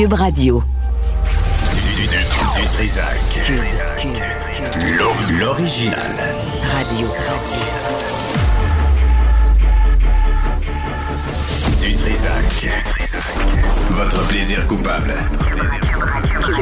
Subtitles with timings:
[0.00, 0.62] Cube Radio.
[1.74, 3.52] Du, du, du Trisac.
[5.38, 6.14] L'original.
[6.72, 7.06] Radio.
[11.82, 12.70] Du Trisac.
[13.90, 15.12] Votre plaisir coupable.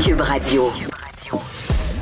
[0.02, 0.72] Cube Radio.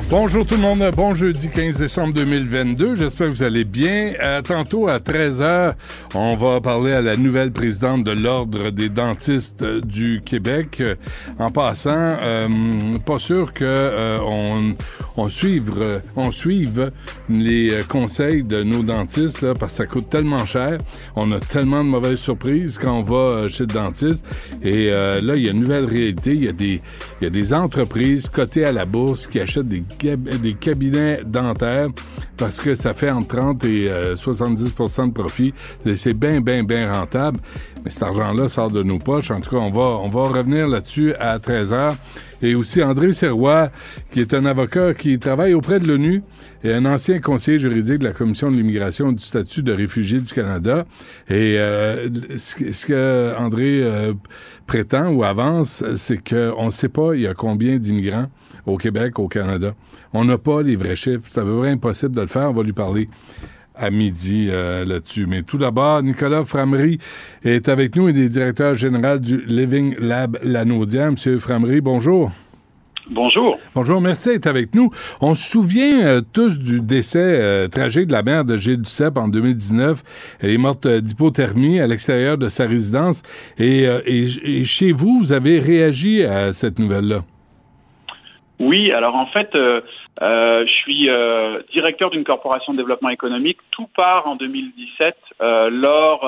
[0.09, 4.13] Bonjour tout le monde, bon jeudi 15 décembre 2022, j'espère que vous allez bien.
[4.21, 5.73] Euh, tantôt à 13h,
[6.15, 10.77] on va parler à la nouvelle présidente de l'Ordre des dentistes euh, du Québec.
[10.79, 10.95] Euh,
[11.39, 12.47] en passant, euh,
[13.05, 14.75] pas sûr que euh, on,
[15.17, 16.91] on, suive, euh, on suive
[17.29, 20.77] les conseils de nos dentistes, là, parce que ça coûte tellement cher.
[21.17, 24.25] On a tellement de mauvaises surprises quand on va chez le dentiste.
[24.63, 26.33] Et là, il y a une nouvelle réalité.
[26.33, 26.81] Il y a des,
[27.19, 31.89] il y a des entreprises cotées à la bourse qui achètent des, des cabinets dentaires
[32.37, 35.53] parce que ça fait entre 30 et euh, 70% de profit.
[35.95, 37.39] C'est bien, bien, bien rentable.
[37.83, 39.31] Mais cet argent-là sort de nos poches.
[39.31, 41.95] En tout cas, on va, on va revenir là-dessus à 13 heures.
[42.43, 43.71] Et aussi André Serrois,
[44.11, 46.21] qui est un avocat qui travaille auprès de l'ONU
[46.63, 50.31] et un ancien conseiller juridique de la Commission de l'immigration du statut de réfugié du
[50.31, 50.85] Canada.
[51.29, 52.07] Et euh,
[52.37, 54.13] ce, que- ce que André euh,
[54.67, 58.27] prétend ou avance, c'est qu'on ne sait pas il y a combien d'immigrants
[58.67, 59.73] au Québec, au Canada.
[60.13, 61.23] On n'a pas les vrais chiffres.
[61.25, 62.49] C'est à peu près impossible de le faire.
[62.49, 63.09] On va lui parler
[63.75, 65.25] à midi euh, là-dessus.
[65.27, 66.99] Mais tout d'abord, Nicolas Framery
[67.43, 68.09] est avec nous.
[68.09, 71.11] Il est directeur général du Living Lab Lanaudière.
[71.11, 72.31] Monsieur Framery, bonjour.
[73.09, 73.57] Bonjour.
[73.73, 74.91] Bonjour, merci d'être avec nous.
[75.21, 79.17] On se souvient euh, tous du décès euh, tragique de la mère de Gilles Duceppe
[79.17, 80.03] en 2019.
[80.41, 83.23] Elle est morte euh, d'hypothermie à l'extérieur de sa résidence.
[83.57, 87.23] Et, et, et chez vous, vous avez réagi à cette nouvelle-là?
[88.59, 89.81] Oui, alors en fait, euh,
[90.21, 93.59] euh, je suis euh, directeur d'une corporation de développement économique.
[93.71, 96.27] Tout part en 2017 euh, lors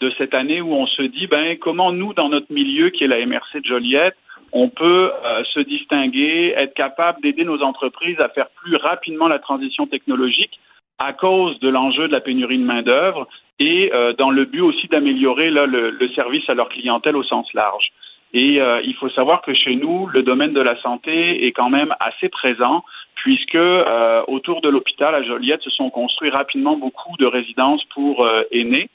[0.00, 3.08] de cette année où on se dit, ben comment nous, dans notre milieu qui est
[3.08, 4.16] la MRC de Joliette,
[4.52, 5.10] on peut
[5.54, 10.58] se distinguer, être capable d'aider nos entreprises à faire plus rapidement la transition technologique
[10.98, 13.26] à cause de l'enjeu de la pénurie de main-d'œuvre
[13.58, 17.90] et dans le but aussi d'améliorer le service à leur clientèle au sens large.
[18.32, 21.70] Et euh, il faut savoir que chez nous, le domaine de la santé est quand
[21.70, 27.16] même assez présent, puisque euh, autour de l'hôpital à Joliette se sont construits rapidement beaucoup
[27.18, 28.88] de résidences pour euh, aînés.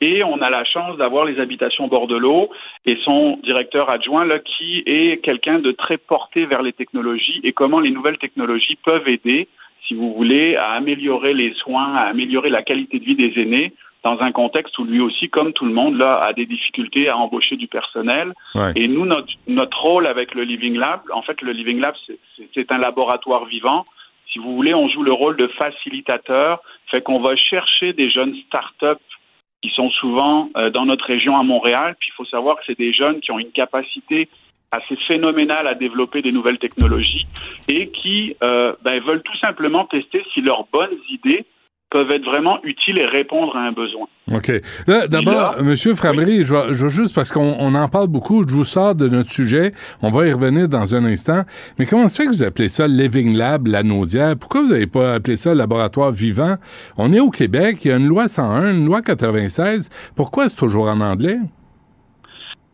[0.00, 2.50] Et on a la chance d'avoir les habitations bord de l'eau
[2.84, 7.80] et son directeur adjoint qui est quelqu'un de très porté vers les technologies et comment
[7.80, 9.48] les nouvelles technologies peuvent aider,
[9.88, 13.72] si vous voulez, à améliorer les soins, à améliorer la qualité de vie des aînés
[14.06, 17.16] dans un contexte où lui aussi, comme tout le monde, là, a des difficultés à
[17.16, 18.32] embaucher du personnel.
[18.54, 18.70] Ouais.
[18.76, 21.96] Et nous, notre, notre rôle avec le Living Lab, en fait, le Living Lab,
[22.54, 23.84] c'est un laboratoire vivant.
[24.32, 28.36] Si vous voulez, on joue le rôle de facilitateur, fait qu'on va chercher des jeunes
[28.46, 29.00] start-up
[29.60, 31.96] qui sont souvent euh, dans notre région à Montréal.
[31.98, 34.28] Puis il faut savoir que c'est des jeunes qui ont une capacité
[34.70, 37.26] assez phénoménale à développer des nouvelles technologies
[37.66, 41.44] et qui euh, ben, veulent tout simplement tester si leurs bonnes idées
[41.90, 44.06] peuvent être vraiment utiles et répondre à un besoin.
[44.32, 44.50] OK.
[44.88, 48.52] Là, d'abord, Monsieur Framery, je, je vais juste, parce qu'on on en parle beaucoup, je
[48.52, 49.72] vous sors de notre sujet,
[50.02, 51.42] on va y revenir dans un instant,
[51.78, 54.34] mais comment fait que vous appelez ça Living Lab, la Naudière?
[54.38, 56.56] Pourquoi vous n'avez pas appelé ça laboratoire vivant?
[56.98, 59.88] On est au Québec, il y a une loi 101, une loi 96.
[60.16, 61.38] Pourquoi c'est toujours en anglais?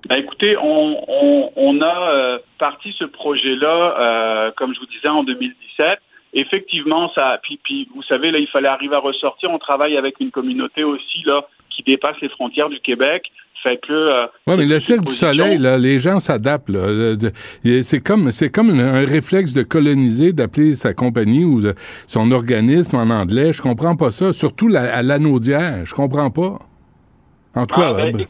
[0.08, 5.08] Ben, écoutez, on, on, on a euh, parti ce projet-là, euh, comme je vous disais,
[5.08, 6.00] en 2017.
[6.34, 7.38] Effectivement, ça.
[7.42, 9.50] Puis, puis, vous savez, là, il fallait arriver à ressortir.
[9.50, 13.24] On travaille avec une communauté aussi là qui dépasse les frontières du Québec.
[13.62, 13.92] Fait que.
[13.92, 16.68] euh, Oui, mais le cirque du soleil, là, les gens s'adaptent.
[17.82, 21.74] C'est comme, c'est comme une- un réflexe de coloniser, d'appeler sa compagnie ou de-
[22.08, 23.52] son organisme en anglais.
[23.52, 24.32] Je comprends pas ça.
[24.32, 25.84] Surtout la- à l'anaudière.
[25.86, 26.58] Je comprends pas.
[27.54, 28.24] En tout cas, Ah, ben, euh,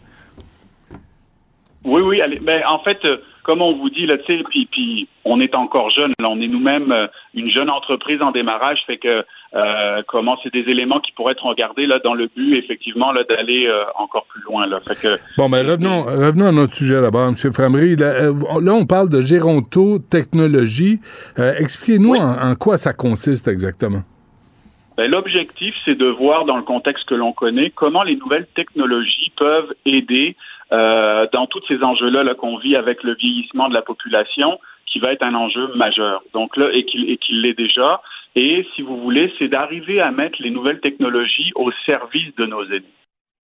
[1.85, 2.21] Oui, oui.
[2.21, 5.41] Allez, mais en fait, euh, comme on vous dit, là, tu sais, puis, puis on
[5.41, 6.13] est encore jeune.
[6.21, 9.25] Là, on est nous-mêmes euh, une jeune entreprise en démarrage, fait que
[9.55, 13.23] euh, comment c'est des éléments qui pourraient être regardés là dans le but, effectivement, là,
[13.25, 14.67] d'aller euh, encore plus loin.
[14.67, 14.77] Là.
[14.87, 17.53] Fait que, Bon, mais revenons, revenons à notre sujet là-bas, M.
[17.53, 17.97] Framery.
[17.97, 18.31] Là,
[18.61, 21.01] là, on parle de Géronto Technologie.
[21.39, 22.21] Euh, Expliquez-nous Oui.
[22.21, 24.03] en, en quoi ça consiste exactement.
[24.97, 29.33] Ben, L'objectif, c'est de voir dans le contexte que l'on connaît comment les nouvelles technologies
[29.37, 30.37] peuvent aider
[30.73, 34.99] euh, dans tous ces enjeux-là là, qu'on vit avec le vieillissement de la population, qui
[34.99, 36.23] va être un enjeu majeur.
[36.33, 38.03] Donc là, et qu'il qu'il l'est déjà.
[38.35, 42.65] Et si vous voulez, c'est d'arriver à mettre les nouvelles technologies au service de nos
[42.65, 42.85] aînés.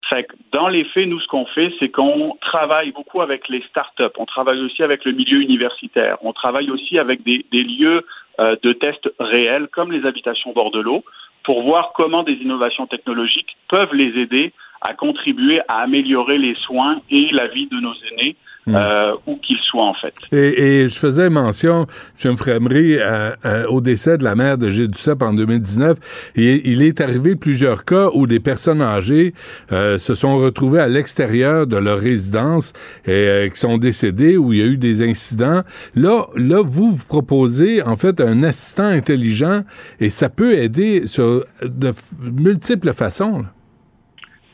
[0.09, 3.62] Fait que dans les faits, nous, ce qu'on fait, c'est qu'on travaille beaucoup avec les
[3.63, 4.15] startups.
[4.18, 6.18] On travaille aussi avec le milieu universitaire.
[6.21, 8.06] On travaille aussi avec des, des lieux
[8.39, 11.03] euh, de tests réels, comme les habitations bord de l'eau,
[11.44, 17.01] pour voir comment des innovations technologiques peuvent les aider à contribuer à améliorer les soins
[17.09, 18.35] et la vie de nos aînés,
[18.69, 20.13] euh, où qu'ils soient en fait.
[20.31, 21.85] Et, et je faisais mention,
[22.24, 22.35] M.
[22.38, 26.31] Framery, euh, euh, au décès de la mère de Gilles Duceppe en 2019.
[26.35, 29.33] Et il est arrivé plusieurs cas où des personnes âgées
[29.71, 32.73] euh, se sont retrouvées à l'extérieur de leur résidence
[33.06, 35.62] et euh, qui sont décédées, où il y a eu des incidents.
[35.95, 39.63] Là, là, vous, vous proposez en fait un assistant intelligent
[40.00, 41.91] et ça peut aider sur de
[42.21, 43.39] multiples façons.
[43.44, 43.53] là.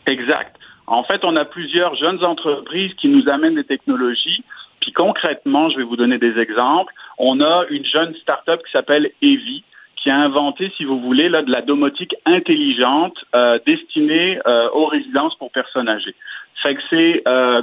[0.05, 0.55] Exact.
[0.87, 4.43] En fait, on a plusieurs jeunes entreprises qui nous amènent des technologies.
[4.81, 6.93] Puis concrètement, je vais vous donner des exemples.
[7.17, 9.63] On a une jeune start-up qui s'appelle Evi,
[9.95, 14.87] qui a inventé, si vous voulez, là, de la domotique intelligente euh, destinée euh, aux
[14.87, 16.15] résidences pour personnes âgées.
[16.61, 17.61] Fait que c'est, euh,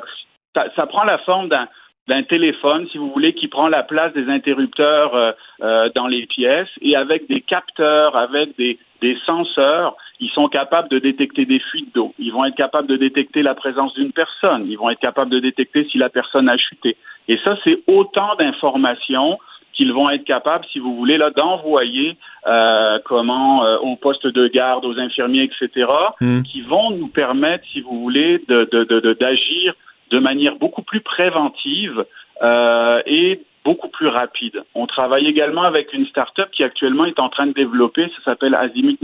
[0.54, 1.68] ça, ça prend la forme d'un
[2.10, 5.32] d'un téléphone, si vous voulez, qui prend la place des interrupteurs euh,
[5.62, 10.88] euh, dans les pièces et avec des capteurs, avec des, des senseurs, ils sont capables
[10.90, 12.12] de détecter des fuites d'eau.
[12.18, 14.66] Ils vont être capables de détecter la présence d'une personne.
[14.68, 16.96] Ils vont être capables de détecter si la personne a chuté.
[17.28, 19.38] Et ça, c'est autant d'informations
[19.72, 24.48] qu'ils vont être capables, si vous voulez, là, d'envoyer euh, comment euh, aux postes de
[24.48, 25.86] garde, aux infirmiers, etc.,
[26.20, 26.42] Mm.
[26.42, 29.74] qui vont nous permettre, si vous voulez, de, de, de, de- d'agir
[30.10, 32.04] de manière beaucoup plus préventive
[32.42, 34.62] euh, et beaucoup plus rapide.
[34.74, 38.54] On travaille également avec une start-up qui actuellement est en train de développer, ça s'appelle
[38.54, 38.98] Azimut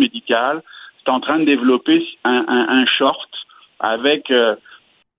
[1.09, 3.31] En train de développer un, un, un short
[3.81, 4.57] avec euh,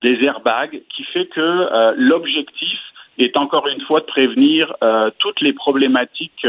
[0.01, 2.79] des airbags qui fait que euh, l'objectif
[3.17, 6.45] est encore une fois de prévenir euh, toutes les problématiques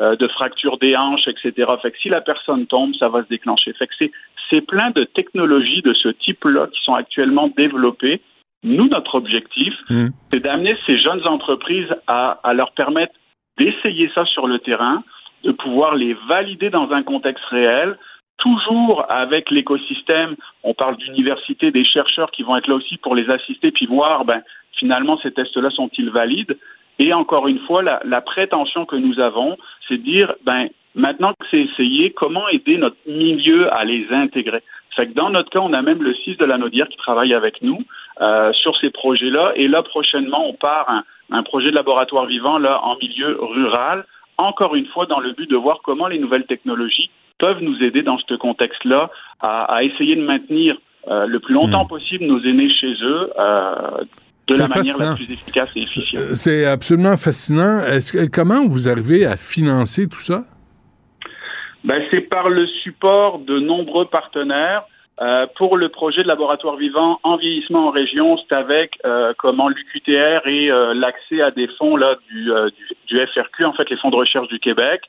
[0.00, 1.70] de fracture des hanches, etc.
[1.82, 3.72] Fait que si la personne tombe, ça va se déclencher.
[3.74, 4.10] Fait que c'est,
[4.48, 8.22] c'est plein de technologies de ce type-là qui sont actuellement développées.
[8.62, 10.08] Nous, notre objectif, Mm.
[10.30, 13.12] c'est d'amener ces jeunes entreprises à, à leur permettre
[13.58, 15.02] d'essayer ça sur le terrain,
[15.44, 17.98] de pouvoir les valider dans un contexte réel,
[18.38, 20.36] toujours avec l'écosystème.
[20.62, 24.24] On parle d'université, des chercheurs qui vont être là aussi pour les assister, puis voir,
[24.24, 24.42] ben,
[24.78, 26.58] finalement, ces tests-là sont-ils valides?
[26.98, 29.56] Et encore une fois, la, prétention que nous avons,
[29.88, 34.62] c'est de dire, ben, maintenant que c'est essayé, comment aider notre milieu à les intégrer?
[34.94, 37.32] Fait que dans notre cas, on a même le 6 de la Naudière qui travaille
[37.32, 37.82] avec nous
[38.20, 39.52] euh, sur ces projets-là.
[39.56, 44.04] Et là, prochainement, on part un projet de laboratoire vivant là en milieu rural,
[44.36, 47.10] encore une fois dans le but de voir comment les nouvelles technologies
[47.44, 49.10] peuvent nous aider dans ce contexte-là
[49.40, 50.76] à, à essayer de maintenir
[51.08, 51.94] euh, le plus longtemps Hmm.
[51.96, 54.04] possible nos aînés chez eux euh,
[54.48, 55.10] de la manière fascinant.
[55.10, 56.22] la plus efficace et efficiente.
[56.22, 57.74] Euh, C'est absolument fascinant.
[58.12, 60.38] Que, comment vous arrivez à financer tout ça?
[61.84, 64.84] Ben, c'est par le support de nombreux partenaires.
[65.20, 69.68] Euh, pour le projet de laboratoire vivant en vieillissement en région, c'est avec euh, comment
[69.68, 73.88] l'UQTR et euh, l'accès à des fonds là du, euh, du, du FRQ, en fait
[73.90, 75.02] les fonds de recherche du Québec.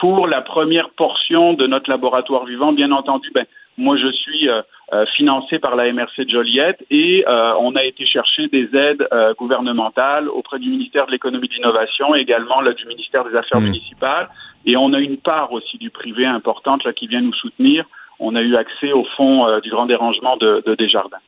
[0.00, 3.46] Pour la première portion de notre laboratoire vivant, bien entendu, ben,
[3.78, 7.84] moi je suis euh, euh, financé par la MRC de Joliette et euh, on a
[7.84, 12.60] été chercher des aides euh, gouvernementales auprès du ministère de l'économie et de l'innovation, également
[12.60, 13.64] là, du ministère des Affaires Mm.
[13.64, 14.28] municipales.
[14.66, 17.84] Et on a une part aussi du privé importante là, qui vient nous soutenir.
[18.18, 21.18] On a eu accès au fonds euh, du grand dérangement de, de Desjardins.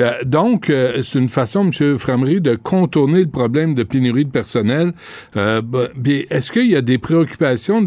[0.00, 1.98] Euh, donc, euh, c'est une façon, M.
[1.98, 4.92] Framery, de contourner le problème de pénurie de personnel.
[5.36, 5.86] Euh, bah,
[6.30, 7.82] Est-ce qu'il y a des préoccupations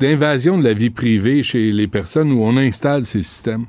[0.00, 3.66] d'invasion de, la vie privée chez les personnes où on installe ces systèmes?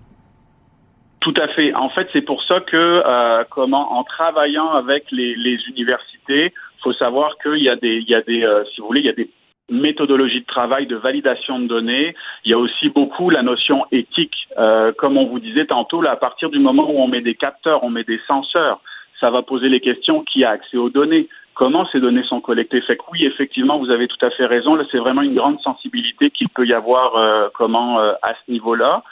[1.19, 1.73] Tout à fait.
[1.73, 7.37] En fait, c'est pour ça que, comment, en travaillant avec les, les universités, faut savoir
[7.41, 9.29] qu'il y a des, il y a des, si vous voulez, il y a des
[9.73, 12.15] méthodologies de travail, de validation de données.
[12.45, 14.35] Il y a aussi beaucoup la notion éthique.
[14.57, 17.35] Euh, comme on vous disait tantôt, là, à partir du moment où on met des
[17.35, 18.81] capteurs, on met des senseurs,
[19.19, 22.81] ça va poser les questions qui a accès aux données, comment ces données sont collectées?
[22.81, 24.75] Fait que oui, effectivement, vous avez tout à fait raison.
[24.75, 28.51] Là, c'est vraiment une grande sensibilité qu'il peut y avoir euh, comment euh, à ce
[28.51, 29.03] niveau-là.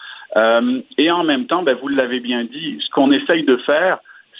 [0.97, 3.97] Et en même temps, ben, vous l'avez bien dit, ce qu'on essaye de faire,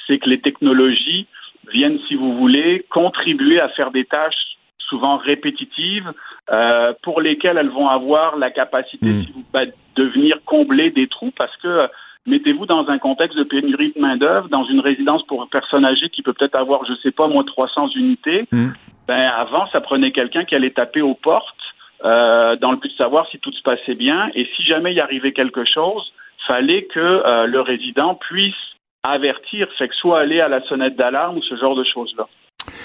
[0.08, 1.28] c'est que les technologies
[1.68, 4.58] viennent, si vous voulez, contribuer à faire des tâches
[4.92, 6.12] souvent répétitives
[6.52, 9.26] euh, pour lesquelles elles vont avoir la capacité Mm.
[9.34, 11.88] vous, bah, de venir combler des trous parce que euh,
[12.26, 16.22] mettez-vous dans un contexte de pénurie de main-d'œuvre, dans une résidence pour personnes âgées qui
[16.22, 18.46] peut peut-être avoir, je sais pas, moins de 300 unités.
[18.52, 18.70] Mm.
[19.08, 21.56] Ben, avant, ça prenait quelqu'un qui allait taper aux portes
[22.04, 24.30] euh, dans le but de savoir si tout se passait bien.
[24.36, 26.14] Et si jamais il arrivait quelque chose,
[26.48, 28.56] fallait que euh, le résident puisse
[29.04, 32.28] avertir, fait que soit aller à la sonnette d'alarme ou ce genre de choses-là.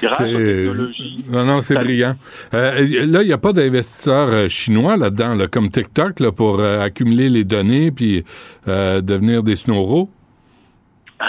[0.03, 0.33] Grâce aux C'est-
[0.67, 1.25] technologies.
[1.31, 2.15] Non, non, c'est brillant.
[2.55, 6.61] Euh, là, il n'y a pas d'investisseurs euh, chinois là-dedans, là, comme TikTok, là, pour
[6.61, 8.25] euh, accumuler les données puis
[8.69, 10.09] euh, devenir des snowros?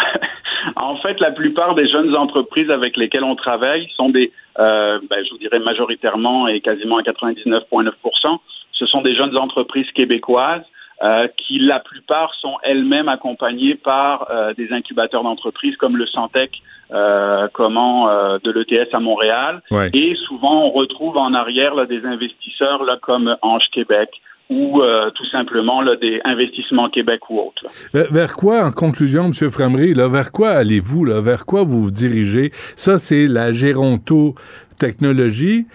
[0.76, 5.24] En fait, la plupart des jeunes entreprises avec lesquelles on travaille sont des, euh, ben,
[5.26, 8.40] je vous dirais majoritairement et quasiment à 99,9%
[8.78, 10.64] ce sont des jeunes entreprises québécoises
[11.04, 16.62] euh, qui, la plupart, sont elles-mêmes accompagnées par euh, des incubateurs d'entreprises comme le Santec,
[16.94, 19.62] euh, comment euh, de l'ETS à Montréal.
[19.72, 19.90] Ouais.
[19.94, 24.10] Et souvent, on retrouve en arrière là, des investisseurs là, comme Ange Québec
[24.50, 27.64] ou euh, tout simplement là, des investissements Québec ou autres.
[27.94, 29.34] Vers, quoi, en conclusion, M.
[29.52, 31.04] Framery, là, vers quoi allez-vous?
[31.04, 31.20] Là?
[31.20, 32.52] Vers quoi vous vous dirigez?
[32.78, 35.66] Ça, c'est la géronto-technologie.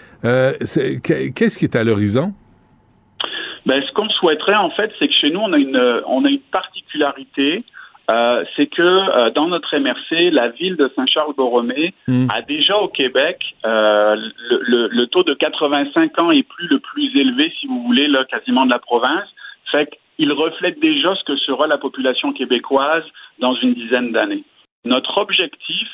[0.62, 2.32] C'est- qu'est- Qu'est-ce qui est à l'horizon?
[3.66, 5.76] Ben, ce qu'on souhaiterait, en fait, c'est que chez nous, on a une,
[6.06, 7.64] on a une particularité.
[8.12, 12.26] Euh, c'est que euh, dans notre MRC, la ville de Saint-Charles-Borromée Hmm.
[12.30, 14.16] a déjà au Québec euh,
[14.50, 18.08] le, le- le taux de 85 ans est plus le plus élevé, si vous voulez,
[18.08, 19.28] là, quasiment de la province.
[19.70, 23.04] Fait qu'il reflète déjà ce que sera la population québécoise
[23.38, 24.44] dans une dizaine d'années.
[24.84, 25.88] Notre objectif,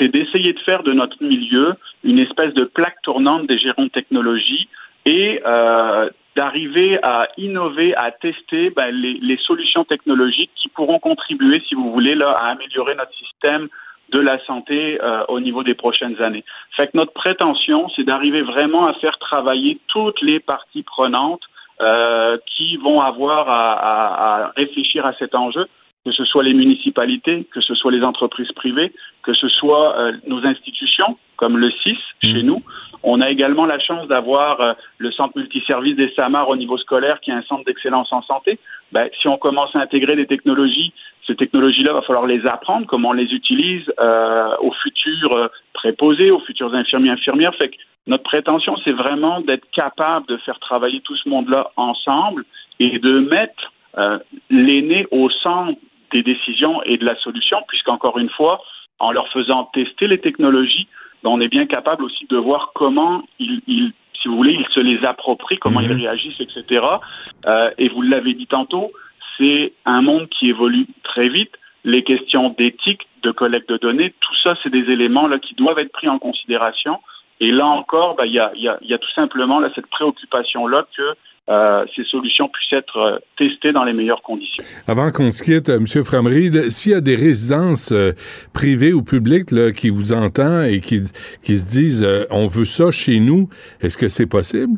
[0.00, 3.88] c'est d'essayer de faire de notre milieu une espèce de plaque tournante des gérants de
[4.00, 4.68] technologie
[5.06, 5.40] et
[6.38, 12.14] d'arriver à innover, à tester ben, les, solutions technologiques qui pourront contribuer, si vous voulez,
[12.14, 13.66] là, à améliorer notre système
[14.10, 16.44] de la santé euh, au niveau des prochaines années.
[16.94, 21.42] Notre prétention, c'est d'arriver vraiment à faire travailler toutes les parties prenantes
[21.80, 25.66] euh, qui vont avoir à réfléchir à cet enjeu,
[26.04, 30.12] que ce soit les municipalités, que ce soit les entreprises privées, que ce soit euh,
[30.26, 32.62] nos institutions, comme le CIS chez nous.
[33.02, 37.20] On a également la chance d'avoir euh, le centre multiservice des SAMAR au niveau scolaire,
[37.20, 38.58] qui est un centre d'excellence en santé.
[38.92, 40.92] Ben, si on commence à intégrer des technologies,
[41.26, 46.40] ces technologies-là, va falloir les apprendre, comment on les utilise euh, aux futurs préposés, aux
[46.40, 47.54] futurs infirmiers, infirmières.
[47.56, 47.76] Fait que
[48.06, 52.44] notre prétention, c'est vraiment d'être capable de faire travailler tout ce monde-là ensemble
[52.80, 54.18] et de mettre euh,
[54.50, 55.78] l'aîné au centre
[56.12, 58.60] des décisions et de la solution, puisqu'encore une fois,
[58.98, 60.88] en leur faisant tester les technologies,
[61.22, 64.66] ben, on est bien capable aussi de voir comment ils, ils- si vous voulez, ils
[64.74, 66.84] se les approprient, comment ils réagissent, etc.
[67.46, 68.90] Euh, et vous l'avez dit tantôt,
[69.36, 71.52] c'est un monde qui évolue très vite.
[71.84, 75.78] Les questions d'éthique, de collecte de données, tout ça, c'est des éléments là qui doivent
[75.78, 76.98] être pris en considération.
[77.40, 79.60] Et là encore, ben, il y, a, il y, a, il y a tout simplement
[79.60, 81.14] là, cette préoccupation-là que
[81.48, 84.62] euh, ces solutions puissent être euh, testées dans les meilleures conditions.
[84.86, 86.04] Avant qu'on se quitte, euh, M.
[86.04, 88.12] Framery, s'il y a des résidences euh,
[88.52, 91.00] privées ou publiques là, qui vous entendent et qui,
[91.42, 93.48] qui se disent euh, on veut ça chez nous,
[93.80, 94.74] est-ce que c'est possible?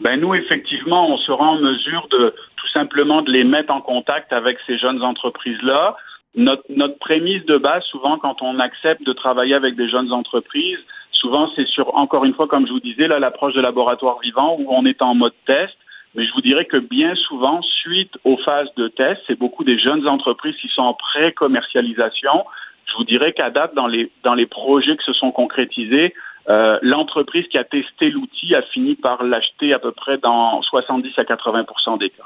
[0.00, 4.32] Ben nous, effectivement, on sera en mesure de tout simplement de les mettre en contact
[4.32, 5.96] avec ces jeunes entreprises-là.
[6.34, 10.78] Notre, notre prémisse de base, souvent, quand on accepte de travailler avec des jeunes entreprises,
[11.16, 14.56] souvent c'est sur, encore une fois, comme je vous disais, là, l'approche de laboratoire vivant
[14.58, 15.74] où on est en mode test.
[16.14, 19.78] Mais je vous dirais que bien souvent, suite aux phases de test, c'est beaucoup des
[19.78, 22.44] jeunes entreprises qui sont en pré-commercialisation.
[22.86, 26.14] Je vous dirais qu'à date, dans les, dans les projets qui se sont concrétisés,
[26.48, 31.12] euh, l'entreprise qui a testé l'outil a fini par l'acheter à peu près dans 70
[31.18, 32.22] à 80% des cas.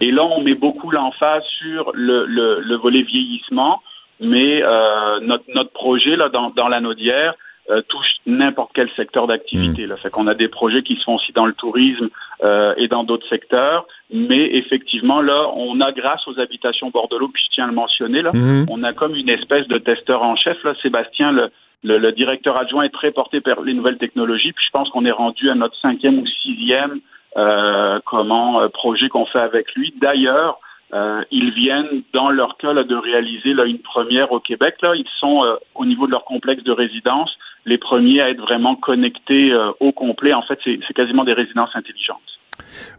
[0.00, 3.82] Et là, on met beaucoup l'emphase sur le, le, le volet vieillissement,
[4.20, 7.34] mais euh, notre, notre projet là dans, dans la Naudière
[7.70, 9.86] euh, touche n'importe quel secteur d'activité.
[9.86, 12.08] Là, fait qu'on a des projets qui se font aussi dans le tourisme
[12.42, 17.42] euh, et dans d'autres secteurs, mais effectivement là, on a grâce aux habitations Bordelot, puis
[17.46, 18.66] je tiens à le mentionner là, Mhm.
[18.68, 21.50] on a comme une espèce de testeur en chef là, Sébastien le
[21.84, 24.52] le, le, directeur adjoint est très porté par les nouvelles technologies.
[24.52, 27.00] Puis je pense qu'on est rendu à notre cinquième ou sixième
[27.36, 29.92] euh, comment euh, projet qu'on fait avec lui.
[30.00, 30.58] D'ailleurs,
[30.94, 34.76] euh, ils viennent dans leur cas là, de réaliser là, une première au Québec.
[34.82, 38.40] Là, ils sont euh, au niveau de leur complexe de résidence les premiers à être
[38.40, 40.32] vraiment connectés euh, au complet.
[40.32, 42.20] En fait, c'est quasiment des résidences intelligentes.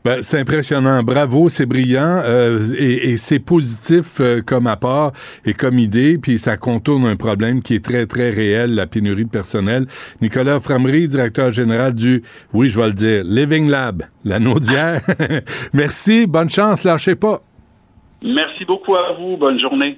[0.03, 1.01] Ben, c'est impressionnant.
[1.03, 5.12] Bravo, c'est brillant euh, et, et c'est positif euh, comme apport
[5.45, 9.25] et comme idée, puis ça contourne un problème qui est très, très réel, la pénurie
[9.25, 9.86] de personnel.
[10.22, 12.22] Nicolas Framery, directeur général du,
[12.53, 15.01] oui, je vais le dire, Living Lab, la Naudière.
[15.74, 17.41] Merci, bonne chance, lâchez pas.
[18.22, 19.38] Merci beaucoup à vous.
[19.38, 19.98] Bonne journée.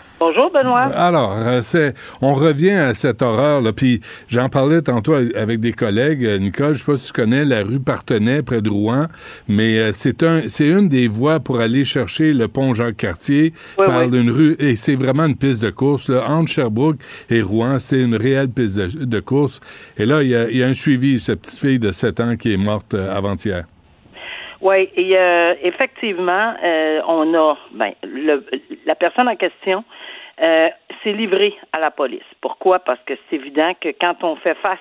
[0.21, 0.81] Bonjour, Benoît.
[0.81, 3.73] Alors, euh, c'est, on revient à cette horreur, là.
[3.73, 6.23] Puis j'en parlais tantôt avec des collègues.
[6.23, 9.07] Euh, Nicole, je sais pas si tu connais la rue Partenay près de Rouen,
[9.47, 13.85] mais euh, c'est un, c'est une des voies pour aller chercher le pont Jacques-Cartier Oui,
[13.87, 14.15] par oui.
[14.15, 16.23] une rue, et c'est vraiment une piste de course, là.
[16.29, 16.97] Entre Sherbrooke
[17.31, 19.59] et Rouen, c'est une réelle piste de, de course.
[19.97, 22.19] Et là, il y a, il y a un suivi, cette petite fille de 7
[22.19, 23.63] ans qui est morte avant-hier.
[24.61, 28.45] Oui, et euh, effectivement, euh, on a ben, le,
[28.85, 29.83] la personne en question
[30.41, 30.69] euh,
[31.03, 32.23] s'est livrée à la police.
[32.41, 32.79] Pourquoi?
[32.79, 34.79] Parce que c'est évident que quand on fait face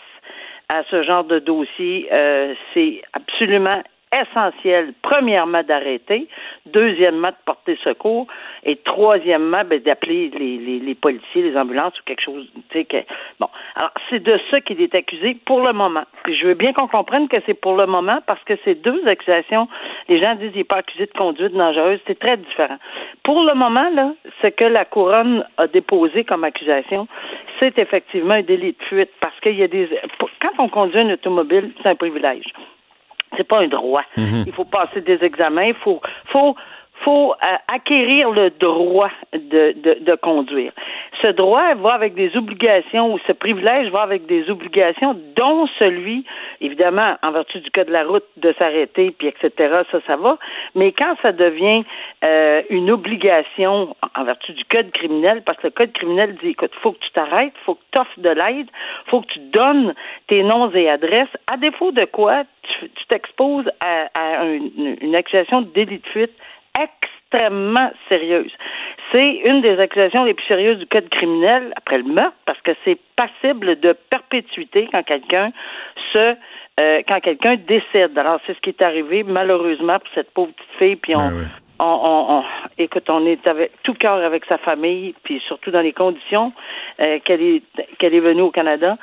[0.68, 6.26] à ce genre de dossier, euh, c'est absolument essentiel, premièrement, d'arrêter,
[6.66, 8.26] deuxièmement, de porter secours,
[8.64, 12.96] et troisièmement, ben, d'appeler les, les, policiers, les ambulances ou quelque chose, que,
[13.38, 13.48] bon.
[13.76, 16.02] Alors, c'est de ça qu'il est accusé pour le moment.
[16.24, 19.06] Puis je veux bien qu'on comprenne que c'est pour le moment, parce que ces deux
[19.06, 19.68] accusations,
[20.08, 22.78] les gens disent qu'il n'est pas accusé de conduite dangereuse, c'est très différent.
[23.22, 24.12] Pour le moment, là,
[24.42, 27.06] ce que la couronne a déposé comme accusation,
[27.60, 29.88] c'est effectivement un délit de fuite, parce qu'il y a des,
[30.40, 32.52] quand on conduit une automobile, c'est un privilège
[33.36, 34.02] c'est pas un droit.
[34.16, 36.56] Il faut passer des examens, il faut, faut,
[37.04, 40.72] faut euh, acquérir le droit de, de, de conduire.
[41.22, 46.24] Ce droit va avec des obligations, ou ce privilège va avec des obligations, dont celui,
[46.60, 50.38] évidemment, en vertu du code de la route, de s'arrêter, puis etc., ça, ça va.
[50.74, 51.84] Mais quand ça devient
[52.24, 56.72] euh, une obligation en vertu du code criminel, parce que le code criminel dit, écoute,
[56.82, 58.68] faut que tu t'arrêtes, faut que tu offres de l'aide,
[59.06, 59.94] faut que tu donnes
[60.26, 65.62] tes noms et adresses, à défaut de quoi tu t'exposes à, à une, une accusation
[65.62, 66.32] de délit de fuite
[66.78, 68.52] extrêmement sérieuse.
[69.12, 72.72] C'est une des accusations les plus sérieuses du code criminel après le meurtre parce que
[72.84, 75.50] c'est passible de perpétuité quand quelqu'un
[76.12, 76.36] se
[76.78, 78.16] euh, quand quelqu'un décède.
[78.16, 81.44] Alors c'est ce qui est arrivé malheureusement pour cette pauvre petite fille puis on ouais.
[81.80, 82.44] On, on, on-
[82.78, 86.52] écoute, on est avec tout cœur avec sa famille, puis surtout dans les conditions
[87.00, 87.62] euh, qu'elle est
[87.98, 88.96] qu'elle est venue au Canada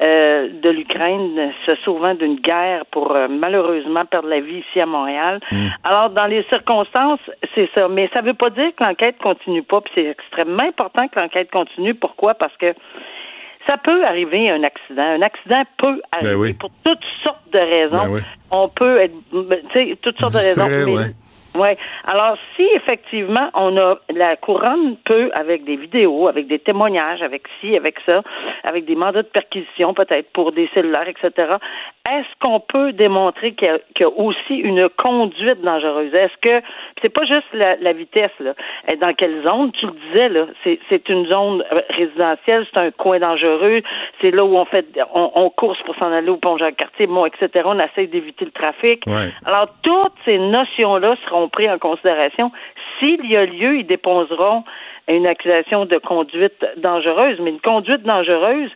[0.00, 4.86] euh, de l'Ukraine, se sauvant d'une guerre pour euh, malheureusement perdre la vie ici à
[4.86, 5.40] Montréal.
[5.84, 7.20] Alors dans les circonstances,
[7.54, 11.08] c'est ça, mais ça veut pas dire que l'enquête continue pas, puis c'est extrêmement important
[11.08, 11.94] que l'enquête continue.
[11.94, 12.34] Pourquoi?
[12.34, 12.72] Parce que
[13.66, 15.02] ça peut arriver un accident.
[15.02, 16.52] Un accident peut arriver Ben oui.
[16.54, 18.04] pour toutes sortes de raisons.
[18.06, 18.20] Ben oui.
[18.50, 20.64] On peut être, tu sais, toutes sortes de raisons.
[20.66, 21.14] Distrait, mais- ouais.
[21.54, 21.76] Ouais.
[22.06, 27.42] Alors, si effectivement on a la couronne peut, avec des vidéos, avec des témoignages, avec
[27.60, 28.22] ci, avec ça,
[28.64, 31.56] avec des mandats de perquisition peut-être pour des cellulaires, etc.
[32.08, 36.14] Est-ce qu'on peut démontrer qu'il y, y a aussi une conduite dangereuse?
[36.14, 36.66] Est-ce que
[37.02, 38.54] c'est pas juste la, la vitesse là
[39.00, 39.72] Dans quelle zone?
[39.72, 43.82] Tu le disais là, c'est, une zone résidentielle, c'est un coin dangereux,
[44.20, 47.26] c'est là où on fait, on, on course pour s'en aller au pont Jacques-Cartier, bon,
[47.26, 47.48] etc.
[47.64, 49.04] On essaie d'éviter le trafic.
[49.06, 49.30] Ouais.
[49.44, 52.50] Alors, toutes ces notions-là seront prises en considération.
[52.98, 54.64] S'il y a lieu, ils déposeront
[55.08, 57.38] une accusation de conduite dangereuse.
[57.40, 58.70] Mais une conduite dangereuse,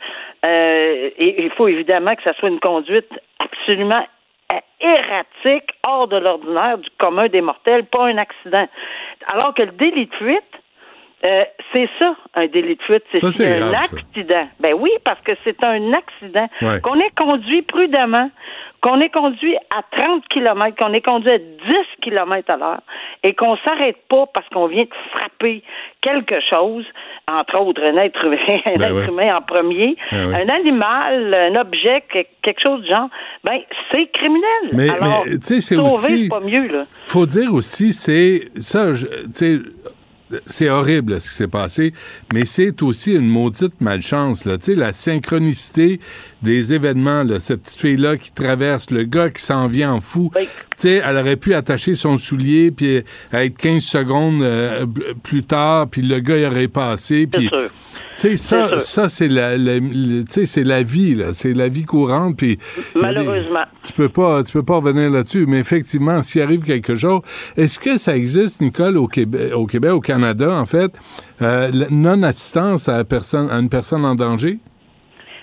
[0.44, 4.05] euh, il faut évidemment que ça soit une conduite absolument
[4.53, 8.66] euh, erratique, hors de l'ordinaire, du commun des mortels, pas un accident.
[9.33, 10.42] Alors que le délit de fuite,
[11.24, 13.05] euh, c'est ça, un délit de fuite.
[13.12, 13.96] C'est un grave, ça.
[13.96, 14.48] accident.
[14.61, 16.48] Ben oui, parce que c'est un accident.
[16.61, 16.81] Ouais.
[16.83, 18.31] Qu'on ait conduit prudemment,
[18.85, 21.44] qu'on ait conduit à 30 km, qu'on ait conduit à 10
[22.03, 22.81] km à l'heure
[23.23, 25.62] et qu'on s'arrête pas parce qu'on vient de frapper
[26.03, 26.85] quelque chose,
[27.27, 31.59] entre autres un être humain, un Ben être humain en premier, Ben un animal, un
[31.59, 33.09] objet, que- quelque chose du genre,
[33.42, 33.59] ben
[33.90, 34.44] c'est criminel.
[34.73, 36.83] Mais- Alors, mais, tu sais, c'est aussi- pas mieux, là.
[37.07, 39.59] faut dire aussi, c'est ça, tu sais,
[40.47, 41.93] c'est horrible ce qui s'est passé,
[42.33, 44.59] mais c'est aussi une maudite malchance là.
[44.59, 46.01] Tu sais, la synchronicité
[46.43, 50.01] des événements, là, cette petite fille là qui traverse, le gars qui s'en vient en
[50.01, 50.31] fou.
[50.35, 50.49] Oui.
[50.77, 54.87] Tu sais, elle aurait pu attacher son soulier puis être 15 secondes euh,
[55.23, 57.57] plus tard, puis le gars il aurait passé, C'est puis tu
[58.17, 58.81] sais ça, C'est sûr.
[58.81, 59.79] ça c'est la, la-
[60.27, 62.59] c'est la vie là, c'est la vie courante, puis
[62.95, 63.65] Malheureusement.
[63.85, 65.47] tu peux pas, tu peux pas revenir là-dessus.
[65.47, 67.21] Mais effectivement, s'il arrive quelque chose,
[67.57, 70.93] est-ce que ça existe, Nicole, au Québec, au, Québec, au Canada, en fait,
[71.43, 74.59] euh, la non-assistance à, la personne, à une personne en danger?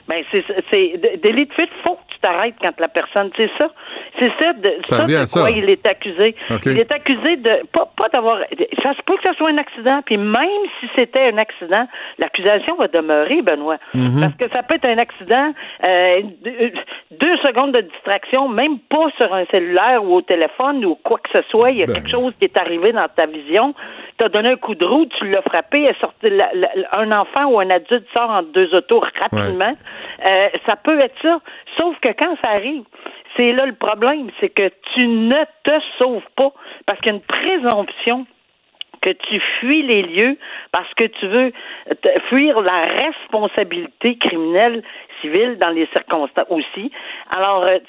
[0.07, 0.43] Ben, c'est,
[1.23, 3.69] délit de fuite, faut t'arrêtes quand la personne, c'est ça.
[4.19, 5.39] C'est ça, de, Ça ça, de ça.
[5.39, 6.35] quoi il est accusé.
[6.65, 8.39] Il est accusé de, pas, pas d'avoir,
[8.83, 10.47] ça se peut que ce soit un accident, puis même
[10.79, 11.87] si c'était un accident,
[12.19, 13.77] l'accusation va demeurer, Benoît.
[13.93, 14.19] Mhm.
[14.21, 15.53] Parce que ça peut être un accident,
[15.83, 16.71] euh, deux,
[17.11, 21.29] deux secondes de distraction, même pas sur un cellulaire ou au téléphone ou quoi que
[21.31, 21.93] ce soit, il y a Ben.
[21.95, 23.69] quelque chose qui est arrivé dans ta vision,
[24.21, 27.45] t'as donné un coup de roue, tu l'as frappé, elle sorti, la- la- un enfant
[27.45, 29.75] ou un adulte sort entre deux autos rapidement.
[30.23, 31.39] Euh, ça peut être ça.
[31.75, 32.83] Sauf que quand ça arrive,
[33.35, 36.51] c'est là le problème, c'est que tu ne te sauves pas
[36.85, 38.27] parce qu'il y a une présomption
[39.01, 40.37] que tu fuis les lieux
[40.71, 41.51] parce que tu veux
[42.29, 44.83] fuir la responsabilité criminelle
[45.21, 46.91] civile dans les circonstances aussi.
[47.35, 47.79] Alors, euh,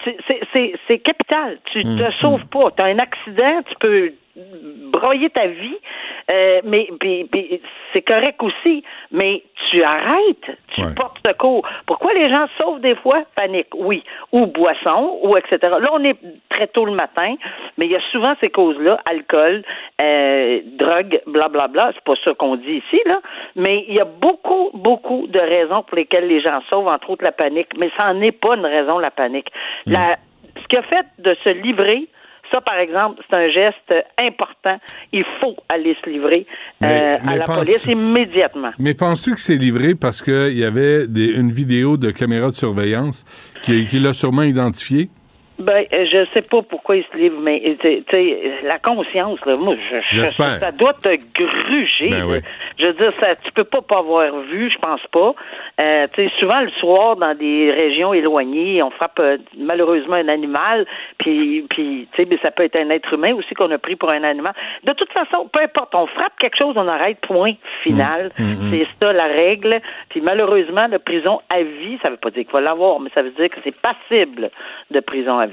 [0.87, 1.59] c'est- capital.
[1.67, 2.71] Tu te sauves pas.
[2.71, 5.77] Tu as un accident, tu peux broyer ta vie,
[6.31, 6.89] euh, mais
[7.93, 10.95] c'est correct aussi, mais tu arrêtes, tu Ouais.
[10.95, 11.67] portes secours.
[11.87, 13.25] Pourquoi les gens sauvent des fois?
[13.37, 14.03] Panique, oui.
[14.33, 15.59] Ou boisson, ou etc.
[15.63, 16.17] Là, on est
[16.49, 17.35] très tôt le matin,
[17.77, 19.63] mais il y a souvent ces causes-là, alcool,
[20.01, 21.93] euh, drogue, blablabla.
[21.95, 23.21] C'est pas ça qu'on dit ici, là.
[23.57, 27.25] Mais il y a beaucoup, beaucoup de raisons pour lesquelles les gens sauvent, entre autres
[27.25, 27.69] la panique.
[27.77, 29.51] Mais ça n'en est pas une raison, la panique.
[29.87, 30.17] La,
[30.61, 32.09] ce qui a fait de se livrer,
[32.53, 34.79] ça, par exemple, c'est un geste important.
[35.13, 36.47] Il faut aller se livrer
[36.81, 38.71] Mais- euh, mais à la pense- police immédiatement.
[38.79, 42.55] Mais penses-tu que c'est livré parce qu'il y avait des- une vidéo de caméra de
[42.55, 43.25] surveillance
[43.63, 45.09] qui, qui l'a sûrement identifié?
[45.59, 49.39] Ben, euh, je sais pas pourquoi il se livre, mais euh, tu sais, la conscience,
[49.47, 49.77] là, moi,
[50.11, 52.11] je, ça doit te gruger.
[52.11, 52.39] Ben oui.
[52.79, 55.35] Je veux dire, ça, tu peux pas pas avoir vu, je pense pas.
[55.81, 56.07] Euh,
[56.39, 60.87] souvent le soir dans des régions éloignées, on frappe euh, malheureusement un animal,
[61.19, 64.23] puis, puis, mais ça peut être un être humain aussi qu'on a pris pour un
[64.25, 64.55] animal.
[64.85, 67.19] De toute façon, peu importe, on frappe quelque chose, on arrête.
[67.23, 68.33] Point final.
[68.39, 69.81] Mmh, C'est ça la règle.
[70.09, 73.23] Puis malheureusement, la prison à vie, ça veut pas dire qu'il va l'avoir, mais ça
[73.23, 74.51] veut dire que c'est passible
[74.91, 75.52] de prison à vie.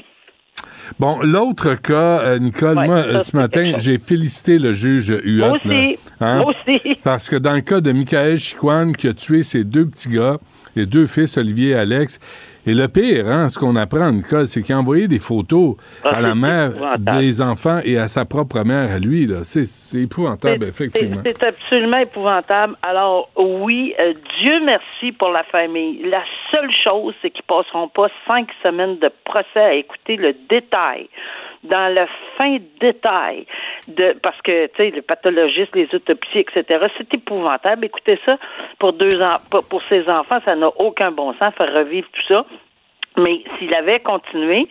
[0.99, 5.09] Bon, l'autre cas, euh, Nicole, Ouais, moi, ça, euh, ce matin, j'ai félicité le juge
[5.23, 5.47] Huot.
[5.47, 5.67] Moi aussi.
[5.67, 5.95] là.
[6.19, 6.37] Hein?
[6.39, 6.95] Moi aussi.
[7.03, 10.37] Parce que dans le cas de Michael Chiquan, qui a tué ses deux petits gars,
[10.75, 12.19] les deux fils, Olivier et Alex,
[12.65, 16.17] et le pire, hein, ce qu'on apprend, Nicole, c'est qu'il a envoyé des photos Ah,
[16.17, 19.27] à la mère des enfants et à sa propre mère à lui.
[19.43, 21.21] C'est épouvantable, effectivement.
[21.25, 22.75] C'est c'est absolument épouvantable.
[22.84, 26.03] Alors, oui, euh, Dieu merci pour la famille.
[26.03, 31.08] La seule chose, c'est qu'ils passeront pas cinq semaines de procès à écouter le détail
[31.63, 32.05] dans le
[32.37, 33.45] fin détail
[33.87, 36.87] de parce que tu sais les pathologistes, les autopsies, etc.
[36.97, 37.85] C'est épouvantable.
[37.85, 38.37] Écoutez ça
[38.79, 39.37] pour deux ans,
[39.69, 42.45] pour ses enfants, ça n'a aucun bon sens faire revivre tout ça.
[43.17, 44.67] Mais s'il avait continué,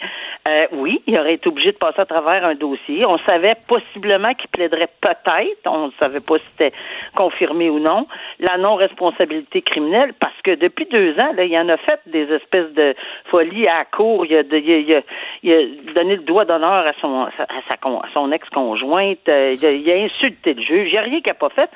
[0.47, 3.05] euh, oui, il aurait été obligé de passer à travers un dossier.
[3.05, 6.73] On savait possiblement qu'il plaiderait peut-être, on ne savait pas si c'était
[7.15, 8.07] confirmé ou non,
[8.39, 12.73] la non-responsabilité criminelle, parce que depuis deux ans, là, il en a fait des espèces
[12.73, 12.95] de
[13.27, 14.25] folies à la cour.
[14.25, 17.31] Il a, de- il a- donné le doigt d'honneur à son, à
[17.69, 19.29] sa à son ex-conjointe.
[19.29, 20.89] Euh, il, a, insulté le juge.
[20.89, 21.71] Il n'y a rien qu'il n'a pas fait.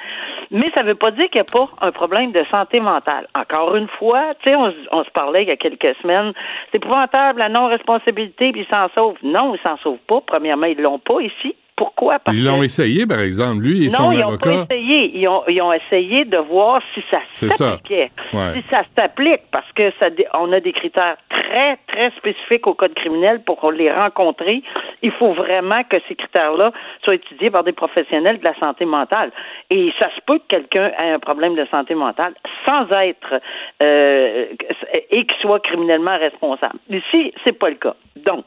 [0.50, 3.26] Mais ça ne veut pas dire qu'il n'y a pas un problème de santé mentale.
[3.34, 6.32] Encore une fois, tu sais, on, on se parlait il y a quelques semaines.
[6.70, 9.16] C'est épouvantable, la non-responsabilité, puis ils s'en sauvent.
[9.22, 10.20] Non, ils s'en sauvent pas.
[10.26, 11.54] Premièrement, ils l'ont pas ici.
[11.76, 12.18] Pourquoi?
[12.18, 14.66] Parce Ils que- l'ont essayé, par exemple, lui et non, son ils n'ont avocat.
[14.66, 15.18] pas essayé.
[15.18, 18.10] Ils ont, ils ont essayé de voir si ça s'appliquait.
[18.32, 18.52] Ouais.
[18.54, 22.94] Si ça s'applique, parce que ça, on a des critères très, très spécifiques au code
[22.94, 24.62] criminel pour les rencontrer.
[25.02, 26.72] Il faut vraiment que ces critères-là
[27.04, 29.32] soient étudiés par des professionnels de la santé mentale.
[29.70, 32.34] Et ça se peut que quelqu'un ait un problème de santé mentale
[32.66, 33.40] sans être
[33.82, 34.46] euh,
[35.10, 36.78] et qu'il soit criminellement responsable.
[36.90, 37.94] Ici, c'est pas le cas.
[38.24, 38.44] Donc,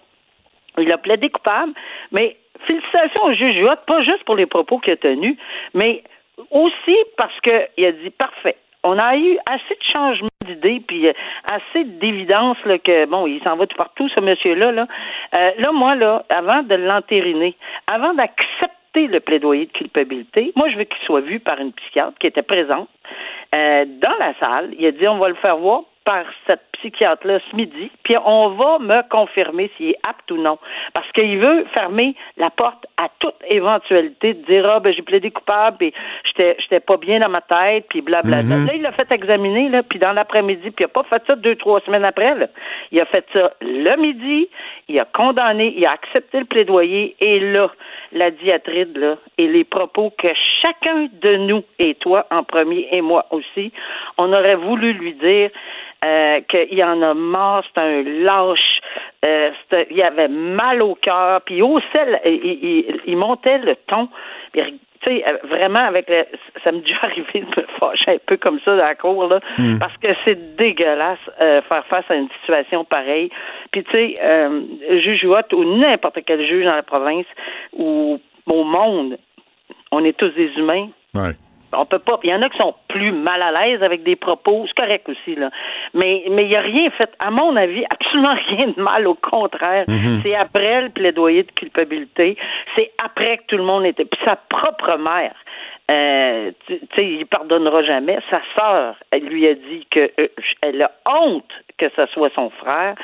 [0.77, 1.73] il a plaidé coupable,
[2.11, 2.35] mais
[2.65, 5.37] félicitations au juge Huot, pas juste pour les propos qu'il a tenus,
[5.73, 6.03] mais
[6.51, 8.57] aussi parce qu'il a dit parfait.
[8.83, 11.13] On a eu assez de changements d'idées, puis euh,
[11.51, 14.71] assez d'évidence que, bon, il s'en va tout partout, ce monsieur-là.
[14.71, 14.87] Là,
[15.33, 17.55] Euh, là moi, là, avant de l'entériner,
[17.87, 22.17] avant d'accepter le plaidoyer de culpabilité, moi, je veux qu'il soit vu par une psychiatre
[22.19, 22.87] qui était présente
[23.55, 24.69] euh, dans la salle.
[24.77, 28.49] Il a dit, on va le faire voir par cette psychiatre-là ce midi, puis on
[28.49, 30.59] va me confirmer s'il est apte ou non.
[30.93, 35.31] Parce qu'il veut fermer la porte à toute éventualité de dire Ah ben j'ai plaidé
[35.31, 35.93] coupable et
[36.25, 38.55] j'étais j'étais pas bien dans ma tête, puis blablabla.
[38.55, 38.67] Mhm.
[38.67, 41.35] Là, il l'a fait examiner, là, puis dans l'après-midi, puis il a pas fait ça
[41.35, 42.35] deux, trois semaines après.
[42.35, 42.47] Là.
[42.91, 44.47] Il a fait ça le midi,
[44.87, 47.71] il a condamné, il a accepté le plaidoyer, et là,
[48.11, 50.27] la diatribe, là, et les propos que
[50.61, 53.71] chacun de nous, et toi en premier, et moi aussi,
[54.17, 55.49] on aurait voulu lui dire
[56.05, 58.79] euh, qu'il en a marre, c'est un lâche,
[59.25, 59.49] euh,
[59.89, 64.07] il avait mal au cœur, puis il haussait, le- il, il- il montait le ton,
[64.53, 64.61] puis
[65.01, 66.25] tu sais, euh, vraiment, avec le,
[66.63, 69.39] ça m'est déjà arrivé de me fâcher un peu comme ça dans la cour, là,
[69.79, 73.29] parce que c'est dégueulasse euh, faire face à une situation pareille.
[73.71, 74.61] Puis, tu sais, euh,
[75.01, 77.25] juge Huot ou n'importe quel juge dans la province
[77.73, 79.17] ou au monde,
[79.91, 81.31] on est tous des humains, Ouais.
[81.77, 82.19] On peut pas.
[82.23, 85.07] Il y en a qui sont plus mal à l'aise avec des propos, c'est correct
[85.09, 85.49] aussi là.
[85.93, 89.07] Mais mais il n'y a rien fait, à mon avis, absolument rien de mal.
[89.07, 89.85] Au contraire,
[90.23, 92.37] c'est après le plaidoyer de culpabilité,
[92.75, 95.35] c'est après que tout le monde était, puis sa propre mère
[95.91, 98.17] Euh, tu sais, il pardonnera jamais.
[98.31, 100.27] Sa sœur, elle lui a dit que euh,
[100.61, 101.45] elle a honte
[101.77, 102.95] que ce soit son frère.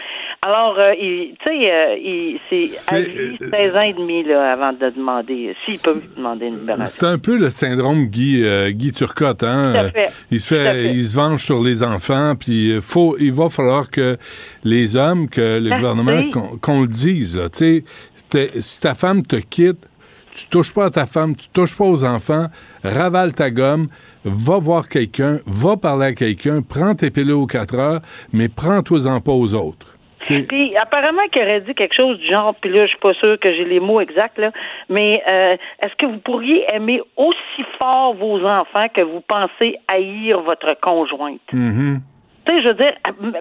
[0.41, 2.55] Alors, euh, il- tu sais, euh, il- c'est
[2.95, 6.47] à C'est, lui euh, 16 ans et demi là, avant de demander, s'il peut demander
[6.47, 7.07] une C'est libération.
[7.09, 9.43] un peu le syndrome Guy, Guy Turcotte.
[9.43, 9.73] Hein?
[9.73, 10.09] Tout à fait.
[10.31, 10.93] Il se fait, fait.
[10.95, 14.17] il se venge sur les enfants, puis faut, il va falloir que
[14.63, 15.75] les hommes, que le Merci.
[15.83, 17.39] gouvernement, qu'on le dise.
[17.55, 17.83] Tu
[18.31, 19.87] sais, si ta femme te quitte,
[20.31, 22.47] tu touches pas à ta femme, tu touches pas aux enfants,
[22.83, 23.87] ravale ta gomme,
[24.23, 28.01] va voir quelqu'un, va parler à quelqu'un, prends tes pilules aux 4 heures,
[28.33, 29.97] mais prends-toi-en pas aux autres.
[30.25, 33.39] Puis apparemment qu'il aurait dit quelque chose du genre, puis là je suis pas sûre
[33.39, 34.51] que j'ai les mots exacts là,
[34.87, 40.41] mais euh, est-ce que vous pourriez aimer aussi fort vos enfants que vous pensez haïr
[40.41, 41.41] votre conjointe?
[41.51, 42.01] mhm.
[42.45, 42.93] Tu sais, je veux dire,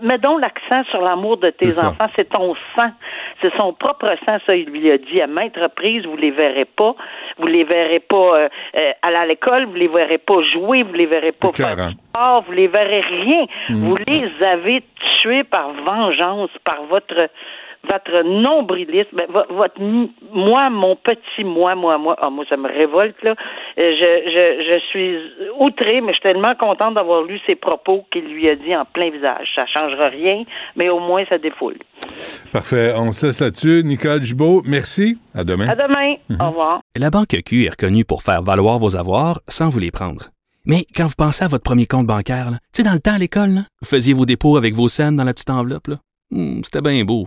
[0.03, 2.09] mets donc l'accent sur l'amour de tes enfants.
[2.17, 2.91] C'est ton sang.
[3.41, 6.05] C'est son propre sang, ça, il lui a dit à maintes reprises.
[6.05, 6.95] Vous les verrez pas.
[7.39, 9.65] Vous les verrez pas euh, euh, aller à l'école.
[9.67, 10.83] Vous les verrez pas jouer.
[10.83, 12.45] Vous les verrez pas faire clair, du sport.
[12.47, 13.47] Vous les verrez rien.
[13.71, 13.89] Mhm.
[13.89, 14.83] Vous les avez
[15.23, 17.29] tués par vengeance, par votre
[17.89, 22.57] votre nombrilisme, ben, vo- votre m- moi, mon petit moi, moi, moi, ah, moi, ça
[22.57, 23.31] me révolte, là.
[23.79, 25.17] Euh, Je, je, je suis
[25.59, 28.85] outrée, mais je suis tellement contente d'avoir lu ses propos qu'il lui a dit en
[28.85, 29.49] plein visage.
[29.55, 30.45] Ça changera rien,
[30.77, 31.79] mais au moins, ça défoule.
[32.53, 32.93] Parfait.
[32.97, 33.83] On se laisse là-dessus.
[33.85, 35.19] Nicole Gibault, merci.
[35.35, 35.69] À demain.
[35.69, 36.15] À demain.
[36.41, 36.81] Au revoir.
[36.97, 40.27] La Banque Q est reconnue pour faire valoir vos avoirs sans vous les prendre.
[40.67, 43.15] Mais quand vous pensez à votre premier compte bancaire, là, tu sais, dans le temps
[43.15, 45.89] à l'école, là, vous faisiez vos dépôts avec vos scènes dans la petite enveloppe.
[45.89, 45.97] là.
[46.31, 47.27] Hmm, C'était bien beau.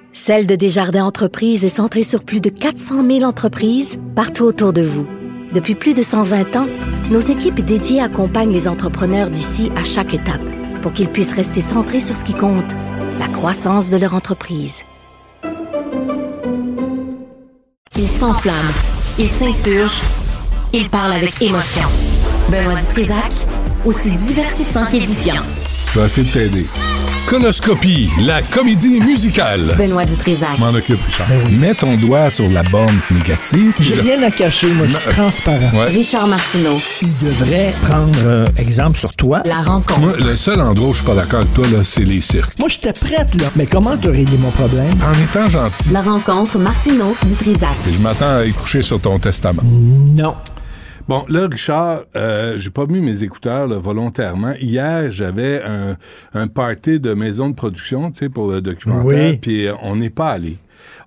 [0.13, 4.81] Celle de Desjardins Entreprises est centrée sur plus de 400 000 entreprises partout autour de
[4.81, 5.07] vous.
[5.53, 6.67] Depuis plus de 120 ans,
[7.09, 10.41] nos équipes dédiées accompagnent les entrepreneurs d'ici à chaque étape
[10.81, 12.71] pour qu'ils puissent rester centrés sur ce qui compte,
[13.19, 14.81] la croissance de leur entreprise.
[17.95, 18.71] Il s'enflamme,
[19.17, 20.01] il s'insurge,
[20.73, 21.87] il parle avec émotion.
[22.49, 23.31] Benoît Dutrisac,
[23.85, 25.43] aussi divertissant qu'édifiant.
[25.91, 26.65] Je vais essayer de t'aider.
[27.27, 29.75] Conoscopie, la comédie musicale.
[29.77, 30.57] Benoît Dutrisac.
[30.57, 31.27] M'en occupe, Richard.
[31.49, 33.73] Mets ton doigt sur la borne négative.
[33.79, 35.77] J'ai rien à cacher, moi, je suis transparent.
[35.77, 35.89] Ouais.
[35.89, 36.79] Richard Martineau.
[37.01, 39.41] Il devrait prendre euh, exemple sur toi.
[39.45, 39.99] La rencontre.
[39.99, 42.57] Moi, le seul endroit où je suis pas d'accord avec toi, là, c'est les cirques.
[42.59, 43.47] Moi, j'étais prête, là.
[43.57, 44.89] Mais comment te régler mon problème?
[45.05, 45.89] En étant gentil.
[45.91, 47.69] La rencontre Martineau Dutrisac.
[47.93, 49.61] Je m'attends à y coucher sur ton testament.
[49.63, 50.35] Non.
[51.11, 54.53] Bon, là, Richard, euh, j'ai pas mis mes écouteurs là, volontairement.
[54.61, 55.97] Hier, j'avais un,
[56.33, 59.31] un party de maison de production, tu sais, pour le documentaire.
[59.31, 59.37] Oui.
[59.37, 60.57] Puis euh, on n'est pas allé.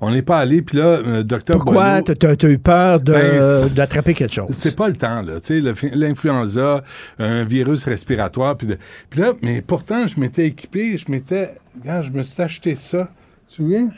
[0.03, 0.61] On n'est pas allé.
[0.61, 2.01] Puis là, euh, docteur Pourquoi?
[2.03, 4.51] Boileau- T'as t'as eu peur Ben, d'attraper quelque chose?
[4.53, 5.40] C'est pas le temps, là.
[5.40, 6.85] Tu sais, l'influenza,
[7.19, 8.59] un virus respiratoire.
[8.59, 8.69] Puis
[9.17, 11.55] là, mais pourtant, je m'étais équipé, je m'étais.
[11.81, 13.09] Regarde, je me suis acheté ça.
[13.49, 13.88] Tu te souviens?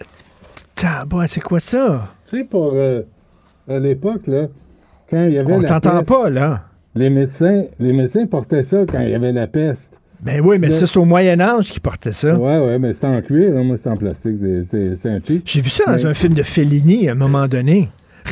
[1.27, 2.11] C'est quoi ça?
[2.29, 2.75] Tu sais, pour.
[2.75, 3.03] euh,
[3.69, 4.47] à l'époque, là,
[5.11, 6.62] quand il y avait On t'entend pas, là.
[6.95, 9.92] Les médecins, les médecins portaient ça quand il y avait la peste.
[10.23, 12.35] Ben oui, mais ça, c'est au Moyen-Âge qui portait ça.
[12.37, 13.62] Ouais, ouais, mais c'était en cuir, là.
[13.62, 14.37] Moi, c'était en plastique.
[14.62, 15.42] C'était- un cheap.
[15.45, 17.88] J'ai vu ça dans Mais- un film de Fellini à un moment donné.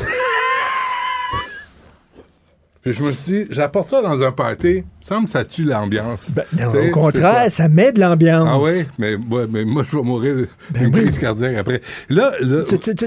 [2.85, 4.69] Puis je me suis dit, j'apporte ça dans un party.
[4.69, 6.31] Il me semble que ça tue l'ambiance.
[6.33, 8.47] Ben, au contraire, ça met de l'ambiance.
[8.51, 8.85] Ah oui?
[8.99, 11.03] Mais, ouais, mais moi, je vais mourir d'une Ben oui.
[11.05, 11.81] crise cardiaque après.
[12.11, 12.61] Là, là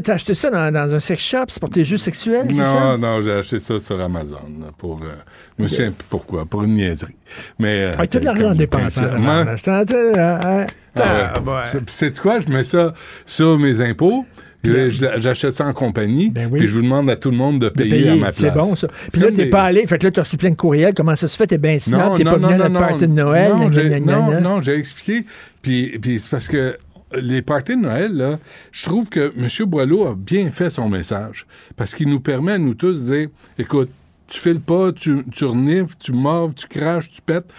[0.04, 2.98] T'as acheté ça dans, dans un sex shop, c'est pour tes jeux sexuels, c'est ça?
[2.98, 4.40] non, non, j'ai acheté ça sur Amazon.
[4.80, 5.08] pour, euh,
[5.60, 6.46] je me souviens plus pourquoi.
[6.46, 7.16] Pour une niaiserie.
[7.60, 9.00] Mais, euh, Ah, t'as de l'argent dépensé.
[9.02, 10.66] comme- hein, hein.
[10.96, 12.40] Ah Ah, C'est quoi?
[12.40, 12.94] Je mets ça
[13.28, 14.26] sur mes impôts.
[14.64, 16.30] J'achète ça en compagnie.
[16.30, 16.60] Ben oui.
[16.60, 18.36] Puis je vous demande à tout le monde de De payer, à ma place.
[18.38, 18.88] c'est bon ça.
[19.12, 20.94] Puis là, t'es des- pas allé, fait que là, t'as reçu plein de courriels.
[20.94, 21.48] Comment ça se fait?
[21.48, 22.80] T'es bien snob, t'es pas non, venu à notre non.
[22.80, 23.52] party de Noël.
[23.52, 24.40] Non, gna, gna, gna.
[24.42, 25.26] non, j'ai expliqué.
[25.62, 26.78] Puis, puis c'est parce que
[27.16, 28.40] les parties de Noël, là,
[28.72, 29.48] je trouve que M.
[29.70, 31.46] Boileau a bien fait son message.
[31.78, 33.90] Parce qu'il nous permet à nous tous de dire écoute,
[34.28, 37.50] tu files pas, tu, tu renifles, tu morves, tu craches, tu pètes.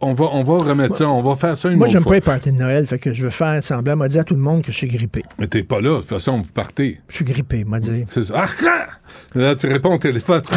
[0.00, 2.20] On va, on va remettre ça, on va faire ça une Moi, j'aime pas les
[2.20, 4.62] parties de Noël, fait que je veux faire semblant, m'a dit à tout le monde
[4.62, 5.22] que je suis grippé.
[5.38, 7.00] Mais t'es pas là, de toute façon, vous partez.
[7.08, 8.04] Je suis grippé, m'a dit.
[8.08, 8.34] C'est ça.
[8.36, 8.86] Ah, ah!
[9.34, 10.42] Là, tu réponds au téléphone.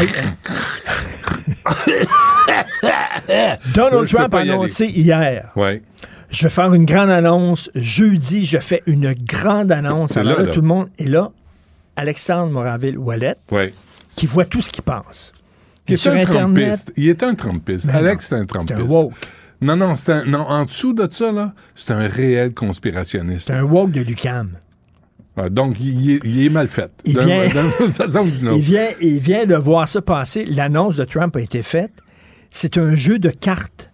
[3.75, 4.51] Donald je Trump a aller.
[4.51, 5.81] annoncé hier ouais.
[6.31, 7.69] Je vais faire une grande annonce.
[7.75, 10.15] Jeudi, je fais une grande annonce.
[10.17, 10.47] Alors là.
[10.47, 11.31] tout le monde est là.
[11.95, 13.73] Alexandre Moraville-Wallet, Ouais.
[14.15, 15.33] qui voit tout ce qui passe.
[15.89, 16.93] Il est Sur un Trumpiste.
[16.97, 17.87] Il est un Trumpiste.
[17.87, 18.77] Ben Alex, c'est un Trumpiste.
[19.61, 23.47] Non, non, c'est un, non, en dessous de ça, là, c'est un réel conspirationniste.
[23.47, 24.51] C'est un woke de Lucam.
[25.35, 26.91] Ouais, donc, il, est- il est mal fait.
[27.05, 28.25] Il vient- façon.
[28.55, 30.45] Il vient, il vient de voir ça passer.
[30.45, 31.91] L'annonce de Trump a été faite.
[32.51, 33.88] C'est un jeu de cartes.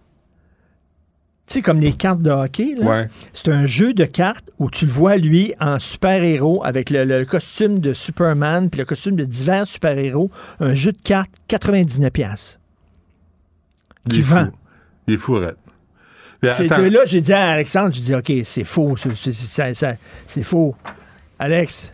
[1.46, 2.84] Tu sais, comme les cartes de hockey, là.
[2.86, 3.08] Ouais.
[3.32, 7.24] C'est un jeu de cartes où tu le vois, lui, en super-héros, avec le, le
[7.24, 10.28] costume de Superman, puis le costume de divers super-héros.
[10.58, 12.10] Un jeu de cartes, 99$.
[12.10, 12.58] piastres.
[14.06, 14.34] Il Qui est fou.
[14.34, 14.50] vend.
[15.06, 15.18] Il est.
[16.40, 18.96] Puis C'est là, j'ai dit à Alexandre, je dis, OK, c'est faux.
[18.96, 19.14] c'est-
[20.42, 20.74] faux.
[21.38, 21.92] Alex,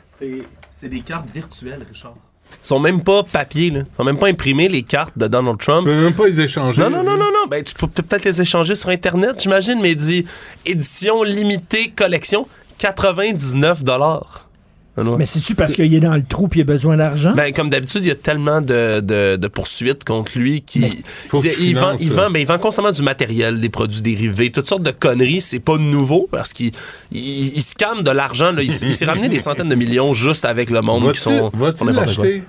[0.70, 2.16] c'est des cartes virtuelles, Richard.
[2.62, 3.80] Ils sont même pas papier, là.
[3.80, 5.86] Ils sont même pas imprimés, les cartes de Donald Trump.
[5.86, 6.82] tu peux même pas les échanger.
[6.82, 7.46] Non, non, non, non, non.
[7.50, 10.26] Ben, tu peux peut-être les échanger sur Internet, j'imagine, mais il dit
[10.66, 12.46] édition limitée collection,
[12.78, 14.48] 99 dollars.
[14.96, 17.32] Mais c'est-tu parce qu'il est dans le trou et il a besoin d'argent?
[17.34, 21.02] Ben, comme d'habitude, il y a tellement de, de- de poursuites contre lui qui.
[21.28, 22.14] faut il, qu'il il vend, il, ça.
[22.24, 25.40] vend, ben, il vend constamment du matériel, des produits dérivés, toutes sortes de conneries.
[25.40, 26.72] C'est pas nouveau parce qu'il
[27.10, 28.52] il, il scam de l'argent.
[28.52, 28.62] là.
[28.62, 31.50] Il, s'est ramené des centaines de millions juste avec le monde qui sont.
[31.54, 32.42] vas-tu l'acheter?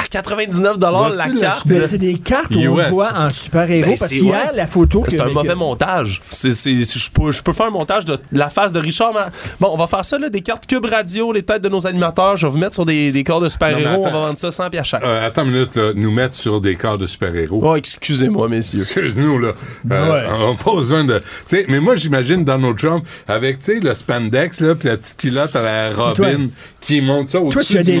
[0.00, 0.90] À 99 la
[1.26, 1.66] Vas-tu carte.
[1.66, 4.56] Ben, c'est des cartes où on voit en super-héros Ben, parce c'est- qu'hier, ouais.
[4.56, 6.22] la photo C'est un que- mauvais montage.
[6.30, 9.12] C'est- c'est- c'est- je, peux, je peux faire un montage de la face de Richard.
[9.12, 9.30] mais-
[9.60, 12.36] Bon, on va faire ça, là, des cartes Cube Radio, les têtes de nos animateurs.
[12.36, 14.02] Je vais vous mettre sur des, des corps de super-héros.
[14.06, 15.04] On va vendre ça 100 pièces chaque.
[15.04, 17.60] Euh, attends une minute, là, nous mettre sur des corps de super-héros.
[17.64, 18.82] Oh, excusez-moi, messieurs.
[18.82, 19.48] Excuse-nous, là.
[19.90, 20.26] Euh, Ouais.
[20.30, 21.20] On n'a pas besoin de.
[21.68, 25.56] Mais moi, j'imagine Donald Trump avec, tu sais, le spandex, là, puis la petite culotte
[25.56, 26.46] à la Robin Toi-
[26.80, 28.00] qui monte ça tu au-dessus as du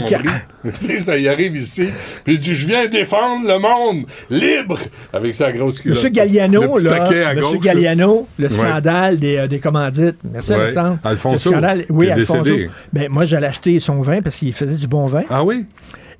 [1.00, 1.87] ça y arrive ici.
[2.24, 4.78] Puis il dit Je viens défendre le monde libre
[5.12, 5.96] avec sa grosse culotte.
[5.98, 7.00] Monsieur Galliano, Le là,
[7.34, 8.50] Monsieur gauche, Galliano, le Ouais.
[8.50, 10.16] scandale des, euh, des commandites.
[10.32, 10.60] Merci, Ouais.
[10.60, 10.98] Alexandre.
[11.04, 12.42] Alfonso, Le scandale, oui, Alfonso.
[12.42, 12.70] décédé.
[12.92, 15.22] Ben, moi, j'allais acheter son vin parce qu'il faisait du bon vin.
[15.30, 15.64] Ah oui?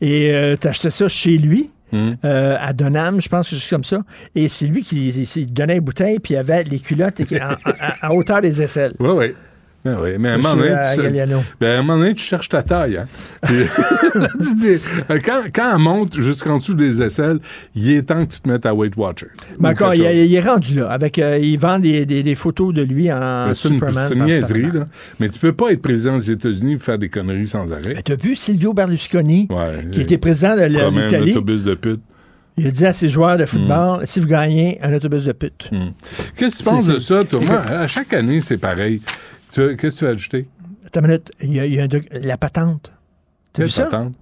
[0.00, 1.70] Et euh, t'achetais ça chez lui.
[1.90, 2.16] Hmm.
[2.22, 4.02] euh, à Donham, je pense que c'est comme ça.
[4.34, 7.18] Et c'est lui qui il- il donnait une bouteille, puis il y avait les culottes
[7.20, 8.92] et- en- à, à hauteur des aisselles.
[9.00, 9.26] Oui, oui.
[9.96, 11.02] Ben oui, mais à un moment donné, tu,
[11.60, 12.96] ben, à un moment donné, tu cherches ta taille.
[12.98, 13.06] Hein?
[13.42, 13.56] Puis,
[14.42, 14.66] tu dis,
[15.10, 17.38] euh, quand, quand elle monte jusqu'en dessous des aisselles,
[17.74, 19.28] il est temps que tu te mettes à Weight Watcher.
[19.58, 20.02] Mais encore, il,
[20.34, 20.90] est rendu là.
[20.90, 24.06] Avec, euh, il vend des, des- des photos de lui en Ben, Superman.
[24.08, 24.86] c'est une niaiserie, là.
[25.20, 27.94] Mais tu peux pas être président des États-Unis et faire des conneries sans arrêt.
[27.94, 31.32] Ben, T'as vu Silvio Berlusconi, Ouais, qui était président de l'Italie?
[31.32, 32.00] autobus de pute.
[32.60, 33.46] Il a dit à ses joueurs de Hmm.
[33.46, 35.70] football si vous gagnez, un autobus de pute.
[36.36, 39.00] Qu'est-ce que tu penses de ça, Moi, à chaque année, c'est pareil.
[39.76, 40.48] Qu'est-ce que tu as ajouté?
[40.86, 41.32] Attends une minute.
[41.42, 42.92] Il y a, il y a un doc- la patente.
[43.52, 43.84] Quelle vu ça?
[43.84, 44.14] patente?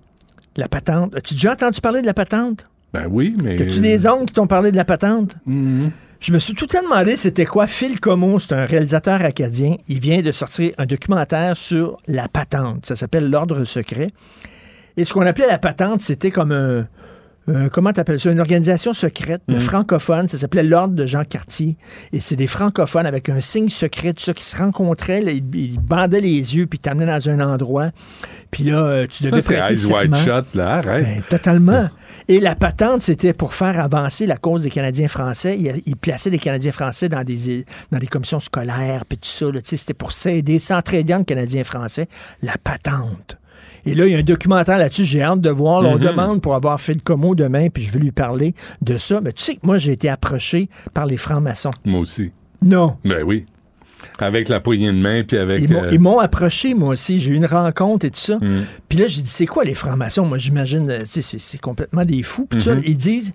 [0.56, 1.14] La patente.
[1.14, 2.66] As-tu déjà entendu parler de la patente?
[2.92, 3.60] Ben oui, mais.
[3.60, 5.34] As-tu des oncles qui t'ont parlé de la patente?
[5.44, 5.90] Mhm.
[6.18, 7.66] Je me suis tout temps demandé c'était quoi.
[7.66, 9.76] Phil Como, c'est un réalisateur acadien.
[9.86, 12.86] Il vient de sortir un documentaire sur la patente.
[12.86, 14.06] Ça s'appelle L'Ordre secret.
[14.96, 16.88] Et ce qu'on appelait la patente, c'était comme un.
[17.48, 18.30] Un- comment t'appelles ça?
[18.32, 19.60] Une organisation secrète de Mhm.
[19.60, 20.28] francophones.
[20.28, 21.76] Ça s'appelait l'Ordre de Jean Cartier.
[22.12, 25.20] Et c'est des francophones avec un signe secret, tout ça, qui se rencontraient.
[25.20, 27.90] là, ils, ils bandaient les yeux, puis ils t'amenaient dans un endroit.
[28.50, 30.16] Puis là, euh, tu devais Ça, Eyes Wide serment.
[30.16, 30.74] Shut, là.
[30.76, 31.04] Arrête.
[31.04, 31.88] Ben, totalement.
[32.28, 35.56] Et la patente, c'était pour faire avancer la cause des Canadiens français.
[35.58, 39.46] Il, il plaçait les Canadiens français dans des, dans des commissions scolaires, puis tout ça.
[39.46, 39.60] là.
[39.60, 42.08] Tu sais, C'était pour s'aider, s'entraider entre Canadiens français.
[42.42, 43.38] La patente.
[43.84, 45.80] Et là, il y a un documentaire là-dessus, j'ai hâte de voir.
[45.82, 46.00] Là, On Mhm.
[46.02, 49.20] demande pour avoir fait le commo demain, puis je vais lui parler de ça.
[49.20, 51.70] Mais tu sais que moi, j'ai été approché par les francs-maçons.
[51.84, 52.32] Moi aussi.
[52.62, 52.96] Non.
[53.04, 53.46] Ben oui.
[54.18, 55.62] Avec la poignée de main, puis avec.
[55.92, 57.18] Ils m'ont, euh, approché, moi aussi.
[57.18, 58.36] J'ai eu une rencontre et tout ça.
[58.36, 58.64] Mm.
[58.88, 60.24] Puis là, j'ai dit, c'est quoi les francs-maçons?
[60.26, 62.46] Moi, j'imagine, euh, tu sais, c'est, c'est complètement des fous.
[62.46, 62.82] Puis ça, Mhm.
[62.86, 63.34] ils disent,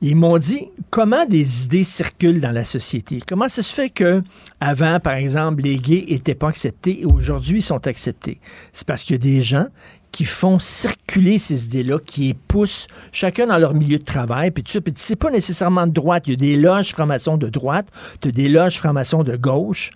[0.00, 3.20] ils m'ont dit, comment des idées circulent dans la société?
[3.26, 4.22] Comment ça se fait que
[4.60, 8.40] avant, par exemple, les gays n'étaient pas acceptés et aujourd'hui, sont acceptés?
[8.72, 9.66] C'est parce qu'il y a des gens
[10.12, 14.62] qui font circuler ces idées-là, qui les poussent chacun dans leur milieu de travail, puis.
[14.62, 16.24] Puis c'est pas nécessairement de droite.
[16.26, 17.88] Il y a des loges francs-maçons de droite,
[18.20, 19.90] tu as des loges francs-maçons de gauche.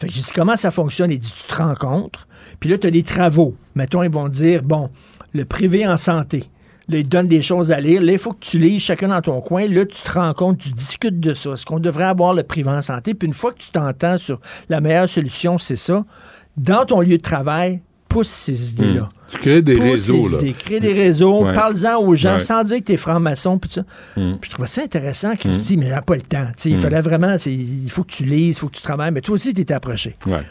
[0.00, 1.10] Fait que j'ai dit, comment ça fonctionne?
[1.10, 2.28] Il dit, tu te rencontres,
[2.60, 3.56] puis là, tu as des travaux.
[3.74, 4.90] Mettons, ils vont dire, bon,
[5.32, 6.44] le privé en santé.
[6.88, 8.00] Là, ils te donnent des choses à lire.
[8.00, 9.66] Là, il faut que tu lises chacun dans ton coin.
[9.66, 11.50] Là, tu te rends compte, tu discutes de ça.
[11.52, 13.14] Est-ce qu'on devrait avoir le privé en santé?
[13.14, 16.04] Puis une fois que tu t'entends sur la meilleure solution, c'est ça,
[16.56, 19.02] dans ton lieu de travail, pousse ces idées-là.
[19.02, 19.08] Hmm.
[19.28, 20.40] Tu crées des Pousse réseaux, ces là.
[20.42, 21.52] idées, crée des réseaux, Ouais.
[21.52, 22.38] parle-en aux gens Ouais.
[22.38, 23.58] sans dire que t'es franc-maçon.
[23.58, 23.82] Puis ça.
[24.14, 26.46] Puis je trouvais ça intéressant qu'il se dit, mais j'ai pas le temps.
[26.56, 26.80] Tu Il Hmm.
[26.80, 29.10] fallait vraiment, c'est- il faut que tu lises, il faut que tu travailles.
[29.10, 30.14] Mais toi aussi, tu étais approché.
[30.26, 30.42] Ouais.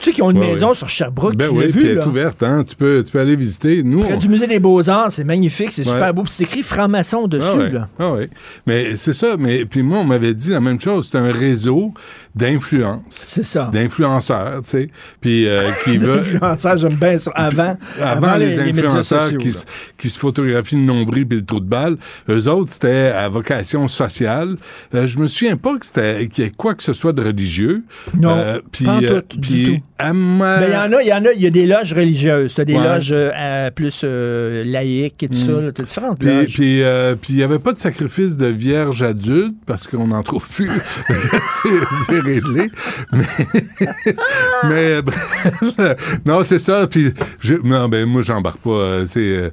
[0.00, 0.74] Tu sais qu'ils ont une Ouais, maison ouais.
[0.74, 2.64] sur Sherbrooke, Ben tu l'as vu, elle est ouverte, hein?
[2.66, 3.82] Tu peux, tu peux aller visiter.
[3.82, 5.92] Nous, Près on- du musée des Beaux-Arts, c'est magnifique, c'est Ouais.
[5.92, 6.22] super beau.
[6.22, 7.88] Puis c'est écrit franc-maçon dessus, Ah là.
[7.98, 8.30] ah ouais.
[8.66, 11.08] Mais c'est ça, mais puis moi, on m'avait dit la même chose.
[11.10, 11.92] C'est un réseau
[12.34, 13.02] d'influence.
[13.10, 13.70] C'est ça.
[13.72, 14.88] D'influenceurs, tu sais.
[15.20, 16.18] Puis euh, qui veut.
[16.20, 17.30] Influenceurs, j'aime bien ça.
[17.34, 19.64] Avant, Avant, les, médias influenceurs sociaux, qui, se-
[19.98, 21.96] qui se photographient le nombril puis le trou de balle,
[22.28, 24.56] eux autres, c'était à vocation sociale.
[24.94, 27.22] Euh, je me souviens pas que c'était qu'il y ait quoi que ce soit de
[27.22, 27.82] religieux.
[28.18, 29.82] Non, Euh, puis, pas en euh, tout, du puis tout.
[29.98, 31.66] à ma- Mais il y en a, il y en a, il y a des
[31.66, 32.54] loges religieuses.
[32.54, 32.82] T'as des Ouais.
[32.84, 35.52] loges euh, plus euh, laïques et tout ça.
[35.52, 35.70] là.
[35.72, 36.54] T'as différentes Puis, loges.
[36.54, 40.22] puis, euh, puis il n'y avait pas de sacrifice de vierge adulte parce qu'on n'en
[40.22, 40.70] trouve plus.
[42.06, 42.70] c'est réglé.
[43.12, 43.24] Mais,
[44.64, 45.46] mais bref,
[46.24, 46.86] non, c'est ça.
[46.86, 48.70] Puis je, non, ben moi j'embarque pas.
[48.70, 49.50] euh, C'est, euh,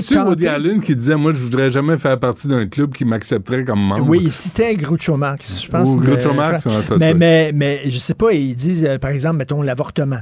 [0.00, 0.46] sûr Woody?
[0.48, 4.08] Allen qui disait moi je voudrais jamais faire partie d'un club qui m'accepterait comme membre.
[4.08, 5.88] Oui, il citait Groucho Marx, je pense.
[5.88, 9.36] Ou Groucho Marx, ça mais, mais, mais je sais pas, ils disent, euh, par exemple,
[9.36, 10.20] mettons, l'avortement.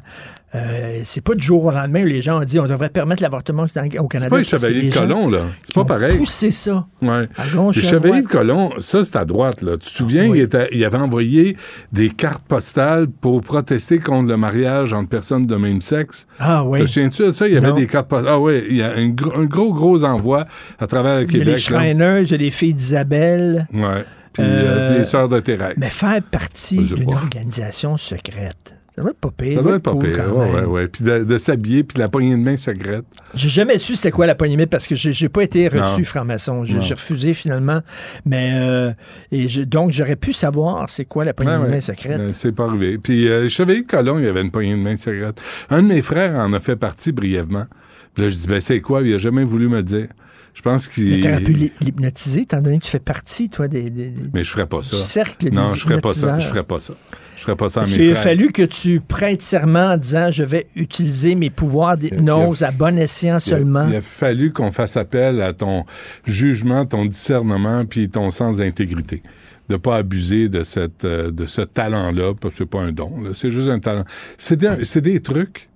[0.53, 3.23] Euh, c'est pas du jour au lendemain où les gens ont dit on devrait permettre
[3.23, 3.67] l'avortement
[3.99, 4.25] au Canada.
[4.25, 5.39] C'est pas les chevaliers de colon, là.
[5.63, 6.19] C'est pas pareil.
[6.19, 6.87] poussé ça.
[7.01, 7.29] Ouais.
[7.55, 9.63] Gauche Les chevaliers de colon, ça, c'est à droite.
[9.63, 9.73] Là.
[9.75, 10.39] Tu te souviens, oui.
[10.39, 11.57] il, était- il avait envoyé
[11.93, 16.27] des cartes postales pour protester contre le mariage entre personnes de même sexe.
[16.41, 16.81] Ah oui.
[16.81, 17.47] Te souviens-tu de ça?
[17.47, 17.75] Il y avait Non.
[17.77, 18.33] des cartes postales.
[18.33, 20.47] Ah oui, il y a un, gros- un gros, gros envoi
[20.81, 21.55] à travers le Il y a Québec.
[21.55, 23.69] les Shriners, il y a les filles d'Isabelle.
[23.73, 24.05] Ouais.
[24.33, 24.47] Puis Euh,
[24.95, 25.75] euh, les sœurs de Thérèse.
[25.77, 29.57] Mais faire partie d'une organisation secrète, ça doit être pas pire.
[29.57, 30.37] ça doit être pas cool pire.
[30.37, 30.55] Ouais, même.
[30.55, 30.89] ouais, ouais.
[30.89, 33.05] Puis de, de s'habiller, puis la poignée de main secrète.
[33.35, 36.05] J'ai jamais su c'était quoi la poignée de main parce que j'ai pas été reçu
[36.05, 36.65] franc-maçon.
[36.65, 37.81] J'ai refusé finalement.
[38.25, 38.93] Mais euh,
[39.33, 42.21] et je- donc j'aurais pu savoir c'est quoi la poignée de main secrète.
[42.21, 42.99] Euh, c'est pas arrivé.
[42.99, 45.41] Puis euh, les chevaliers de colon, il y avait une poignée de main secrète.
[45.71, 47.67] Un de mes frères en a fait partie brièvement.
[48.15, 49.03] Puis là, je dis, ben c'est quoi?
[49.03, 50.09] Il a jamais voulu me dire.
[50.53, 51.21] Je pense qu'il...
[51.21, 54.43] t'aurais pu l'hy- l'hypnotiser étant donné que tu fais partie, toi, des, des- des- Mais
[54.43, 54.97] je ferais pas ça.
[54.97, 56.41] du cercle des Non, je ferais pas ça.
[56.41, 56.95] Je ferais pas ça.
[57.41, 59.97] Je ferais pas ça à Parce mes qu'il a fallu que tu prêtes serment en
[59.97, 63.89] disant je vais utiliser mes pouvoirs d'hypnose à bon escient Il a- seulement?
[63.89, 65.85] Il a fallu qu'on fasse appel à ton
[66.27, 69.23] jugement, ton discernement, puis ton sens d'intégrité.
[69.71, 73.23] De pas abuser de cette euh, de ce talent-là, parce que c'est pas un don,
[73.23, 74.05] là, c'est juste un talent.
[74.37, 75.70] C'est des, c'est des trucs.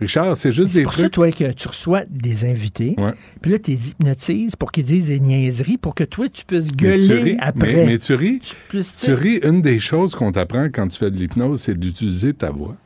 [0.00, 1.12] Richard, c'est juste C'est des pour ça, trucs.
[1.12, 3.12] toi, que tu reçois des invités, Ouais.
[3.40, 6.66] puis là, tu les hypnotises pour qu'ils disent des niaiseries, pour que toi, tu puisses
[6.66, 7.74] Mais tu gueuler ris, après.
[7.76, 8.40] Mais, mais tu ris.
[8.70, 12.50] tu ris, une des choses qu'on t'apprend quand tu fais de l'hypnose, c'est d'utiliser ta
[12.50, 12.76] voix.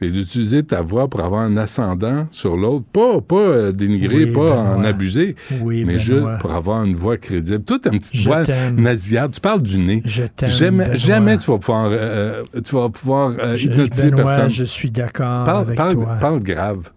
[0.00, 2.84] Et d'utiliser ta voix pour avoir un ascendant sur l'autre.
[2.92, 4.56] Pas, pas euh, dénigrer, Oui, pas Benoît.
[4.76, 5.98] en abuser, Oui, mais Benoît.
[5.98, 7.62] juste pour avoir une voix crédible.
[7.64, 8.42] Toi, t'as une petite Je voix
[8.76, 9.32] nasillarde.
[9.32, 10.02] Tu parles du nez.
[10.04, 14.50] Je Jamais, jamais tu vas pouvoir, euh, tu vas pouvoir euh, hypnotiser Benoît, personne.
[14.50, 16.16] je suis d'accord Parle, avec parle, toi.
[16.20, 16.90] parle grave.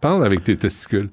[0.00, 1.10] Parle avec tes testicules.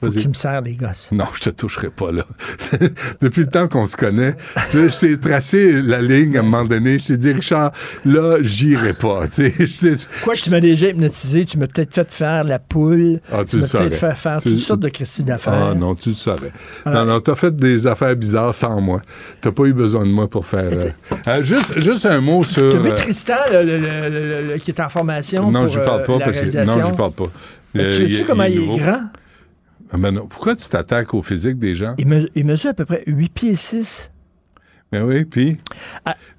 [0.00, 0.22] Faut que Vas-y.
[0.22, 1.10] tu me sers les gosses.
[1.12, 2.24] Non, je te toucherai pas, là.
[3.20, 4.34] Depuis le temps qu'on se connaît,
[4.70, 6.98] tu sais, je t'ai tracé la ligne à un moment donné.
[6.98, 7.72] Je t'ai dit, Richard,
[8.06, 9.26] là, j'irai pas.
[9.28, 12.58] Tu sais, je sais- Quoi, tu m'as déjà hypnotisé, tu m'as peut-être fait faire la
[12.58, 15.70] poule, Ah, tu tu m'as peut-être fait faire Tu- toutes sortes de Christie d'affaires.
[15.72, 16.52] Ah non, tu le saurais.
[16.86, 19.02] Alors- non, non, t'as fait des affaires bizarres sans moi.
[19.40, 20.68] T'as pas eu besoin de moi pour faire...
[20.72, 20.90] euh,
[21.28, 22.70] euh, juste, juste un mot sur...
[22.70, 25.84] Tu as vu euh, Tristan, le- le- le- qui est en formation non, je lui
[25.86, 26.64] parle euh, pas parce que...
[26.64, 27.24] Non, je lui parle pas.
[27.76, 29.02] Euh, tu sais-tu comment il est grand?
[29.92, 30.26] Ah, ben non.
[30.28, 31.94] Pourquoi tu t'attaques au physique des gens?
[31.98, 34.10] Il, me- il mesure à peu près 8 pieds 6.
[34.92, 35.56] Ben oui, puis?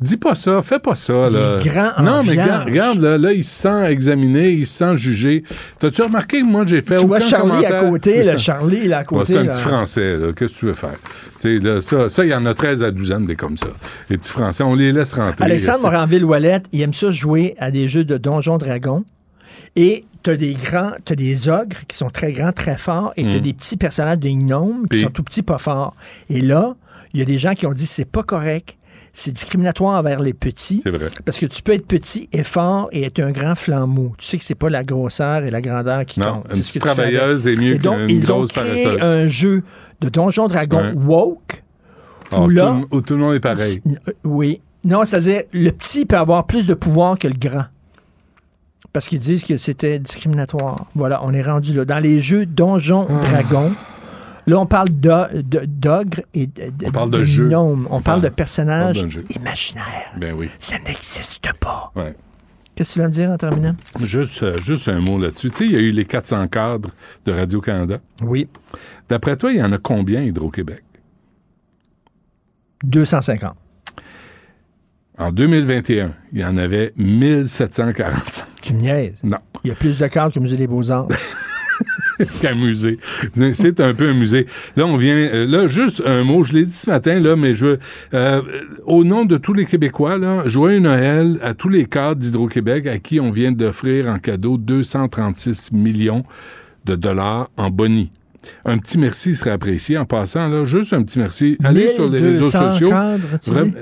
[0.01, 1.27] Dis pas ça, fais pas ça, Ah.
[1.29, 1.57] Il là.
[1.61, 2.31] est grand en Non, mais
[2.65, 5.43] regarde, là, là, il se sent examiné, il se sent jugé.
[5.79, 8.35] T'as-tu remarqué que moi, j'ai fait Tu vois Charlie à côté, là.
[8.35, 9.19] Charlie, il est à côté.
[9.19, 9.51] Ouais, c'est un là.
[9.53, 10.33] petit français, là.
[10.33, 10.99] Qu'est-ce que tu veux faire?
[11.39, 13.55] Tu sais, là, ça, ça, il y en a 13 à 12 ans, des comme
[13.55, 13.67] ça.
[14.09, 15.45] Les petits français, on les laisse rentrer.
[15.45, 19.05] Alexandre Moranville-Ouellette, il aime ça jouer à des jeux de Donjons Dragons.
[19.75, 23.37] Et t'as des grands, t'as des ogres qui sont très grands, très forts, et t'as
[23.37, 23.41] Mm.
[23.41, 25.95] des petits personnages des gnomes qui Puis- sont tout petits, pas forts.
[26.29, 26.75] Et là,
[27.13, 28.77] il y a des gens qui ont dit c'est pas correct,
[29.13, 30.81] c'est discriminatoire envers les petits.
[30.83, 31.09] C'est vrai.
[31.25, 34.13] Parce que tu peux être petit et fort et être un grand flambeau.
[34.17, 36.47] Tu sais que c'est pas la grosseur et la grandeur qui Non, compte.
[36.55, 39.01] une ce que travailleuse est mieux Et donc, ils ont grosse créé paresseuse.
[39.01, 39.63] un jeu
[40.01, 41.05] de Donjons Dragons Ouais.
[41.05, 41.63] woke.
[42.31, 43.81] Ah, où tout, là, le- où tout le monde est pareil.
[43.87, 44.61] euh, Oui.
[44.85, 47.65] Non, c'est-à-dire, le petit peut avoir plus de pouvoir que le grand.
[48.93, 50.85] Parce qu'ils disent que c'était discriminatoire.
[50.95, 51.85] Voilà, on est rendu là.
[51.85, 53.21] Dans les jeux Donjons Ah.
[53.25, 53.73] Dragons,
[54.47, 57.49] là, on parle d'o- de- d'ogres et de, On parle de jeu.
[57.55, 60.11] On, On parle de parle- personnages parle imaginaires.
[60.17, 60.49] Ben oui.
[60.59, 61.91] Ça n'existe pas.
[61.95, 62.15] Ouais.
[62.75, 63.75] Qu'est-ce que tu viens de dire en terminant?
[64.01, 65.51] Juste, euh, juste un mot là-dessus.
[65.51, 66.89] Tu sais, il y a eu les 400 cadres
[67.25, 67.99] de Radio-Canada.
[68.23, 68.47] Oui.
[69.09, 70.81] D'après toi, il y en a combien, Hydro-Québec?
[72.83, 73.55] 250.
[75.21, 78.45] En 2021, il y en avait 1745.
[78.61, 79.19] Tu niaises.
[79.23, 79.37] Non.
[79.63, 81.07] Il y a plus de cadres que le Musée des Beaux-Arts.
[82.41, 82.97] qu'un musée.
[83.53, 84.47] C'est un peu un musée.
[84.75, 85.15] Là, on vient.
[85.15, 87.77] euh, Là, juste un mot, je l'ai dit ce matin, là, mais je.
[88.15, 88.41] euh,
[88.85, 92.97] au nom de tous les Québécois, là, joyeux Noël à tous les cadres d'Hydro-Québec à
[92.97, 96.23] qui on vient d'offrir en cadeau 236 millions
[96.85, 98.11] de dollars en boni.
[98.65, 100.63] Un petit merci serait apprécié en passant, là.
[100.65, 101.57] Juste un petit merci.
[101.63, 102.89] Allez sur les réseaux 1200 sociaux.
[102.89, 103.73] cadres, tu Vra- dis?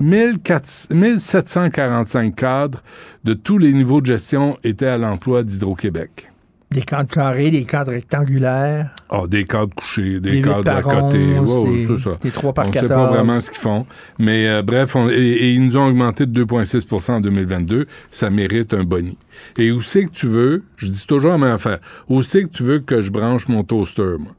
[0.00, 2.82] 1400 1745 cadres
[3.24, 6.30] de tous les niveaux de gestion étaient à l'emploi d'Hydro-Québec.
[6.70, 8.94] Des cadres carrés, des cadres rectangulaires.
[9.08, 11.38] Ah, des cadres couchés, des, cadres à côté.
[11.38, 12.18] onze, Ouais, ouais, des- c'est ça.
[12.20, 13.14] des trois par On sait pas 14.
[13.16, 13.86] vraiment ce qu'ils font.
[14.18, 17.86] Mais euh, bref, on- et, et ils nous ont augmenté de 2,6% en 2022.
[18.10, 19.16] Ça mérite un boni.
[19.56, 21.78] Et où c'est que tu veux, je dis toujours la même affaire,
[22.10, 24.32] où c'est que tu veux que je branche mon toaster, moi?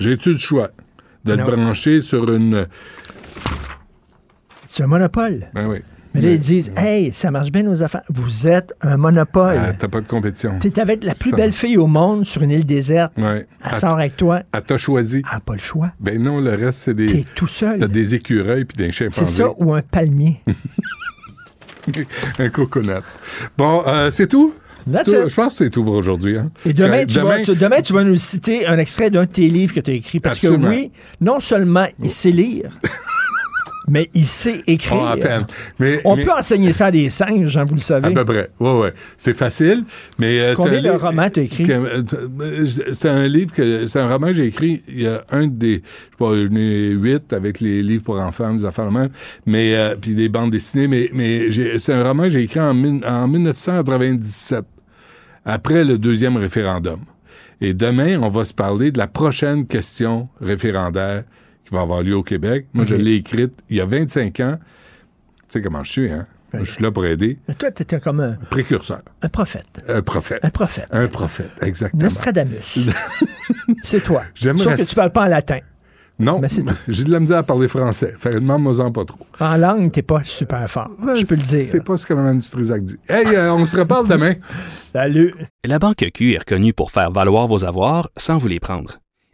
[0.00, 0.70] J'ai-tu le choix?
[1.26, 1.44] De Non.
[1.44, 2.66] le brancher sur une...
[4.64, 5.48] C'est un monopole.
[5.52, 5.78] Ben oui.
[6.20, 8.02] Mais là, ils disent Hey, ça marche bien nos affaires.
[8.08, 9.56] Vous êtes un monopole.
[9.58, 10.58] Ah, T'as pas de compétition.
[10.60, 13.12] T'es avec la plus Ça- belle fille au monde sur une île déserte.
[13.18, 13.46] Ouais.
[13.64, 14.42] Elle sort avec toi.
[14.52, 15.22] Elle t'a choisi.
[15.26, 15.90] Elle n'a pas le choix.
[16.00, 17.06] Ben non, le reste, c'est des...
[17.06, 17.78] T'es tout seul.
[17.78, 19.42] T'as des écureuils puis des C'est chimpanzés.
[19.42, 20.40] ça ou un palmier.
[22.38, 22.92] un coconut.
[23.56, 24.54] Bon, euh, c'est tout?
[25.04, 25.28] C'est.
[25.28, 26.38] Je pense que c'est tout pour aujourd'hui.
[26.38, 26.50] hein.
[26.64, 29.30] Et demain, C'est- tu vas, tu- demain, tu vas nous citer un extrait d'un de
[29.30, 30.18] tes livres que tu as écrit.
[30.18, 30.68] Parce Absolument.
[30.70, 30.90] que oui,
[31.20, 32.70] non seulement il sait lire,
[33.88, 35.00] mais il sait écrire.
[35.02, 35.46] Oh, à peine.
[35.78, 38.08] Mais, On mais- peut enseigner ça à des singes, hein, vous le savez.
[38.08, 38.50] À peu près.
[38.60, 38.88] Oui, oui.
[39.16, 39.84] C'est facile,
[40.18, 40.40] mais...
[40.40, 41.66] euh, Combien de romans t'as écrit?
[41.70, 42.02] euh,
[42.92, 43.86] C'est un livre que...
[43.86, 44.82] C'est un roman que j'ai écrit.
[44.88, 45.82] Il y a un des...
[46.20, 49.10] Je sais pas, j'en ai huit avec les livres pour enfants, des affaires même,
[49.46, 49.74] mais...
[49.74, 52.70] euh, puis des bandes dessinées, mais, mais j'ai- c'est un roman que j'ai écrit en,
[53.02, 54.64] en 1997,
[55.44, 57.00] après le deuxième référendum.
[57.60, 61.24] Et demain, on va se parler de la prochaine question référendaire
[61.68, 62.66] qui va avoir lieu au Québec.
[62.72, 64.58] Moi, je l'ai écrite il y a 25 ans.
[64.58, 66.26] Tu sais comment je suis, hein?
[66.54, 67.38] Je suis là pour aider.
[67.46, 69.00] Mais toi, tu étais comme un, Précurseur.
[69.20, 69.84] un prophète.
[69.86, 70.42] Un prophète.
[70.42, 70.86] Un prophète.
[70.90, 72.04] Un prophète, exactement.
[72.04, 72.88] Nostradamus.
[73.82, 74.22] c'est toi.
[74.34, 75.58] J'aimerais- Sauf que tu parles pas en latin.
[76.18, 76.74] Non, Mais c'est tout.
[76.88, 78.12] j'ai de la misère à parler français.
[78.18, 79.24] Fait que demande-moi-en pas trop.
[79.38, 80.90] En langue, t'es pas super fort.
[81.14, 81.66] Je peux le dire.
[81.70, 82.96] C'est pas ce que Mme Dutrisac dit.
[83.08, 84.32] Hey, euh, on se reparle demain.
[84.92, 85.32] Salut.
[85.64, 88.98] La Banque Q est reconnue pour faire valoir vos avoirs sans vous les prendre.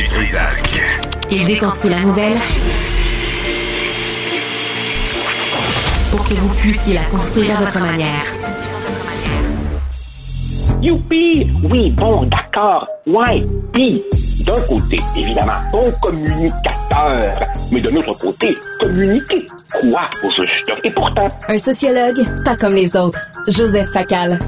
[0.00, 0.80] Du Trisac.
[1.30, 2.38] Il déconstruit la nouvelle
[6.10, 8.24] pour que vous puissiez la construire à votre manière.
[10.80, 11.50] Youpi!
[11.70, 12.86] Oui, bon, d'accord.
[13.06, 13.44] Ouais,
[13.74, 14.02] puis,
[14.46, 17.32] d'un côté, évidemment, bon communicateur,
[17.70, 18.48] mais de l'autre côté,
[18.80, 19.44] communiquer.
[19.80, 20.72] Quoi, au juste?
[20.82, 23.20] Et pourtant, Un sociologue, pas comme les autres.
[23.48, 24.38] Joseph Facal.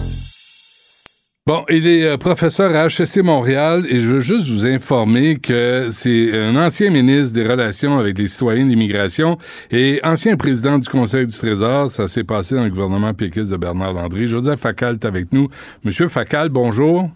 [1.45, 5.89] Bon, il est euh, professeur à HEC Montréal et je veux juste vous informer que
[5.91, 9.37] c'est un ancien ministre des Relations avec les citoyens d'immigration
[9.73, 11.91] et ancien président du Conseil du Trésor.
[11.91, 14.29] Ça s'est passé dans le gouvernement péquiste de Bernard Landry.
[14.29, 15.49] Joseph Facal est avec nous.
[15.83, 17.11] Monsieur Facal, bonjour.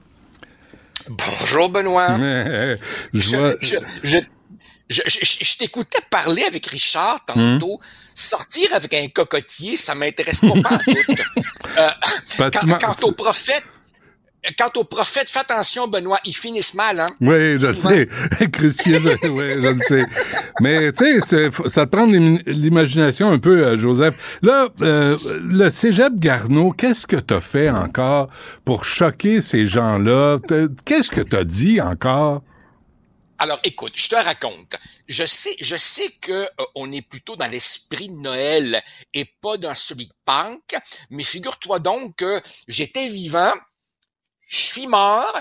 [1.09, 2.11] Bonjour, Benoît.
[2.19, 2.79] Mais,
[3.15, 4.19] je vois- Je, je,
[4.91, 7.79] je, je- je t'écoutais parler avec Richard tantôt.
[8.13, 10.95] Sortir avec un cocotier, ça m'intéresse pas partout.
[11.79, 12.51] Euh,
[12.81, 13.63] quant au prophète,
[14.59, 17.07] quant au prophète, fais attention, Benoît, ils finissent mal, hein?
[17.21, 17.91] Oui, je Souvent.
[17.91, 18.09] sais.
[18.53, 20.07] Crucier, oui, je le sais.
[20.61, 24.39] Mais, tu sais, ça te prend l'im- l'imagination un peu, euh, Joseph.
[24.43, 28.29] Là, euh, le cégep Garneau, qu'est-ce que t'as fait encore
[28.65, 30.39] pour choquer ces gens-là?
[30.85, 32.43] Qu'est-ce que t'as dit encore?
[33.39, 34.77] Alors, écoute, je te raconte.
[35.09, 38.83] Je sais, je sais que euh, on est plutôt dans l'esprit de Noël
[39.13, 40.77] et pas dans celui de Pâques,
[41.11, 43.53] mais figure-toi donc que j'étais vivant,
[44.47, 45.41] je suis mort,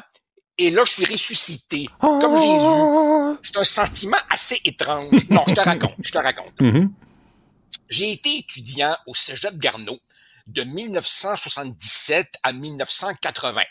[0.58, 3.40] et là, je suis ressuscité, comme Jésus.
[3.44, 5.30] C'est un sentiment assez étrange.
[5.30, 6.54] Non, je te raconte, je te raconte.
[7.90, 10.00] J'ai été étudiant au Cégep Garneau
[10.48, 13.62] de 1977 à 1980.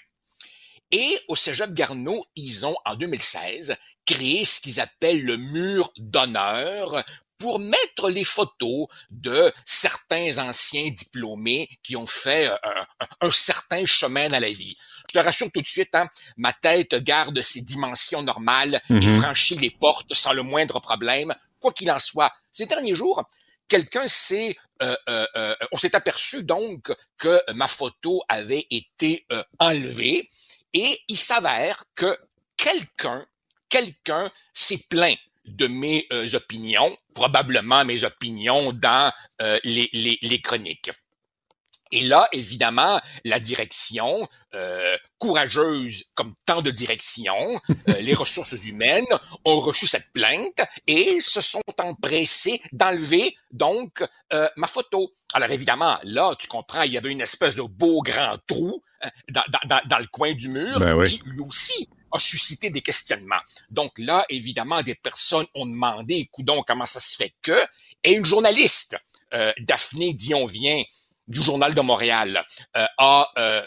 [0.90, 3.74] Et au Cégep Garneau, ils ont, en 2016,
[4.06, 7.02] créé ce qu'ils appellent le mur d'honneur
[7.38, 12.56] pour mettre les photos de certains anciens diplômés qui ont fait euh,
[13.00, 14.76] un, un certain chemin dans la vie.
[15.08, 19.20] Je te rassure tout de suite, hein, ma tête garde ses dimensions normales et Mhm.
[19.20, 22.32] franchit les portes sans le moindre problème, quoi qu'il en soit.
[22.50, 23.22] Ces derniers jours,
[23.68, 29.42] quelqu'un s'est, euh, euh, euh, on s'est aperçu donc que ma photo avait été euh,
[29.58, 30.28] enlevée
[30.72, 32.18] et il s'avère que
[32.56, 33.24] quelqu'un,
[33.68, 40.40] quelqu'un s'est plaint de mes euh, opinions, probablement mes opinions dans euh, les, les, les
[40.40, 40.90] chroniques.
[41.92, 49.04] Et là, évidemment, la direction, euh, courageuse comme tant de directions, euh, les ressources humaines
[49.44, 55.12] ont reçu cette plainte et se sont empressés d'enlever donc euh, ma photo.
[55.34, 59.08] Alors évidemment, là, tu comprends, il y avait une espèce de beau grand trou euh,
[59.30, 61.08] dans, dans- dans- le coin du mur Ben oui.
[61.08, 63.40] qui lui aussi a suscité des questionnements.
[63.70, 67.58] Donc là, évidemment, des personnes ont demandé, coudon, comment ça se fait que,
[68.04, 68.96] et une journaliste,
[69.32, 70.80] euh, Daphné Dion-Vient,
[71.28, 72.44] du Journal de Montréal,
[72.76, 73.66] euh, a euh,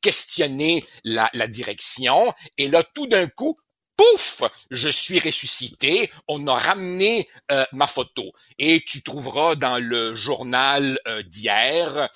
[0.00, 3.56] questionné la, direction, et là, tout d'un coup,
[3.96, 8.32] pouf, je suis ressuscité, on a ramené euh, ma photo.
[8.58, 12.10] Et tu trouveras dans le journal euh, d'hier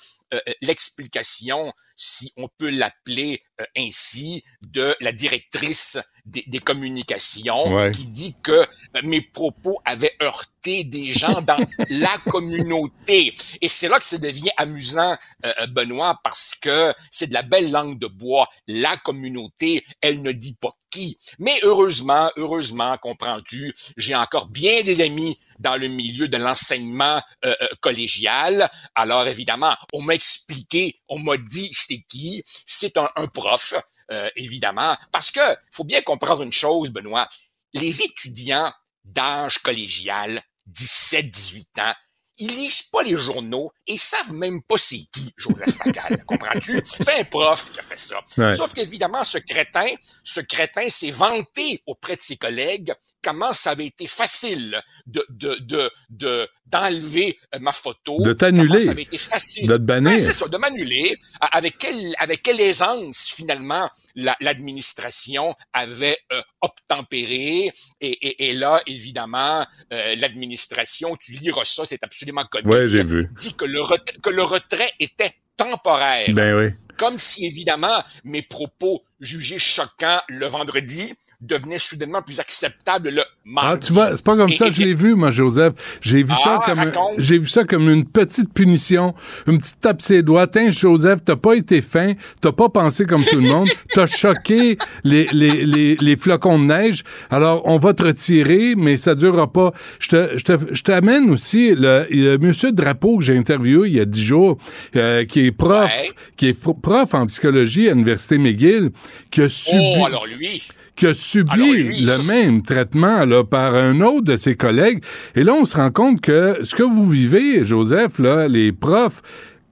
[0.61, 7.91] l'explication, si on peut l'appeler euh, ainsi, de la directrice des, des communications Ouais.
[7.91, 8.65] qui dit que euh,
[9.03, 11.57] mes propos avaient heurté des gens dans
[11.89, 13.33] la communauté.
[13.61, 17.41] Et c'est là que ça devient amusant, euh, euh, Benoît, parce que c'est de la
[17.41, 18.47] belle langue de bois.
[18.67, 21.17] La communauté, elle ne dit pas qui.
[21.37, 27.53] Mais heureusement, heureusement, comprends-tu, j'ai encore bien des amis dans le milieu de l'enseignement euh,
[27.61, 28.69] euh, collégial.
[28.95, 32.43] Alors évidemment, on m'a expliqué, on m'a dit c'était qui?
[32.65, 33.73] C'est un, un prof,
[34.11, 37.29] euh, évidemment, parce que faut bien comprendre une chose, Benoît.
[37.73, 38.71] Les étudiants
[39.03, 41.93] d'âge collégial, 17-18 ans,
[42.41, 46.23] ils lisent pas les journaux et ils savent même pas c'est qui Joseph Facal.
[46.25, 46.81] Comprends-tu?
[46.85, 48.21] C'est un prof qui a fait ça.
[48.37, 48.53] Ouais.
[48.53, 49.87] Sauf qu'évidemment, ce crétin,
[50.23, 55.55] ce crétin s'est vanté auprès de ses collègues comment ça avait été facile de, de,
[55.61, 58.21] de, de, d'enlever euh, ma photo.
[58.23, 58.79] De t'annuler.
[58.81, 59.67] Ça avait été facile.
[59.67, 60.11] De te bannir.
[60.11, 61.17] Ben, c'est ça, de m'annuler.
[61.51, 67.71] Avec quelle, avec quelle aisance, finalement, la- l'administration avait euh, obtempéré.
[68.01, 72.67] Et, et, et là, évidemment, euh, l'administration, tu liras ça, c'est absolument comique.
[72.67, 73.29] Ouais, j'ai vu.
[73.37, 76.29] Dit que le, ret- que le retrait était temporaire.
[76.33, 76.73] Ben oui.
[76.97, 83.69] Comme si, évidemment, mes propos jugés choquants le vendredi devenaient soudainement plus acceptables le mardi.
[83.73, 85.73] Ah, tu vois, c'est pas comme Et- ça que je l'ai vu, moi, Joseph.
[86.01, 89.13] J'ai vu ça Ah, comme, j'ai vu ça comme une petite punition,
[89.47, 90.47] une petite tape ses doigts.
[90.47, 94.77] Tiens, Joseph, t'as pas été fin, t'as pas pensé comme tout le monde, t'as choqué
[95.05, 97.03] les, les, les, les flocons de neige.
[97.29, 99.71] Alors, on va te retirer, mais ça durera pas.
[99.99, 103.95] Je te, je te, je t'amène aussi le, le monsieur Drapeau que j'ai interviewé il
[103.95, 104.57] y a dix jours,
[104.97, 105.89] euh, qui est prof,
[106.35, 108.91] qui est prof en psychologie à l'Université McGill,
[109.31, 110.63] qui a subi Oh, alors lui.
[110.95, 115.03] qui a subi lui, le ça, même traitement là, par un autre de ses collègues.
[115.35, 119.21] Et là, on se rend compte que ce que vous vivez, Joseph, là, les profs,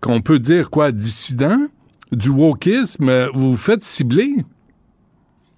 [0.01, 1.67] qu'on peut dire quoi, dissidents,
[2.11, 4.35] du wokisme, vous vous faites cibler?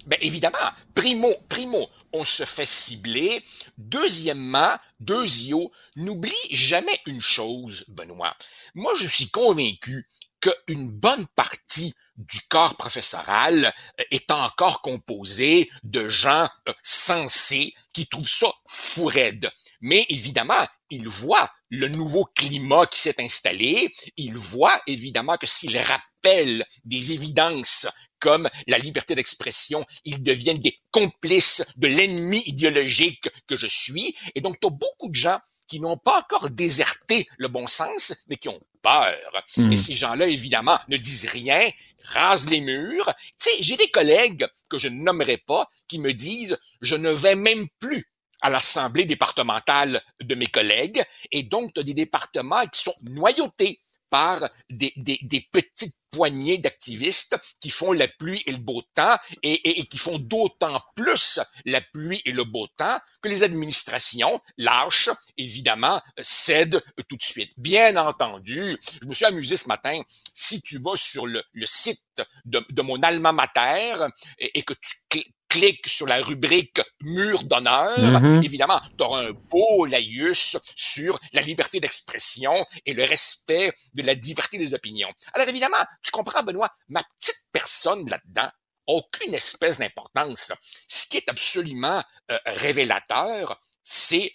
[0.07, 0.57] Ben évidemment,
[0.95, 3.43] primo, primo, on se fait cibler.
[3.77, 8.33] Deuxièmement, deuxio, n'oublie jamais une chose, Benoît.
[8.73, 10.07] Moi, je suis convaincu
[10.41, 18.07] qu'une bonne partie du corps professoral euh, est encore composé de gens euh, sensés qui
[18.07, 19.49] trouvent ça fou raide.
[19.81, 23.93] Mais évidemment, ils voient le nouveau climat qui s'est installé.
[24.17, 27.87] Ils voient évidemment que s'ils rappellent des évidences
[28.19, 34.13] comme la liberté d'expression, ils deviennent des complices de l'ennemi idéologique que je suis.
[34.35, 35.39] Et donc, tu as beaucoup de gens
[35.69, 39.15] qui n'ont pas encore déserté le bon sens, mais qui ont peur.
[39.71, 41.69] Et ces gens-là, évidemment, ne disent rien,
[42.13, 43.13] rasent les murs.
[43.39, 47.35] Tu j'ai des collègues que je ne nommerai pas qui me disent, je ne vais
[47.35, 48.07] même plus
[48.41, 51.03] à l'assemblée départementale de mes collègues.
[51.31, 57.37] Et donc, tu des départements qui sont noyautés par des, des, des petites poignées d'activistes
[57.59, 62.21] qui font la pluie et le beau temps et, qui font d'autant plus la pluie
[62.25, 67.51] et le beau temps que les administrations lâches, évidemment, cèdent tout de suite.
[67.57, 69.99] Bien entendu, je me suis amusé ce matin,
[70.33, 72.01] si tu vas sur le, site
[72.45, 74.07] de, mon alma mater
[74.39, 78.43] et, et que tu cliques sur la rubrique mur d'honneur, Mhm.
[78.43, 84.15] évidemment, tu auras un beau laïus sur la liberté d'expression et le respect de la
[84.15, 85.11] diversité des opinions.
[85.33, 88.49] Alors évidemment, tu comprends, Benoît, ma petite personne là-dedans,
[88.87, 90.51] aucune espèce d'importance.
[90.87, 94.33] Ce qui est absolument euh, révélateur, c'est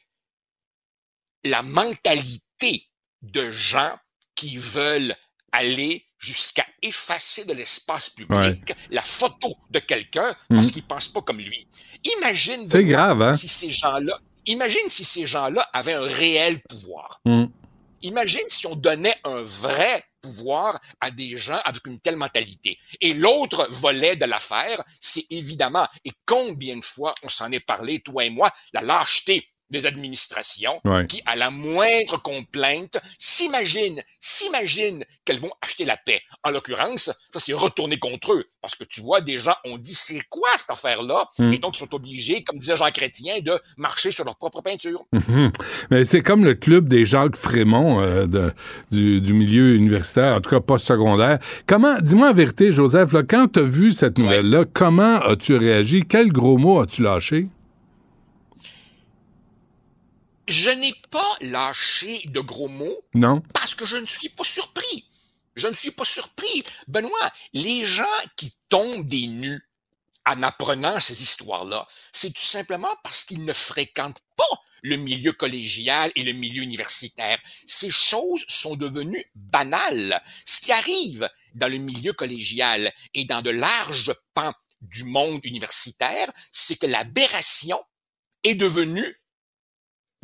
[1.45, 2.89] la mentalité
[3.23, 3.97] de gens
[4.35, 5.17] qui veulent
[5.53, 10.71] aller jusqu'à effacer de l'espace public la photo de quelqu'un parce Mhm.
[10.73, 11.67] qu'ils pensent pas comme lui.
[12.19, 13.35] Imagine C'est Benoît, grave, hein?
[13.35, 17.21] si ces gens-là, imagine si ces gens-là avaient un réel pouvoir.
[17.25, 17.47] Hmm.
[18.03, 22.79] Imagine si on donnait un vrai pouvoir à des gens avec une telle mentalité.
[23.01, 28.01] Et l'autre volet de l'affaire, c'est évidemment, et combien de fois on s'en est parlé,
[28.01, 31.07] toi et moi, la lâcheté des administrations Ouais.
[31.07, 36.21] qui, à la moindre complainte, s'imaginent, s'imaginent qu'elles vont acheter la paix.
[36.45, 38.45] En l'occurrence, ça c'est retourné contre eux.
[38.61, 41.29] Parce que tu vois, des gens ont dit, c'est quoi cette affaire-là?
[41.39, 41.53] Mm.
[41.53, 45.05] Et donc, ils sont obligés, comme disait Jean Chrétien, de marcher sur leur propre peinture.
[45.13, 45.51] Mhm.
[45.91, 48.53] Mais c'est comme le club des Jacques Frémont euh, de-
[48.91, 51.39] du, du milieu universitaire, en tout cas postsecondaire.
[51.67, 56.05] Comment, dis-moi la vérité, Joseph, là, quand tu as vu cette nouvelle-là, comment as-tu réagi?
[56.09, 57.47] Quel gros mot as-tu lâché?
[60.47, 63.43] Je n'ai pas lâché de gros mots Non?
[63.53, 65.09] parce que je ne suis pas surpris.
[65.57, 66.65] Je ne suis pas surpris.
[66.89, 68.05] Benoît, les gens
[68.37, 69.63] qui tombent des nues
[70.27, 74.45] en apprenant ces histoires-là, c'est tout simplement parce qu'ils ne fréquentent pas
[74.83, 77.39] le milieu collégial et le milieu universitaire.
[77.67, 80.23] Ces choses sont devenues banales.
[80.45, 86.31] Ce qui arrive dans le milieu collégial et dans de larges pans du monde universitaire,
[86.53, 87.81] c'est que l'aberration
[88.43, 89.17] est devenue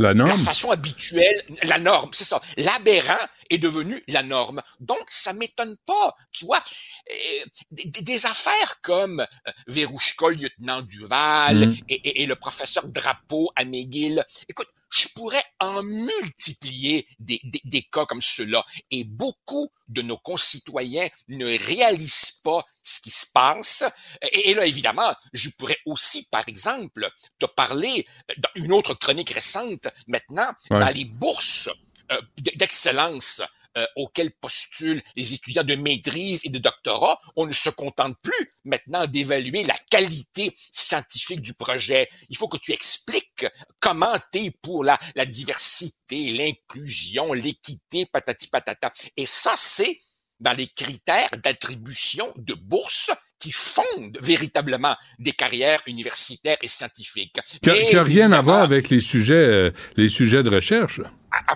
[0.01, 0.31] La norme?
[0.31, 2.41] la façon habituelle, la norme, c'est ça.
[2.57, 3.19] L'aberrant
[3.51, 4.61] est devenu la norme.
[4.81, 6.15] Donc, ça m'étonne pas.
[6.33, 6.63] Tu vois,
[7.11, 13.51] euh, des, affaires comme euh, Verouchka, le lieutenant Duval, et, et- et le professeur Drapeau
[13.57, 14.25] à McGill.
[14.49, 18.65] Écoute, je pourrais en multiplier des, des- des cas comme ceux-là.
[18.91, 23.85] Et beaucoup de nos concitoyens ne réalisent pas ce qui se passe.
[24.33, 28.95] Et, et là, évidemment, je pourrais aussi, par exemple, te parler euh, dans une autre
[28.95, 30.81] chronique récente maintenant, Ouais.
[30.81, 31.69] dans les bourses
[32.13, 32.21] euh,
[32.57, 33.43] d'excellence
[33.79, 38.51] euh, auxquelles postulent les étudiants de maîtrise et de doctorat, on ne se contente plus
[38.65, 42.09] maintenant d'évaluer la qualité scientifique du projet.
[42.31, 43.47] Il faut que tu expliques
[43.79, 48.93] comment t'es pour la, la diversité, l'inclusion, l'équité, patati patata.
[49.17, 50.01] Et ça, c'est
[50.41, 57.39] dans les critères d'attribution de bourse qui fondent véritablement des carrières universitaires et scientifiques.
[57.63, 61.01] Qui rien à voir avec les sujets, euh, les sujets de recherche.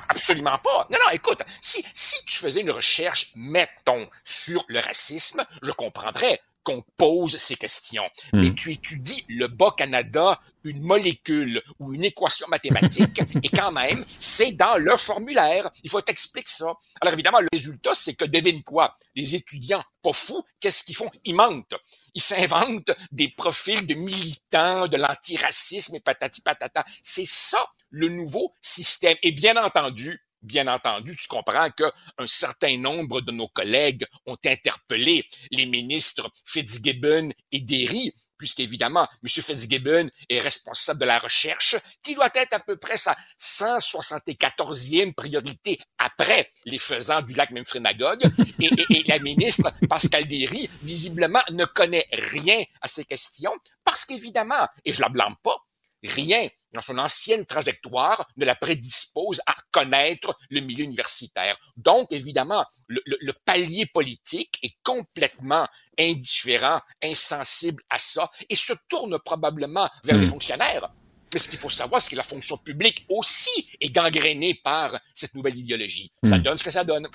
[0.09, 0.89] Absolument pas.
[0.91, 6.41] Non, non, écoute, si, si tu faisais une recherche, mettons, sur le racisme, je comprendrais
[6.65, 8.09] qu'on pose ces questions.
[8.33, 8.41] Hmm.
[8.41, 14.53] Mais tu étudies le Bas-Canada, une molécule ou une équation mathématique, et quand même, c'est
[14.53, 15.71] dans le formulaire.
[15.85, 16.73] Il faut t'expliquer ça.
[17.01, 18.97] Alors évidemment, le résultat, c'est que devine quoi?
[19.15, 21.11] Les étudiants, pas fous, qu'est-ce qu'ils font?
[21.25, 21.75] Ils mentent.
[22.15, 26.85] Ils s'inventent des profils de militants, de l'antiracisme et patati patata.
[27.03, 27.65] C'est ça
[27.95, 29.17] le nouveau système.
[29.23, 31.85] Et bien entendu, bien entendu, tu comprends que
[32.19, 39.29] un certain nombre de nos collègues ont interpellé les ministres Fitzgibbon et Derry, puisqu'évidemment, M.
[39.31, 45.79] Fitzgibbon est responsable de la recherche, qui doit être à peu près sa 174e priorité
[45.99, 48.21] après les faisans du lac Memphremagog.
[48.61, 54.05] Et, et- et la ministre Pascal Derry, visiblement, ne connaît rien à ces questions, parce
[54.05, 55.57] qu'évidemment, et je la blâme pas,
[56.03, 61.57] rien dans son ancienne trajectoire ne la prédispose à connaître le milieu universitaire.
[61.77, 65.67] Donc, évidemment, le, le- le palier politique est complètement
[65.99, 70.21] indifférent, insensible à ça, et se tourne probablement vers Hmm.
[70.21, 70.91] les fonctionnaires.
[71.35, 75.35] Mais ce qu'il faut savoir, c'est que la fonction publique aussi est gangrénée par cette
[75.35, 76.13] nouvelle idéologie.
[76.23, 76.43] Ça Hmm.
[76.43, 77.09] donne ce que ça donne.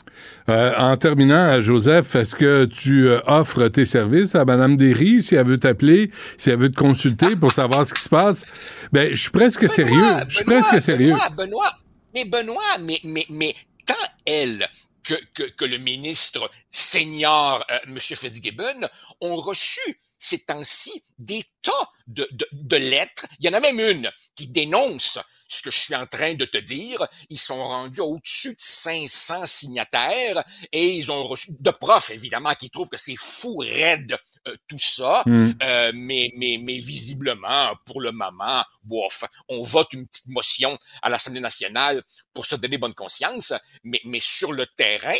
[0.50, 5.36] Euh, en terminant, Joseph, est-ce que tu euh, offres tes services à Mme Derry si
[5.36, 8.46] elle veut t'appeler, si elle veut te consulter pour savoir ce qui se passe?
[8.92, 9.96] Ben, je suis presque sérieux.
[10.28, 11.14] Je suis Benoît, presque sérieux.
[11.14, 11.74] Benoît, Benoît,
[12.14, 13.56] mais Benoît, mais, mais, mais
[13.86, 13.94] tant
[14.26, 14.68] elle
[15.04, 17.98] que, que, que le ministre senior, euh, M.
[18.00, 18.88] Fitzgibbon,
[19.22, 19.80] ont reçu
[20.20, 23.26] ces temps-ci des tas de, de, de lettres.
[23.40, 26.46] Il y en a même une qui dénonce ce que je suis en train de
[26.46, 27.06] te dire.
[27.30, 32.70] Ils sont rendus au-dessus de 500 signataires et ils ont reçu de profs, évidemment, qui
[32.70, 34.18] trouvent que c'est fou raide
[34.48, 35.24] euh, tout ça.
[35.26, 35.52] Mm.
[35.64, 41.10] Euh, mais, mais, mais visiblement, pour le moment, bof, on vote une petite motion à
[41.10, 42.04] l'Assemblée nationale
[42.34, 43.54] pour se donner bonne conscience,
[43.84, 45.18] mais, mais sur le terrain,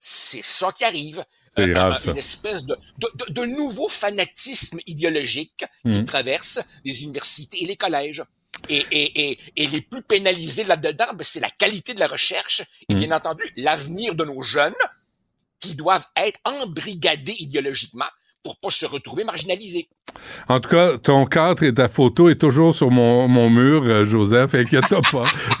[0.00, 1.24] c'est ça qui arrive.
[1.64, 2.10] C'est Euh, grave, euh, ça.
[2.10, 6.04] Une espèce de, de, de, de nouveau fanatisme idéologique qui Mhm.
[6.04, 8.22] traverse les universités et les collèges.
[8.68, 12.60] Et, et, et, et les plus pénalisés là-dedans, ben, c'est la qualité de la recherche
[12.88, 13.00] et Mhm.
[13.00, 14.74] bien entendu l'avenir de nos jeunes
[15.60, 18.08] qui doivent être embrigadés idéologiquement
[18.42, 19.88] pour pas se retrouver marginalisés.
[20.48, 24.04] En tout cas, ton cadre et ta photo est toujours sur mon, mon mur, euh,
[24.04, 24.54] Joseph.
[24.54, 25.22] Inquiète-toi pas.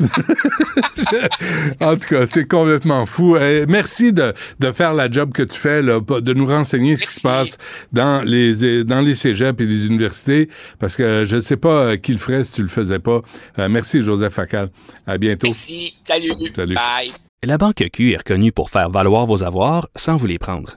[0.96, 3.36] Je- en tout cas, c'est complètement fou.
[3.36, 7.02] Eh, merci de, de faire la job que tu fais, là, de nous renseigner ce
[7.06, 7.58] qui se passe
[7.92, 11.96] dans les, dans les cégeps et les universités, parce que je ne sais pas euh,
[11.96, 13.22] qui le ferait si tu le faisais pas.
[13.58, 14.70] Euh, merci, Joseph Facal.
[15.06, 15.46] À bientôt.
[15.46, 15.94] Merci.
[16.04, 16.32] Salut.
[16.54, 16.74] Salut.
[16.74, 17.12] Bye.
[17.44, 20.76] La Banque Q est reconnue pour faire valoir vos avoirs sans vous les prendre.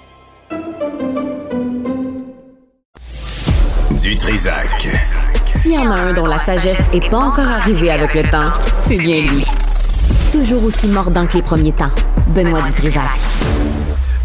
[4.01, 4.87] Du Trisac.
[5.45, 8.51] S'il y en a un dont la sagesse est pas encore arrivée avec le temps,
[8.79, 9.45] c'est bien lui.
[10.31, 11.91] Toujours aussi mordant que les premiers temps.
[12.33, 13.03] Benoît Dutrisac.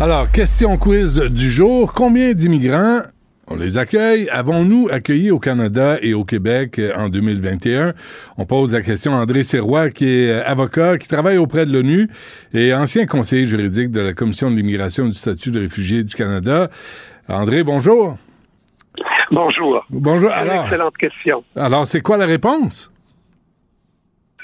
[0.00, 1.92] Alors, question quiz du jour.
[1.92, 3.02] Combien d'immigrants,
[3.48, 7.92] on les accueille, avons-nous accueillis au Canada et au Québec euh, en 2021?
[8.38, 11.72] On pose la question à André Serrois, qui est euh, avocat, qui travaille auprès de
[11.72, 12.08] l'ONU
[12.54, 16.14] et ancien conseiller juridique de la Commission de l'immigration et du statut de réfugié du
[16.14, 16.70] Canada.
[17.28, 18.16] André, bonjour.
[19.30, 19.84] Bonjour.
[19.90, 20.30] Bonjour.
[20.30, 21.44] Alors, excellente question.
[21.56, 22.92] alors c'est quoi la réponse?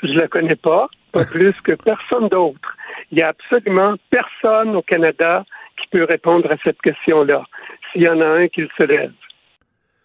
[0.03, 2.77] Je la connais pas, pas plus que personne d'autre.
[3.11, 5.45] Il y a absolument personne au Canada
[5.81, 7.45] qui peut répondre à cette question-là.
[7.93, 9.13] S'il y en a un qui se lève.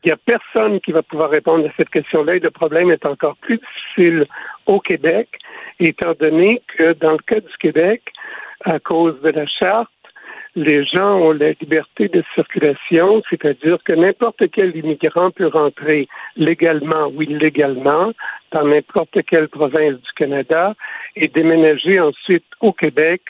[0.03, 3.05] Il n'y a personne qui va pouvoir répondre à cette question-là et le problème est
[3.05, 4.27] encore plus difficile
[4.65, 5.27] au Québec,
[5.79, 8.03] étant donné que dans le cas du Québec,
[8.63, 9.91] à cause de la charte,
[10.57, 17.11] les gens ont la liberté de circulation, c'est-à-dire que n'importe quel immigrant peut rentrer légalement
[17.13, 18.11] ou illégalement
[18.51, 20.73] dans n'importe quelle province du Canada
[21.15, 23.21] et déménager ensuite au Québec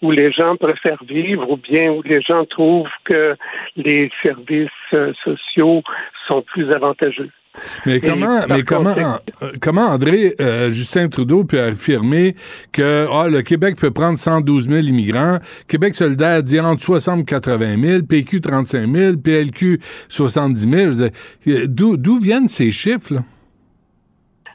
[0.00, 3.34] où les gens préfèrent vivre ou bien où les gens trouvent que
[3.74, 5.82] les services euh, sociaux
[6.28, 7.30] sont plus avantageux.
[7.86, 8.94] Mais comment, mais comment,
[9.42, 12.34] euh, comment André, euh, Justin Trudeau peut affirmer
[12.72, 15.38] que ah, le Québec peut prendre 112 000 immigrants,
[15.68, 19.78] Québec solidaire dit entre 60 et 80 000, PQ 35 000, PLQ
[20.08, 20.74] 70 000.
[20.74, 21.10] Je veux dire,
[21.48, 23.14] euh, D'où d'où viennent ces chiffres?
[23.14, 23.20] là?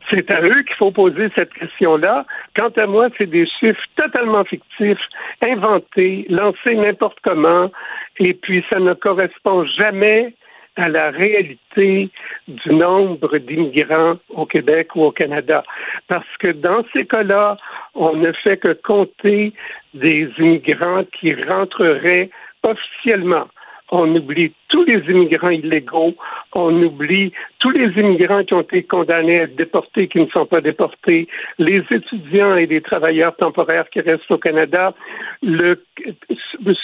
[0.09, 2.25] C'est à eux qu'il faut poser cette question-là.
[2.55, 4.99] Quant à moi, c'est des chiffres totalement fictifs,
[5.41, 7.71] inventés, lancés n'importe comment,
[8.19, 10.33] et puis ça ne correspond jamais
[10.75, 12.09] à la réalité
[12.47, 15.63] du nombre d'immigrants au Québec ou au Canada.
[16.07, 17.57] Parce que dans ces cas-là,
[17.93, 19.53] on ne fait que compter
[19.93, 22.29] des immigrants qui rentreraient
[22.63, 23.47] officiellement.
[23.89, 26.15] On oublie tous les immigrants illégaux,
[26.53, 30.45] on oublie tous les immigrants qui ont été condamnés à être déportés, qui ne sont
[30.45, 31.27] pas déportés,
[31.59, 34.93] les étudiants et les travailleurs temporaires qui restent au Canada,
[35.43, 35.83] le,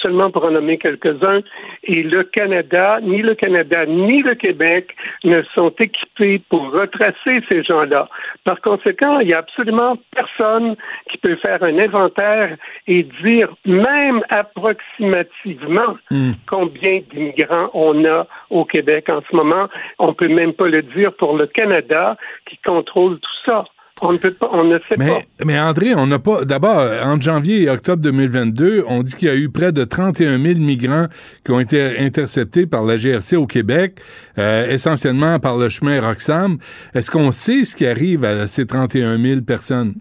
[0.01, 1.41] seulement pour en nommer quelques-uns,
[1.83, 7.63] et le Canada, ni le Canada, ni le Québec ne sont équipés pour retracer ces
[7.63, 8.09] gens-là.
[8.43, 10.75] Par conséquent, il n'y a absolument personne
[11.09, 12.55] qui peut faire un inventaire
[12.88, 15.97] et dire, même approximativement,
[16.47, 19.67] combien d'immigrants on a au Québec en ce moment.
[19.99, 22.17] On peut même pas le dire pour le Canada
[22.49, 23.65] qui contrôle tout ça.
[24.03, 25.03] On ne peut pas, on ne sait pas.
[25.05, 26.45] Mais, mais André, on n'a pas.
[26.45, 30.38] D'abord, entre janvier et octobre 2022, on dit qu'il y a eu près de 31
[30.38, 31.07] 000 migrants
[31.43, 33.93] qui ont été interceptés par la GRC au Québec,
[34.38, 36.57] euh, essentiellement par le chemin Roxham.
[36.93, 39.95] Est-ce qu'on sait ce qui arrive à ces 31 000 personnes?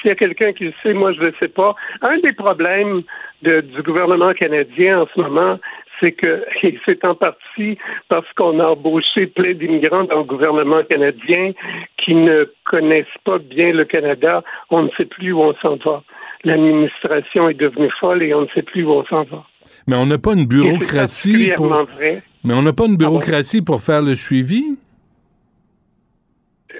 [0.00, 1.74] S'il y a quelqu'un qui le sait, moi je ne le sais pas.
[2.02, 3.02] Un des problèmes
[3.42, 5.58] de- du gouvernement canadien en ce moment,
[6.00, 6.44] c'est que
[6.84, 7.78] c'est en partie
[8.08, 11.52] parce qu'on a embauché plein d'immigrants dans le gouvernement canadien
[11.98, 14.42] qui ne connaissent pas bien le Canada.
[14.70, 16.02] On ne sait plus où on s'en va.
[16.44, 19.44] L'administration est devenue folle et on ne sait plus où on s'en va.
[19.86, 21.68] Mais on n'a pas une bureaucratie pour.
[21.68, 22.22] vrai.
[22.44, 24.64] Mais on n'a pas une bureaucratie pour faire le suivi?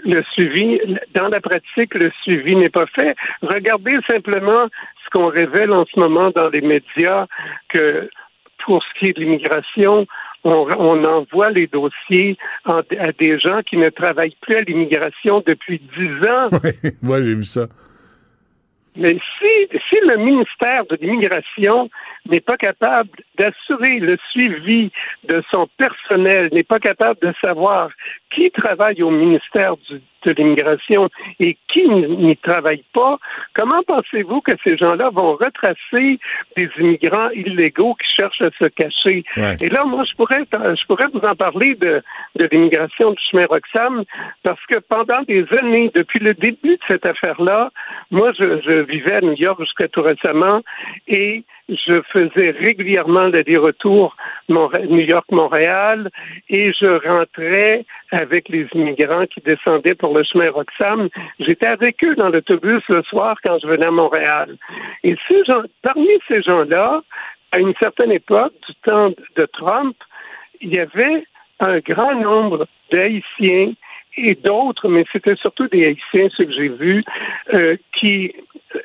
[0.05, 0.81] le suivi,
[1.14, 3.14] dans la pratique, le suivi n'est pas fait.
[3.43, 4.66] Regardez simplement
[5.05, 7.27] ce qu'on révèle en ce moment dans les médias,
[7.68, 8.09] que
[8.65, 10.07] pour ce qui est de l'immigration,
[10.45, 15.43] on, on envoie les dossiers en- à des gens qui ne travaillent plus à l'immigration
[15.47, 16.49] depuis dix ans.
[16.65, 17.67] Oui, moi, j'ai vu ça.
[18.97, 21.89] Mais si, si le ministère de l'Immigration
[22.29, 23.09] n'est pas capable
[23.39, 24.91] d'assurer le suivi
[25.29, 27.91] de son personnel, n'est pas capable de savoir
[28.35, 31.09] qui travaille au ministère du- de l'Immigration
[31.39, 33.18] et qui n'y n'y travaille pas,
[33.55, 36.18] comment pensez-vous que ces gens-là vont retracer
[36.57, 39.25] des immigrants illégaux qui cherchent à se cacher?
[39.37, 39.57] Ouais.
[39.61, 42.03] Et là, moi, je pourrais, je pourrais vous en parler de,
[42.37, 44.05] de l'immigration du chemin Roxham,
[44.43, 47.71] parce que pendant des années, depuis le début de cette affaire-là,
[48.11, 50.61] moi, je, je vivais à New York jusqu'à tout récemment,
[51.09, 54.16] et je faisais régulièrement l'aller-retour
[54.49, 56.11] New York-Montréal,
[56.49, 61.09] et je rentrais avec les immigrants qui descendaient pour le chemin Roxham.
[61.39, 64.57] J'étais avec eux dans l'autobus le soir quand je venais à Montréal.
[65.05, 65.16] Et
[65.83, 67.03] parmi ces gens-là,
[67.53, 69.97] à une certaine époque, du temps de Trump,
[70.61, 71.25] il y avait
[71.61, 73.73] un grand nombre d'Haïtiens
[74.17, 77.05] et d'autres, mais c'était surtout des Haïtiens, ceux que j'ai vus,
[77.55, 78.35] euh, qui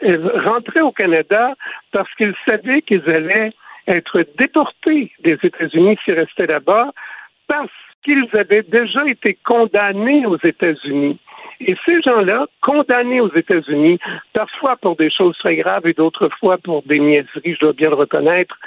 [0.03, 1.55] euh, rentraient au Canada
[1.91, 3.53] parce qu'ils savaient qu'ils allaient
[3.87, 6.91] être déportés des États-Unis s'ils restaient là-bas,
[7.47, 7.69] parce
[8.03, 11.19] qu'ils avaient déjà été condamnés aux États-Unis.
[11.61, 13.99] Et ces gens-là, condamnés aux États-Unis,
[14.33, 17.89] parfois pour des choses très graves et d'autres fois pour des niaiseries, je dois bien
[17.89, 18.57] le reconnaître,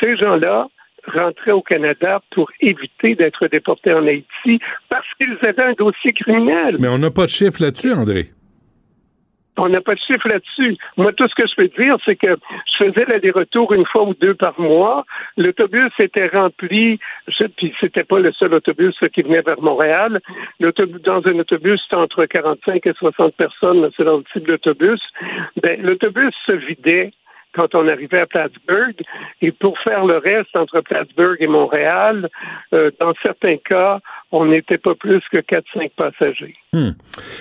[0.00, 0.68] ces gens-là
[1.14, 6.76] rentraient au Canada pour éviter d'être déportés en Haïti parce qu'ils avaient un dossier criminel.
[6.78, 8.26] Mais on n'a pas de chiffre là-dessus, André.
[9.58, 10.76] On n'a pas de chiffre là-dessus.
[10.98, 12.36] Moi, tout ce que je peux dire, c'est que
[12.78, 15.06] je faisais l'aller-retour une fois ou deux par mois.
[15.38, 20.20] L'autobus était rempli, je- puis c'était pas le seul autobus qui venait vers Montréal.
[20.60, 25.00] L'autobus, dans un autobus, c'était entre 45 et 60 personnes, c'est dans le type d'autobus.
[25.62, 27.12] Ben, l'autobus se vidait
[27.56, 28.94] quand on arrivait à Plattsburgh.
[29.40, 32.28] Et pour faire le reste entre Plattsburgh et Montréal,
[32.72, 34.00] euh, dans certains cas,
[34.30, 36.54] on n'était pas plus que 4-5 passagers.
[36.72, 36.90] Hmm.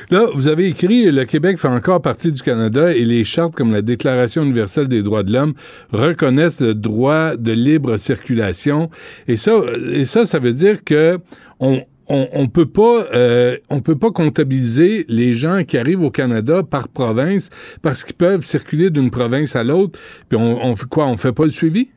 [0.09, 3.73] Là, vous avez écrit Le Québec fait encore partie du Canada et les chartes comme
[3.73, 5.53] la Déclaration universelle des droits de l'homme
[5.91, 8.89] reconnaissent le droit de libre circulation.
[9.27, 9.59] Et ça,
[9.91, 11.19] et ça, ça veut dire que
[11.59, 16.11] on on, on peut pas euh, on peut pas comptabiliser les gens qui arrivent au
[16.11, 17.49] Canada par province
[17.81, 19.99] parce qu'ils peuvent circuler d'une province à l'autre.
[20.29, 21.05] Puis on, on fait quoi?
[21.07, 21.89] On fait pas le suivi?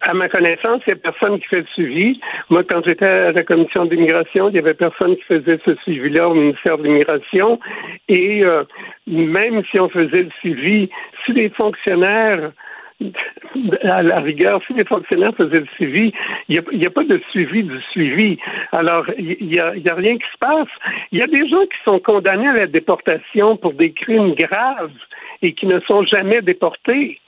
[0.00, 2.20] À ma connaissance, il n'y a personne qui fait le suivi.
[2.50, 6.28] Moi, quand j'étais à la commission d'immigration, il n'y avait personne qui faisait ce suivi-là
[6.28, 7.58] au ministère de l'immigration.
[8.08, 8.62] Et euh,
[9.08, 10.88] même si on faisait le suivi,
[11.26, 12.52] si les fonctionnaires
[13.82, 16.12] à la rigueur, si les fonctionnaires faisaient le suivi,
[16.48, 18.38] il n'y a, a, pas de suivi du suivi.
[18.72, 20.68] Alors, il n'y a, a, rien qui se passe.
[21.12, 24.90] Il y a des gens qui sont condamnés à la déportation pour des crimes graves
[25.42, 27.20] et qui ne sont jamais déportés.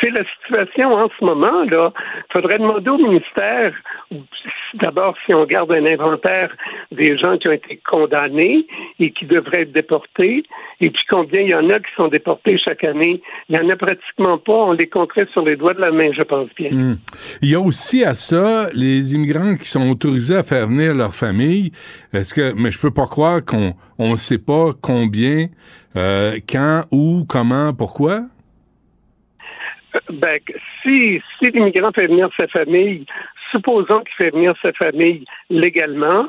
[0.00, 1.92] C'est la situation en ce moment, là.
[2.32, 3.74] Faudrait demander au ministère,
[4.74, 6.50] d'abord, si on garde un inventaire
[6.90, 8.66] des gens qui ont été condamnés
[8.98, 10.44] et qui devraient être déportés,
[10.80, 13.22] et puis combien il y en a qui sont déportés chaque année.
[13.48, 14.52] Il n'y en a pratiquement pas.
[14.52, 16.70] On les compterait sur les doigts de la main, je pense bien.
[16.70, 16.98] Mmh.
[17.42, 21.14] Il y a aussi à ça les immigrants qui sont autorisés à faire venir leur
[21.14, 21.70] famille.
[22.12, 25.46] Est-ce que, mais je peux pas croire qu'on on sait pas combien,
[25.96, 28.22] euh, quand, où, comment, pourquoi?
[30.10, 30.40] Ben,
[30.82, 33.04] si, si l'immigrant fait venir sa famille,
[33.50, 36.26] supposons qu'il fait venir sa famille légalement,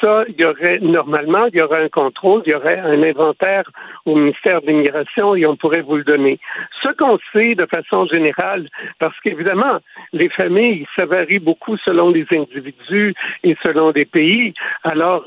[0.00, 3.64] ça, il y aurait normalement, il y aurait un contrôle, il y aurait un inventaire
[4.06, 6.38] au ministère de l'Immigration et on pourrait vous le donner.
[6.82, 9.78] Ce qu'on sait de façon générale, parce qu'évidemment,
[10.12, 14.54] les familles, ça varie beaucoup selon les individus et selon les pays.
[14.84, 15.24] Alors,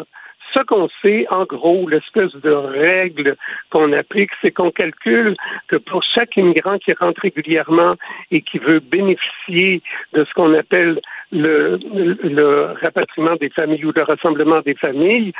[0.53, 3.35] ce qu'on sait, en gros, l'espèce de règle
[3.69, 5.35] qu'on applique, c'est qu'on calcule
[5.67, 7.91] que pour chaque immigrant qui rentre régulièrement
[8.31, 9.81] et qui veut bénéficier
[10.13, 10.99] de ce qu'on appelle
[11.31, 11.79] le,
[12.23, 15.33] le, rapatriement des familles ou le rassemblement des familles,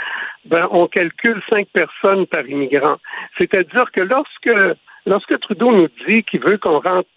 [0.46, 2.98] ben, on calcule cinq personnes par immigrant.
[3.38, 7.10] C'est-à-dire que lorsque, lorsque Trudeau nous dit qu'il veut qu'on rentre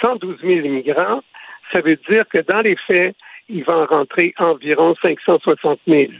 [0.00, 1.22] 112 000 immigrants,
[1.72, 3.16] ça veut dire que dans les faits,
[3.48, 6.12] il va en rentrer environ 560 000.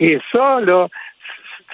[0.00, 0.88] Et ça, là,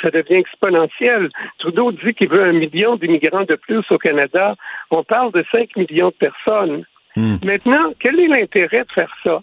[0.03, 1.31] ça devient exponentiel.
[1.59, 4.55] Trudeau dit qu'il veut un million d'immigrants de plus au Canada.
[4.91, 6.85] On parle de 5 millions de personnes.
[7.17, 7.37] Mmh.
[7.45, 9.41] Maintenant, quel est l'intérêt de faire ça?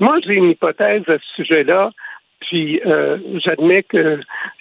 [0.00, 1.90] Moi, j'ai une hypothèse à ce sujet-là,
[2.40, 4.20] puis euh, j'admets que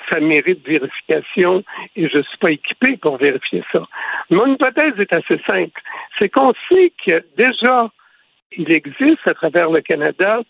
[0.09, 1.63] ça mérite vérification
[1.95, 3.83] et je ne suis pas équipé pour vérifier ça.
[4.29, 5.81] Mon hypothèse est assez simple.
[6.17, 7.89] C'est qu'on sait que déjà
[8.57, 10.41] il existe à travers le Canada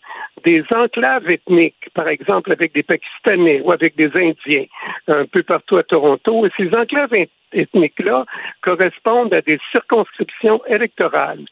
[0.44, 4.66] des enclaves ethniques, par exemple avec des Pakistanais ou avec des Indiens,
[5.08, 6.46] un peu partout à Toronto.
[6.46, 8.24] Et ces enclaves ethniques-là
[8.62, 11.44] correspondent à des circonscriptions électorales.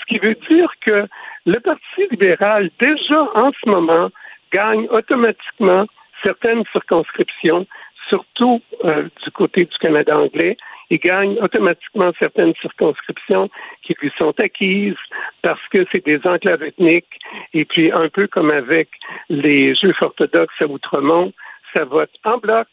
[0.00, 1.06] Ce qui veut dire que
[1.46, 4.10] le Parti libéral, déjà en ce moment,
[4.52, 5.86] gagne automatiquement
[6.22, 7.66] certaines circonscriptions,
[8.12, 10.58] surtout euh, du côté du Canada anglais,
[10.90, 13.48] il gagne automatiquement certaines circonscriptions
[13.82, 15.02] qui lui sont acquises
[15.40, 17.18] parce que c'est des enclaves ethniques.
[17.54, 18.88] Et puis, un peu comme avec
[19.30, 21.32] les Juifs orthodoxes à Outremont,
[21.72, 22.68] ça vote en bloc.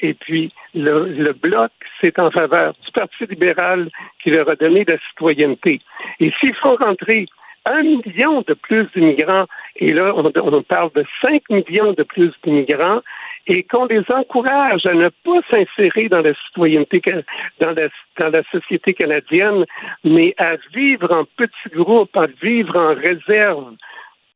[0.00, 1.70] Et puis, le, bloc,
[2.00, 3.88] c'est en faveur du Parti libéral
[4.22, 5.80] qui leur a donné la citoyenneté.
[6.20, 7.26] Et s'il faut rentrer
[7.64, 12.32] un million de plus d'immigrants, et là, on, on parle de cinq millions de plus
[12.44, 13.00] d'immigrants,
[13.46, 17.02] et qu'on les encourage à ne pas s'insérer dans la citoyenneté,
[17.60, 17.88] dans la,
[18.18, 19.64] dans la société canadienne,
[20.04, 23.74] mais à vivre en petits groupes, à vivre en réserve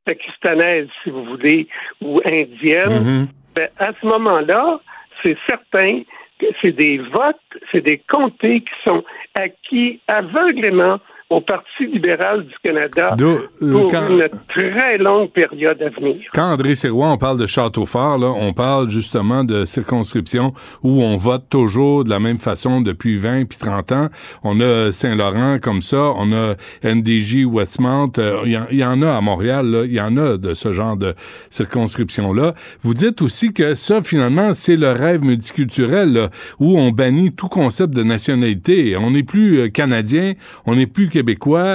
[0.04, 1.66] pakistanaise, si vous voulez,
[2.00, 3.26] ou indienne, Mm-hmm.
[3.54, 4.80] ben, à ce moment-là,
[5.22, 6.02] c'est certain
[6.38, 7.36] que c'est des votes,
[7.72, 9.02] c'est des comtés qui sont
[9.34, 10.98] acquis aveuglément
[11.28, 13.26] au Parti libéral du Canada D'où,
[13.62, 16.18] euh, pour quand- une très longue période à venir.
[16.32, 20.52] Quand André Sirois, on parle de château fort, là, on parle justement de circonscriptions
[20.84, 24.08] où on vote toujours de la même façon depuis 20 puis 30 ans.
[24.44, 26.54] On a Saint-Laurent comme ça, on a
[26.84, 30.16] NDJ Westmount, euh, il y, en- il y en a à Montréal, il y en
[30.16, 31.14] a de ce genre de
[31.50, 32.54] circonscriptions-là.
[32.82, 36.28] Vous dites aussi que ça, finalement, c'est le rêve multiculturel là,
[36.60, 38.96] où on bannit tout concept de nationalité.
[38.96, 40.34] On n'est plus euh, canadien,
[40.66, 41.72] on n'est plus québécois,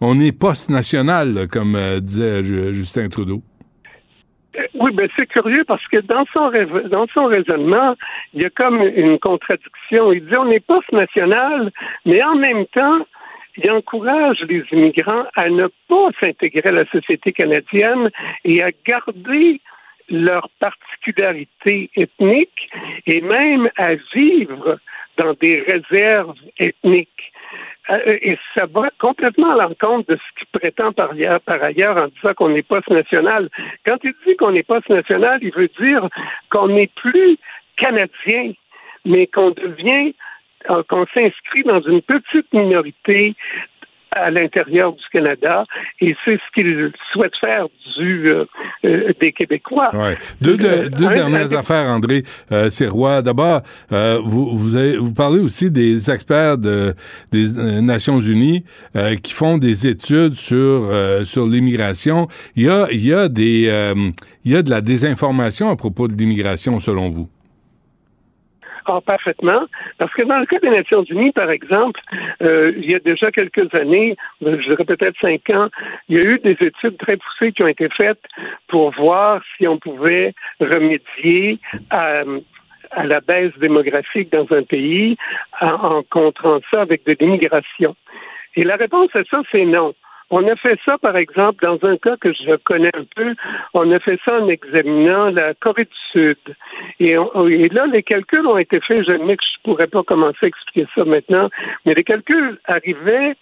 [0.00, 3.40] on est post-national, comme euh, disait Ju- Justin Trudeau.
[4.58, 6.44] Euh, Oui, ben c'est curieux parce que dans son
[6.96, 7.90] dans son raisonnement,
[8.34, 10.02] il y a comme une contradiction.
[10.12, 11.70] Il dit on est post-national,
[12.08, 13.00] mais en même temps,
[13.56, 18.04] il encourage les immigrants à ne pas s'intégrer à la société canadienne
[18.50, 19.60] et à garder
[20.10, 22.62] leur particularité ethnique
[23.06, 24.78] et même à vivre
[25.20, 27.21] dans des réserves ethniques.
[27.90, 31.10] Euh, Et ça va complètement à l'encontre de ce qu'il prétend par
[31.62, 33.48] ailleurs, en disant qu'on est post-national.
[33.84, 36.08] Quand il dit qu'on est post-national, il veut dire
[36.50, 37.38] qu'on n'est plus
[37.76, 38.52] canadien,
[39.04, 40.14] mais qu'on devient,
[40.70, 43.34] euh, qu'on s'inscrit dans une petite minorité
[44.14, 45.64] à l'intérieur du Canada,
[46.00, 47.66] et c'est ce qu'il souhaite faire
[47.98, 48.44] du, euh,
[48.84, 49.90] euh, des Québécois.
[49.94, 50.16] Ouais.
[50.40, 53.22] Deux, de- Euh, deux dernières affaires, André euh, Sirois.
[53.22, 56.94] D'abord, euh, vous, vous, avez- vous parlez aussi des experts de,
[57.32, 57.52] des
[57.82, 58.64] Nations Unies
[58.96, 62.28] euh, qui font des études sur, euh, sur l'immigration.
[62.56, 63.94] Il y a, il y, a des, euh,
[64.44, 67.28] il y a de la désinformation à propos de l'immigration, selon vous?
[68.86, 69.66] Ah, parfaitement.
[69.98, 72.00] Parce que dans le cas des Nations Unies, par exemple,
[72.42, 75.68] euh, il y a déjà quelques années, je dirais peut-être cinq ans,
[76.08, 78.22] il y a eu des études très poussées qui ont été faites
[78.68, 81.58] pour voir si on pouvait remédier
[81.90, 82.24] à,
[83.04, 85.16] la baisse démographique dans un pays
[85.60, 87.94] en, en contrant ça avec de l'immigration.
[88.56, 89.94] Et la réponse à ça, c'est non.
[90.34, 93.34] On a fait ça, par exemple, dans un cas que je connais un peu,
[93.74, 96.38] on a fait ça en examinant la Corée du Sud.
[96.98, 101.04] Et, là, les calculs ont été faits, je ne pourrais pas commencer à expliquer ça
[101.04, 101.50] maintenant,
[101.84, 103.36] mais les calculs arrivaient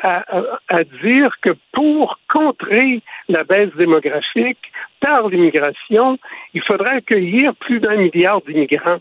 [0.00, 6.18] à dire que pour contrer la baisse démographique par l'immigration,
[6.54, 8.98] il faudrait accueillir plus d'un milliard d'immigrants.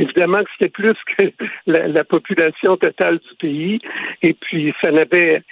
[0.00, 1.30] Évidemment que c'était plus que
[1.66, 3.80] la, la population totale du pays,
[4.22, 5.42] et puis ça n'avait,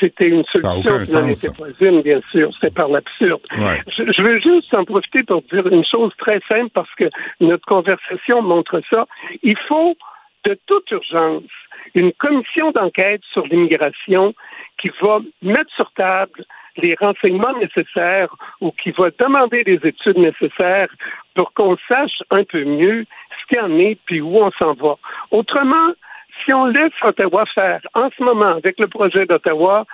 [0.00, 3.42] c'était une solution qui n'en était pas une, bien sûr, c'est par l'absurde.
[3.58, 3.80] Ouais.
[3.96, 7.10] Je, je veux juste en profiter pour dire une chose très simple parce que
[7.40, 9.06] notre conversation montre ça.
[9.42, 9.96] Il faut
[10.44, 11.42] de toute urgence
[11.94, 14.34] une commission d'enquête sur l'immigration
[14.78, 16.44] qui va mettre sur table
[16.76, 20.88] les renseignements nécessaires ou qui va demander les études nécessaires
[21.34, 23.04] pour qu'on sache un peu mieux
[23.40, 24.96] ce qu'il y en est puis où on s'en va.
[25.30, 25.92] Autrement,
[26.44, 29.84] si on laisse Ottawa faire en ce moment avec le projet d'Ottawa,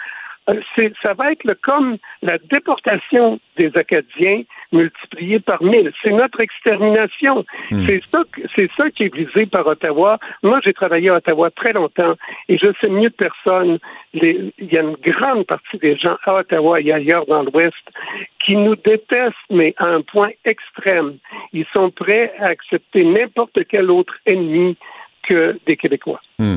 [1.03, 4.43] ça va être le, comme la déportation des Acadiens
[4.73, 5.93] multipliée par mille.
[6.03, 7.45] C'est notre extermination.
[7.71, 7.87] Hmm.
[7.87, 10.18] C'est ça, que- c'est ça qui est visé par Ottawa.
[10.43, 12.14] Moi, j'ai travaillé à Ottawa très longtemps
[12.49, 13.79] et je sais mieux que personne.
[14.13, 17.77] les- il y a une grande partie des gens à Ottawa et ailleurs dans l'Ouest
[18.45, 21.18] qui nous détestent, mais à un point extrême.
[21.53, 24.77] Ils sont prêts à accepter n'importe quel autre ennemi
[25.29, 26.21] que des Québécois.
[26.38, 26.57] Hmm.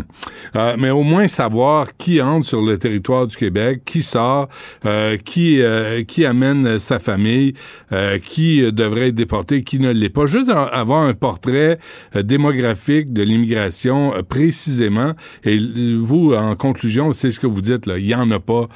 [0.56, 4.48] Euh, mais au moins savoir qui entre sur le territoire du Québec, qui sort,
[4.86, 7.54] euh, qui euh, qui amène sa famille,
[7.92, 10.26] euh, qui devrait être déporté, qui ne l'est pas.
[10.26, 11.80] Juste avoir un portrait
[12.16, 15.14] euh, démographique de l'immigration précisément.
[15.44, 15.58] Et
[15.96, 17.98] vous, en conclusion, c'est ce que vous dites là.
[17.98, 18.68] Il y en a pas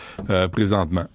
[0.51, 1.05] présentement.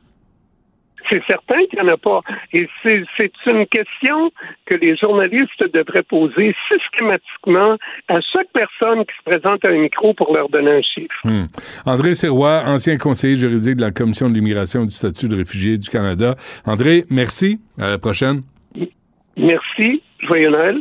[1.13, 2.21] C'est certain qu'il n'y en a pas.
[2.55, 3.05] Et c'est
[3.47, 4.33] une question
[4.65, 7.77] que les journalistes devraient poser systématiquement
[8.09, 11.15] à chaque personne qui se présente à un micro pour leur donner un chiffre.
[11.25, 11.45] Hmm.
[11.85, 15.77] André Serrois, ancien conseiller juridique de la Commission de l'immigration et du statut de réfugié
[15.77, 16.35] du Canada.
[16.65, 17.61] André, merci.
[17.79, 18.43] À la prochaine.
[19.37, 20.03] Merci.
[20.21, 20.81] Joyeux Noël.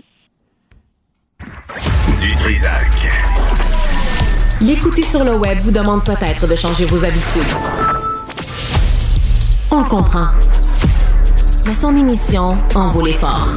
[2.21, 3.11] Du Trisac.
[4.61, 8.00] L'écouter sur le web vous demande peut-être de changer vos habitudes.
[9.73, 10.27] On le comprend.
[11.65, 13.47] Mais son émission en vaut l'effort.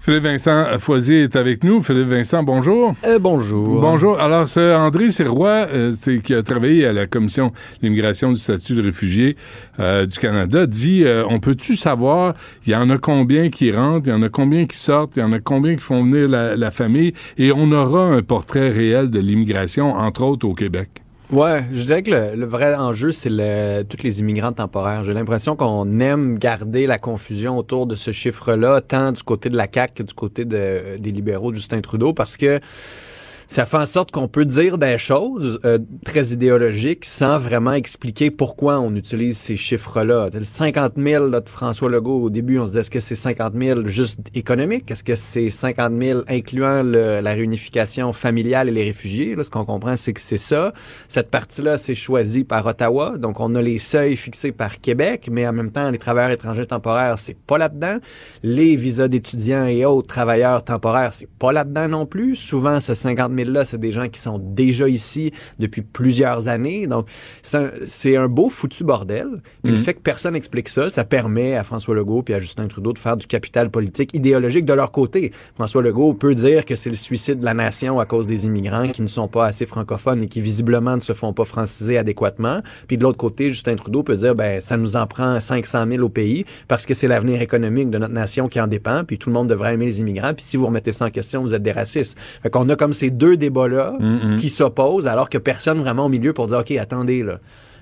[0.00, 1.80] Philippe Vincent Foisier est avec nous.
[1.80, 2.92] Philippe Vincent, bonjour.
[3.06, 3.80] Euh, bonjour.
[3.80, 4.18] Bonjour.
[4.18, 8.74] Alors, ce André Sirois, euh, c'est, qui a travaillé à la Commission d'immigration du statut
[8.74, 9.36] de réfugié
[9.78, 12.34] euh, du Canada, dit euh, on peut-tu savoir,
[12.66, 15.20] il y en a combien qui rentrent, il y en a combien qui sortent, il
[15.20, 18.70] y en a combien qui font venir la, la famille, et on aura un portrait
[18.70, 21.03] réel de l'immigration, entre autres au Québec?
[21.30, 25.02] Ouais, je dirais que le, vrai enjeu, c'est le, tous les immigrants temporaires.
[25.04, 29.56] J'ai l'impression qu'on aime garder la confusion autour de ce chiffre-là, tant du côté de
[29.56, 32.60] la CAQ que du côté de- des libéraux Justin Trudeau, parce que
[33.54, 38.32] ça fait en sorte qu'on peut dire des choses euh, très idéologiques sans vraiment expliquer
[38.32, 40.28] pourquoi on utilise ces chiffres-là.
[40.34, 43.14] Le 50 000 là, de François Legault, au début, on se disait, est-ce que c'est
[43.14, 44.90] 50 000 juste économique?
[44.90, 49.36] Est-ce que c'est 50 000 incluant le- la réunification familiale et les réfugiés?
[49.36, 50.72] Là, ce qu'on comprend, c'est que c'est ça.
[51.06, 53.18] Cette partie-là, c'est choisi par Ottawa.
[53.18, 56.66] Donc, on a les seuils fixés par Québec, mais en même temps, les travailleurs étrangers
[56.66, 57.98] temporaires, c'est pas là-dedans.
[58.42, 62.34] Les visas d'étudiants et autres travailleurs temporaires, c'est pas là-dedans non plus.
[62.34, 66.86] Souvent, ce 50 000-là, c'est des gens qui sont déjà ici depuis plusieurs années.
[66.86, 67.06] Donc,
[67.42, 69.26] c'est un, c'est un beau foutu bordel.
[69.62, 69.84] Puis le Mhm.
[69.84, 72.98] fait que personne n'explique ça, ça permet à François Legault puis à Justin Trudeau de
[72.98, 75.32] faire du capital politique idéologique de leur côté.
[75.54, 78.88] François Legault peut dire que c'est le suicide de la nation à cause des immigrants
[78.88, 82.60] qui ne sont pas assez francophones et qui visiblement ne se font pas franciser adéquatement.
[82.86, 86.02] Puis de l'autre côté, Justin Trudeau peut dire ben ça nous en prend 500 000
[86.02, 89.04] au pays parce que c'est l'avenir économique de notre nation qui en dépend.
[89.04, 90.34] Puis tout le monde devrait aimer les immigrants.
[90.34, 92.18] Puis si vous remettez ça en question, vous êtes des racistes.
[92.42, 94.36] Fait qu'on a comme ces deux débats-là Mhm.
[94.36, 97.38] qui s'opposent alors que personne vraiment au milieu pour dire ok attendez là.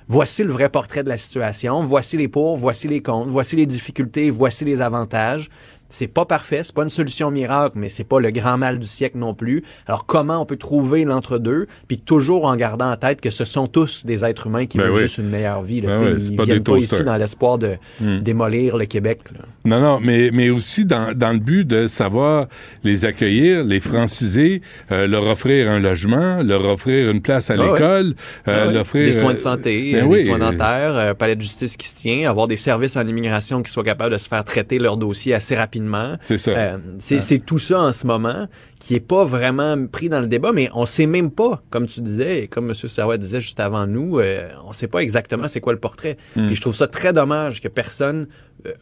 [0.09, 1.85] Voici le vrai portrait de la situation.
[1.85, 5.49] Voici les pour, voici les contre, voici les difficultés, voici les avantages.
[5.93, 8.87] C'est pas parfait, c'est pas une solution miracle, mais c'est pas le grand mal du
[8.87, 9.63] siècle non plus.
[9.87, 13.67] Alors comment on peut trouver l'entre-deux, puis toujours en gardant en tête que ce sont
[13.69, 15.01] tous des êtres humains qui Ben veulent oui.
[15.03, 15.81] juste une meilleure vie.
[15.83, 18.19] Là, Ben ils pas viennent pas ici dans l'espoir de Hmm.
[18.21, 19.21] démolir le Québec.
[19.33, 19.41] là.
[19.65, 22.47] Non, non, mais, mais aussi dans, dans le but de savoir
[22.85, 27.57] les accueillir, les franciser, euh, leur offrir un logement, leur offrir une place à Ah
[27.59, 28.15] l'école,
[28.49, 28.73] euh, Ah ouais.
[28.73, 29.05] l'offrir...
[29.05, 31.77] des soins de euh, santé, ben euh, des soins euh, dentaires, euh, palais de justice
[31.77, 34.79] qui se tient, avoir des services en immigration qui soient capables de se faire traiter
[34.79, 35.82] leur dossier assez rapidement.
[36.25, 36.51] C'est ça.
[36.53, 37.21] Euh, c'est Ah.
[37.21, 38.49] c'est tout ça en ce moment
[38.79, 42.01] qui est pas vraiment pris dans le débat, mais on sait même pas, comme tu
[42.01, 42.75] disais, et comme M.
[42.75, 46.17] Serrois disait juste avant nous, euh, on sait pas exactement c'est quoi le portrait.
[46.35, 46.47] Mm.
[46.47, 48.27] Puis je trouve ça très dommage que personne
[48.67, 48.73] euh,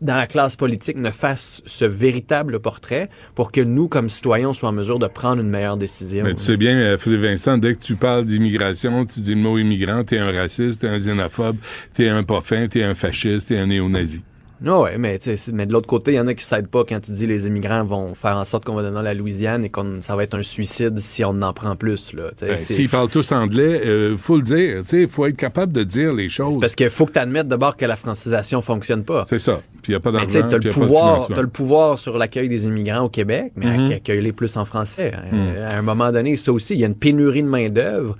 [0.00, 4.52] dans la classe politique ne fasse ce véritable portrait pour que nous, comme citoyens, on
[4.52, 6.24] soit en mesure de prendre une meilleure décision.
[6.24, 9.40] Mais tu sais bien, euh, Philippe Vincent, dès que tu parles d'immigration, tu dis le
[9.40, 11.56] mot immigrant, t'es un raciste, t'es un xénophobe,
[11.94, 14.22] t'es un pas fin, t'es un fasciste, t'es un néo-nazi.
[14.62, 16.84] Non, ouais, mais, tu mais de l'autre côté, il y en a qui s'aident pas
[16.84, 19.70] quand tu dis les immigrants vont faire en sorte qu'on va donner la Louisiane et
[19.70, 22.06] qu'on ça va être un suicide si on en prend plus.
[22.08, 24.82] Tu Ben, S'ils parlent tous anglais, euh, faut le dire.
[24.92, 26.58] Il faut être capable de dire les choses.
[26.60, 29.24] parce qu'il faut que tu admettes d'abord que la francisation fonctionne pas.
[29.28, 29.60] C'est ça.
[29.82, 32.66] Puis il n'y a pas tu d'argent, t'as puis le il pouvoir, sur l'accueil des
[32.66, 33.92] immigrants au Québec, mais Mhm.
[33.92, 35.10] accueille-les plus en français.
[35.32, 35.38] Mhm.
[35.56, 38.16] Euh, À un moment donné, ça aussi, il y a une pénurie de main d'œuvre.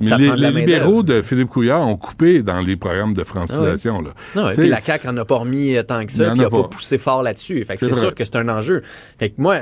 [0.00, 4.00] Mais les, libéraux de Philippe Couillard ont coupé dans les programmes de francisation.
[4.00, 4.10] là.
[4.36, 6.50] Non, puis la CAQ en a pas remis euh, tant que ça, puis a a
[6.50, 6.68] pas pas.
[6.68, 7.64] poussé fort là-dessus.
[7.64, 8.82] Fait que C'est sûr que c'est un enjeu.
[9.18, 9.60] Fait que moi,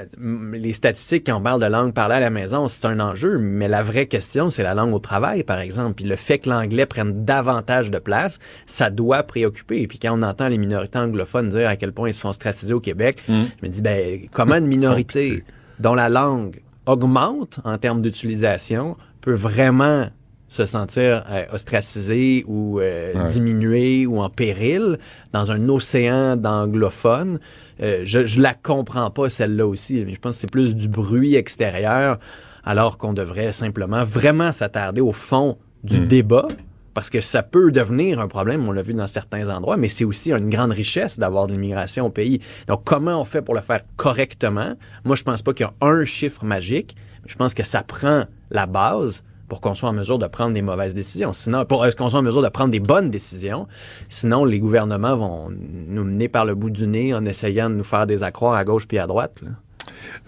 [0.52, 3.68] les statistiques quand on parle de langue parlée à la maison, c'est un enjeu, mais
[3.68, 5.94] la vraie question, c'est la langue au travail, par exemple.
[5.94, 9.80] Puis le fait que l'anglais prenne davantage de place, ça doit préoccuper.
[9.80, 12.32] Et puis quand on entend les minorités anglophones dire à quel point ils se font
[12.32, 13.42] stratiser au Québec, Mm.
[13.62, 15.44] je me dis, ben, comment une minorité
[15.78, 20.06] dont la langue augmente en termes d'utilisation peut vraiment
[20.48, 23.24] se sentir euh, ostracisé ou euh, Ouais.
[23.30, 24.98] diminué ou en péril
[25.32, 27.38] dans un océan d'anglophones.
[27.82, 30.88] Euh, je, je la comprends pas celle-là aussi, mais je pense que c'est plus du
[30.88, 32.18] bruit extérieur,
[32.64, 36.06] alors qu'on devrait simplement vraiment s'attarder au fond du Mm.
[36.08, 36.48] débat
[36.94, 40.04] parce que ça peut devenir un problème, on l'a vu dans certains endroits, mais c'est
[40.06, 42.40] aussi une grande richesse d'avoir de l'immigration au pays.
[42.68, 44.72] Donc, comment on fait pour le faire correctement?
[45.04, 47.82] Moi, je pense pas qu'il y a un chiffre magique, mais je pense que ça
[47.82, 51.32] prend la base pour qu'on soit en mesure de prendre des mauvaises décisions.
[51.32, 53.66] Sinon, pour est-ce qu'on soit en mesure de prendre des bonnes décisions?
[54.08, 57.84] Sinon, les gouvernements vont nous mener par le bout du nez en essayant de nous
[57.84, 59.40] faire des accroires à gauche puis à droite.
[59.42, 59.50] là.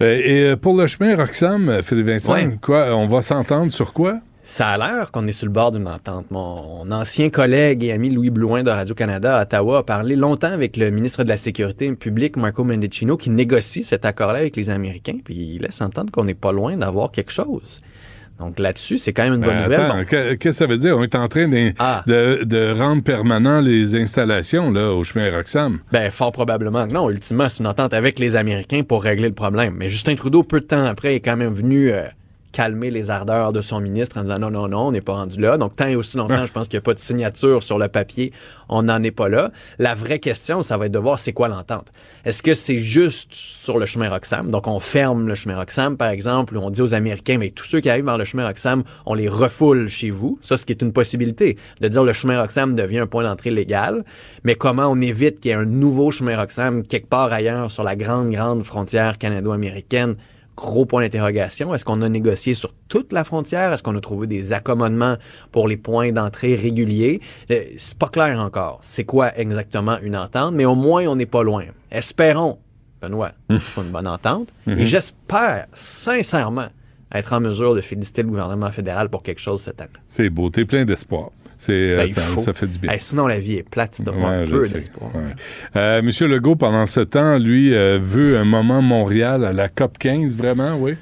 [0.00, 2.58] Euh, et euh, pour le chemin Roxham, euh, Philippe Vincent, Ouais.
[2.62, 4.20] quoi, on va s'entendre sur quoi?
[4.44, 6.30] Ça a l'air qu'on est sur le bord d'une entente.
[6.30, 10.78] Mon ancien collègue et ami Louis Blouin de Radio-Canada à Ottawa a parlé longtemps avec
[10.78, 15.18] le ministre de la Sécurité publique, Marco Mendicino, qui négocie cet accord-là avec les Américains,
[15.22, 17.80] puis il laisse entendre qu'on n'est pas loin d'avoir quelque chose.
[18.39, 20.06] Donc là-dessus, c'est quand même une bonne Ben, nouvelle.
[20.06, 20.97] qu'est-ce que ça veut dire?
[20.97, 22.05] On est en train de, Ah.
[22.06, 25.78] de, de rendre permanent les installations là, au chemin Roxham.
[25.93, 27.10] Ben, fort probablement que non.
[27.10, 29.74] Ultimement, c'est une entente avec les Américains pour régler le problème.
[29.77, 32.02] Mais Justin Trudeau, peu de temps après, est quand même venu euh,
[32.59, 35.40] calmer les ardeurs de son ministre en disant non, non, non, on n'est pas rendu
[35.40, 35.59] là.
[35.59, 37.86] Donc, tant et aussi longtemps, je pense qu'il n'y a pas de signature sur le
[37.86, 38.32] papier,
[38.68, 39.52] on n'en est pas là.
[39.78, 41.93] La vraie question, ça va être de voir c'est quoi l'entente.
[42.24, 44.51] Est-ce que c'est juste sur le chemin Roxham?
[44.51, 47.62] Donc, on ferme le chemin Roxham, par exemple, ou on dit aux Américains, mais tous
[47.62, 50.40] ceux qui arrivent vers le chemin Roxham, on les refoule chez vous.
[50.43, 51.56] Ça, ce qui est une possibilité.
[51.80, 54.05] De dire le chemin Roxham devient un point d'entrée légal.
[54.43, 57.85] Mais comment on évite qu'il y ait un nouveau chemin Roxham quelque part ailleurs sur
[57.85, 60.16] la grande, grande frontière canado-américaine?
[60.59, 61.72] Gros point d'interrogation.
[61.72, 63.72] Est-ce qu'on a négocié sur toute la frontière?
[63.72, 65.16] Est-ce qu'on a trouvé des accommodements
[65.52, 67.20] pour les points d'entrée réguliers?
[67.52, 68.80] Euh, C'est pas clair encore.
[68.82, 70.55] C'est quoi exactement une entente?
[70.55, 71.62] Mais au moins, on n'est pas loin.
[71.93, 72.59] Espérons,
[73.01, 73.30] Benoît,
[73.72, 74.48] pour une bonne entente.
[74.66, 74.78] Mhm.
[74.80, 76.66] Et j'espère sincèrement
[77.14, 79.93] être en mesure de féliciter le gouvernement fédéral pour quelque chose cette année.
[80.06, 81.30] C'est beau, t'es plein d'espoir.
[81.59, 82.93] C'est, euh, Ben, ça, fait du bien.
[82.93, 84.01] Hey, sinon, la vie est plate.
[84.06, 85.10] Avoir Ouais, peu d'espoir.
[85.14, 85.35] Ouais.
[85.76, 89.98] Euh, Monsieur Legault, pendant ce temps, lui, euh, veut un moment Montréal à la COP
[89.98, 90.94] 15, vraiment, oui?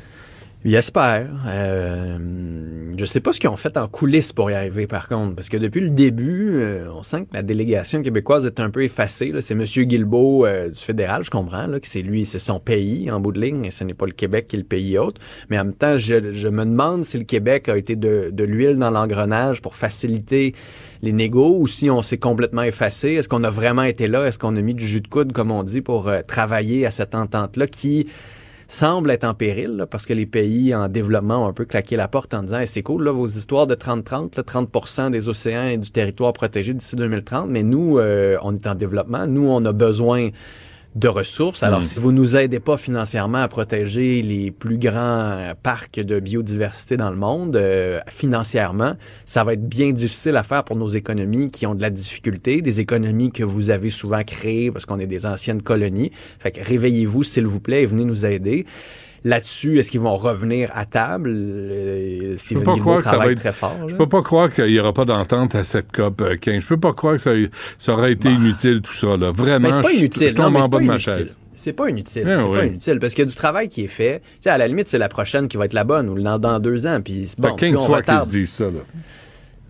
[0.69, 1.29] Il espère.
[1.47, 2.19] Euh,
[2.99, 5.49] je sais pas ce qu'ils ont fait en coulisses pour y arriver, par contre, parce
[5.49, 9.33] que depuis le début, euh, on sent que la délégation québécoise est un peu effacée.
[9.43, 9.63] C'est M.
[9.63, 13.31] Guilbeault euh, du fédéral, je comprends, là, que c'est lui, c'est son pays en bout
[13.31, 15.21] de ligne, et ce n'est pas le Québec qui est le pays autre.
[15.51, 18.43] Mais en même temps, je, je me demande si le Québec a été de, de
[18.43, 20.53] l'huile dans l'engrenage pour faciliter
[21.01, 23.11] les négos ou si on s'est complètement effacé.
[23.11, 24.27] Est-ce qu'on a vraiment été là?
[24.27, 26.91] Est-ce qu'on a mis du jus de coude, comme on dit, pour euh, travailler à
[26.91, 28.09] cette entente-là qui
[28.69, 32.09] semble être en péril parce que les pays en développement ont un peu claqué la
[32.09, 35.79] porte en disant c'est cool là, vos histoires de 30-30, là, 30% des océans et
[35.79, 39.73] du territoire protégé d'ici 2030, mais nous, euh, on est en développement, nous, on a
[39.73, 40.31] besoin
[40.97, 41.63] de ressources.
[41.63, 41.83] Alors, Mm.
[41.83, 46.97] si vous nous aidez pas financièrement à protéger les plus grands euh, parcs de biodiversité
[46.97, 48.95] dans le monde, euh, financièrement,
[49.27, 52.63] ça va être bien difficile à faire pour nos économies qui ont de la difficulté,
[52.63, 56.13] des économies que vous avez souvent créées parce qu'on est des anciennes colonies.
[56.39, 58.65] Fait que réveillez-vous, s'il vous plaît, et venez nous aider.
[59.27, 61.31] Là-dessus, est-ce qu'ils vont revenir à table?
[61.35, 63.41] Euh, Je peux pas Guilbeault croire que ça va être.
[63.41, 63.77] très fort.
[63.89, 66.63] Je peux pas croire qu'il y aura pas d'entente à cette COP euh, 15.
[66.63, 67.33] Je peux pas croire que ça,
[67.79, 69.33] ça aurait été inutile tout ça là.
[69.33, 70.29] Vraiment, Mais c'est pas inutile.
[70.29, 71.13] Je Non, tombe mais en c'est bas pas de ma inutile.
[71.13, 71.39] chaise.
[71.57, 72.23] C'est pas inutile.
[72.25, 72.59] Eh c'est oui.
[72.59, 72.99] pas inutile.
[73.01, 74.21] Parce qu'il y a du travail qui est fait.
[74.21, 76.39] Tu sais, à la limite, c'est la prochaine qui va être la bonne ou dans,
[76.39, 77.01] dans deux ans.
[77.03, 78.81] Puis bon, fait plus 15 on fois qu'ils se disent ça là.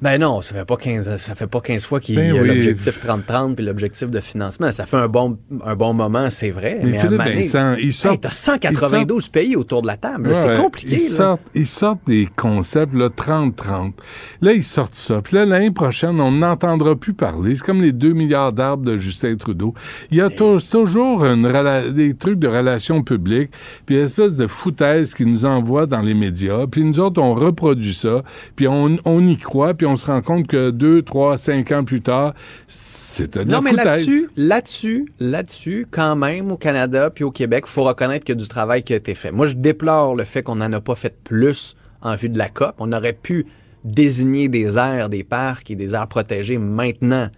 [0.03, 2.43] Ben non, ça fait pas 15, ça fait pas 15 fois qu'il Ben y a
[2.43, 2.49] oui.
[2.49, 4.71] l'objectif 30-30 puis l'objectif de financement.
[4.71, 6.79] Ça fait un bon, un bon moment, c'est vrai.
[6.83, 10.29] Mais un Philippe Vincent, ils sortent- hey, t'as 192 pays autour de la table.
[10.29, 10.97] Ouais, c'est compliqué.
[10.97, 11.09] Ils là.
[11.17, 13.95] sortent, ils sortent des concepts, là, 30-30.
[14.43, 15.23] Là, ils sortent ça.
[15.23, 17.55] Puis là, l'année prochaine, on n'entendra plus parler.
[17.57, 19.73] C'est comme les 2 milliards d'arbres de Justin Trudeau.
[20.11, 21.47] Il y a tou- toujours une
[21.95, 23.51] des trucs de relations publiques,
[23.87, 26.67] puis une espèce de foutaise qui nous envoie dans les médias.
[26.71, 28.23] Puis nous autres, on reproduit ça,
[28.57, 31.85] puis on, on y croit, puis on se rend compte que 2, 3, 5 ans
[31.85, 32.35] plus tard,
[32.67, 37.65] c'était de la Non, mais là-dessus, là-dessus, là-dessus, quand même, au Canada puis au Québec,
[37.67, 39.31] il faut reconnaître qu'il y a du travail qui a été fait.
[39.31, 42.49] Moi, je déplore le fait qu'on n'en a pas fait plus en vue de la
[42.49, 42.75] COP.
[42.79, 43.47] On aurait pu
[43.85, 47.31] désigner des aires, des parcs et des aires protégées maintenant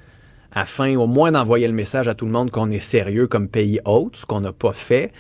[0.58, 3.80] afin au moins d'envoyer le message à tout le monde qu'on est sérieux comme pays
[3.84, 5.12] hôte, ce qu'on n'a pas fait.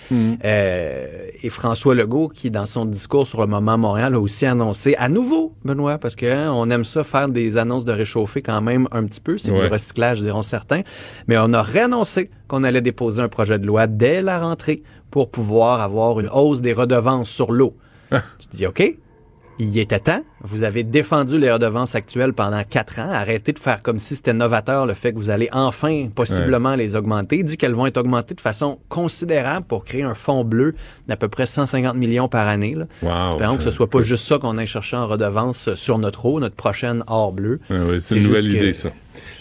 [0.44, 1.06] Euh,
[1.42, 5.08] et François Legault, qui dans son discours sur le moment Montréal a aussi annoncé à
[5.08, 8.88] nouveau, Benoît, parce que hein, on aime ça faire des annonces de réchauffer quand même
[8.92, 9.66] un petit peu, c'est Ouais.
[9.66, 10.82] du recyclage, diront certains,
[11.26, 15.30] mais on a réannoncé qu'on allait déposer un projet de loi dès la rentrée pour
[15.30, 17.76] pouvoir avoir une hausse des redevances sur l'eau.
[18.38, 18.96] tu te dis, OK,
[19.58, 20.22] il était temps.
[20.42, 23.10] Vous avez défendu les redevances actuelles pendant quatre ans.
[23.10, 26.94] Arrêtez de faire comme si c'était novateur le fait que vous allez enfin possiblement les
[26.94, 27.42] augmenter.
[27.42, 30.74] Dit qu'elles vont être augmentées de façon considérable pour créer un fonds bleu
[31.08, 32.74] d'à peu près 150 millions par année.
[32.74, 32.86] Là.
[33.02, 36.26] Wow, Espérons que ce soit pas juste ça qu'on aille chercher en redevance sur notre
[36.26, 37.60] eau, notre prochaine or bleu.
[37.70, 38.90] Ouais, ouais, c'est une nouvelle idée, ça.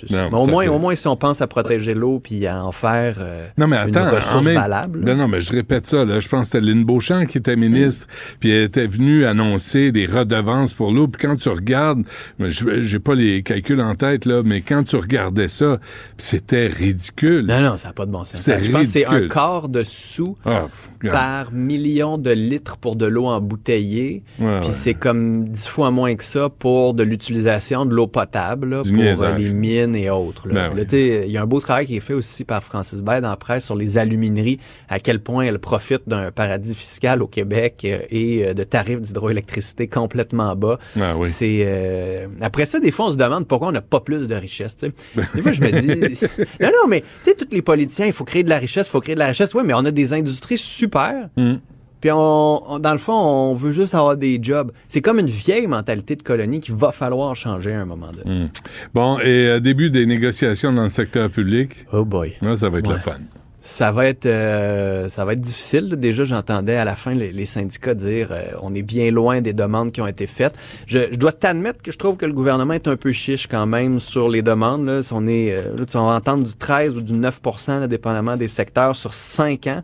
[0.10, 2.64] Non, Mais au moins, fait- au moins, si on pense à protéger l'eau puis à
[2.64, 5.00] en faire euh, Non, mais une attends, en ressource même- valable.
[5.04, 6.20] Non, non, mais je répète ça, là.
[6.20, 8.08] Je pense que c'était Lynn Beauchamp qui était ministre,
[8.40, 11.08] puis elle était venue annoncer des redevances pour l'eau.
[11.08, 12.04] Puis quand tu regardes,
[12.40, 15.80] j'ai pas les calculs en tête, là, mais quand tu regardais ça,
[16.18, 17.46] c'était ridicule.
[17.48, 18.42] Non, non, ça n'a pas de bon sens.
[18.42, 19.30] C'était Je pense que c'est un ridicule.
[19.30, 20.68] quart de sous Ah,
[21.12, 24.24] par million de litres pour de l'eau embouteillée.
[24.40, 24.74] Ouais, Puis ouais.
[24.74, 28.92] c'est comme dix fois moins que ça pour de l'utilisation de l'eau potable là, pour
[28.92, 29.40] euh, niaisage.
[29.40, 30.48] les mines et autres.
[30.48, 30.70] là.
[30.70, 31.24] Ben Là, oui.
[31.26, 33.38] Il y a un beau travail qui est fait aussi par Francis Baird dans la
[33.38, 34.60] presse sur les alumineries,
[34.90, 39.02] à quel point elles profitent d'un paradis fiscal au Québec euh, et euh, de tarifs
[39.02, 40.80] d'hydroélectricité complètement bas.
[40.96, 41.30] Oui.
[41.30, 44.36] C'est euh, Après ça, des fois, on se demande pourquoi on n'a pas plus de
[44.36, 44.76] richesse.
[44.76, 45.24] tu sais.
[45.36, 45.88] Des fois, je me dis...
[46.60, 48.92] non, non, mais tu sais, tous les politiciens, il faut créer de la richesse, il
[48.92, 49.54] faut créer de la richesse.
[49.54, 51.30] Oui, mais on a des industries super.
[51.38, 51.56] Mm.
[52.02, 54.72] Puis on, on- dans le fond, on veut juste avoir des jobs.
[54.88, 58.44] C'est comme une vieille mentalité de colonie qu'il va falloir changer à un moment donné.
[58.44, 58.48] Hmm.
[58.94, 61.86] Bon, et euh, début des négociations dans le secteur public?
[61.94, 62.34] Oh boy.
[62.42, 62.94] Là, ça va être Ouais.
[62.96, 63.18] le fun.
[63.60, 65.90] Ça va être euh, ça va être difficile.
[65.98, 69.52] Déjà, j'entendais à la fin les, les syndicats dire euh, on est bien loin des
[69.52, 70.54] demandes qui ont été faites.
[70.86, 73.66] Je, je dois t'admettre que je trouve que le gouvernement est un peu chiche quand
[73.66, 74.86] même sur les demandes.
[74.86, 75.02] Là.
[75.02, 78.38] Si on est euh, là, tu vas entendre du 13 ou du 9 là, dépendamment
[78.38, 79.82] des secteurs, sur 5 ans.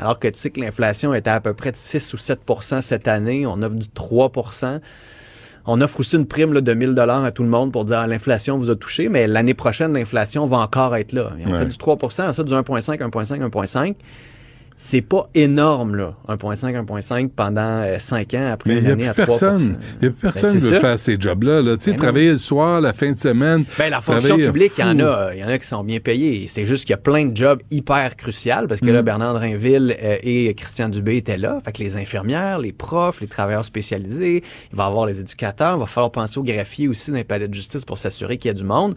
[0.00, 3.06] Alors que tu sais que l'inflation était à peu près de 6 ou 7% cette
[3.06, 3.46] année.
[3.46, 4.80] On offre du 3%
[5.66, 7.98] on offre aussi une prime là, de 1000 dollars à tout le monde pour dire
[7.98, 11.32] ah, l'inflation vous a touché, mais l'année prochaine, l'inflation va encore être là.
[11.38, 11.58] Et on Ouais.
[11.58, 13.94] fait du 3% ça, du 1,5, 1,5, 1,5.
[14.82, 18.92] C'est pas énorme, là, 1,5, 1,5 pendant 5 ans après Mais il une n'y a
[19.10, 19.76] année plus à 3 personne.
[20.00, 21.60] Il n'y a plus personne Ben, qui c'est veut faire ces jobs-là.
[21.60, 21.76] Là.
[21.76, 22.02] Tu sais, Ben non.
[22.02, 23.64] travailler le soir, la fin de semaine.
[23.76, 26.00] Ben, la fonction publique, il y en a, il y en a qui sont bien
[26.00, 26.46] payés.
[26.48, 29.04] C'est juste qu'il y a plein de jobs hyper cruciaux parce que là, Mm.
[29.04, 31.58] Bernard Drinville euh, et Christian Dubé étaient là.
[31.62, 34.42] Fait que les infirmières, les profs, les travailleurs spécialisés,
[34.72, 37.24] il va y avoir les éducateurs, il va falloir penser aux greffiers aussi dans les
[37.24, 38.94] palais de justice pour s'assurer qu'il y a du monde.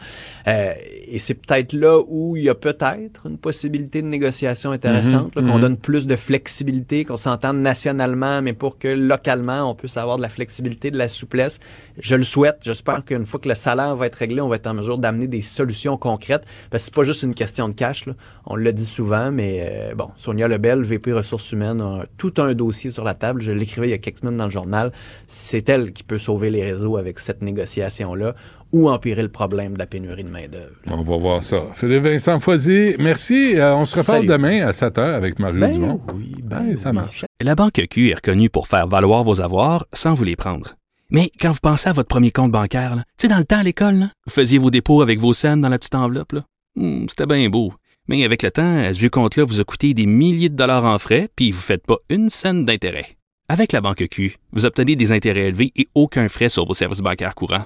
[0.48, 0.72] Euh,
[1.10, 5.46] et c'est peut-être là où il y a peut-être une possibilité de négociation intéressante, Mhm,
[5.46, 9.98] là, qu'on donne plus de flexibilité, qu'on s'entende nationalement, mais pour que localement, on puisse
[9.98, 11.60] avoir de la flexibilité, de la souplesse.
[11.98, 12.58] Je le souhaite.
[12.62, 15.28] J'espère qu'une fois que le salaire va être réglé, on va être en mesure d'amener
[15.28, 16.44] des solutions concrètes.
[16.70, 18.06] Parce que c'est pas juste une question de cash.
[18.46, 22.54] On le dit souvent, mais euh, bon, Sonia Lebel, VP Ressources humaines, a tout un
[22.54, 23.42] dossier sur la table.
[23.42, 24.92] Je l'écrivais il y a quelques semaines dans le journal.
[25.28, 28.36] C'est elle qui peut sauver les réseaux avec cette négociation-là
[28.74, 30.76] ou empirer le problème de la pénurie de main-d'œuvre.
[30.90, 31.64] On va voir ça.
[31.74, 33.56] Philippe Vincent Foisy, merci.
[33.56, 34.28] Euh, on se reparle Salut.
[34.28, 36.02] demain à 7 h avec Mario Ben Dumont.
[36.16, 37.24] oui, Ben, ça marche.
[37.42, 40.74] La Banque Q est reconnue pour faire valoir vos avoirs sans vous les prendre.
[41.12, 43.64] Mais quand vous pensez à votre premier compte bancaire, tu sais, dans le temps à
[43.64, 46.32] l'école, là, vous faisiez vos dépôts avec vos scènes dans la petite enveloppe.
[46.32, 46.42] là.
[46.76, 47.72] Hmm, C'était bien beau.
[48.08, 50.98] Mais avec le temps, ce vieux compte-là vous a coûté des milliers de dollars en
[50.98, 53.06] frais, puis vous ne faites pas une scène d'intérêt.
[53.48, 57.00] Avec la Banque Q, vous obtenez des intérêts élevés et aucun frais sur vos services
[57.02, 57.66] bancaires courants.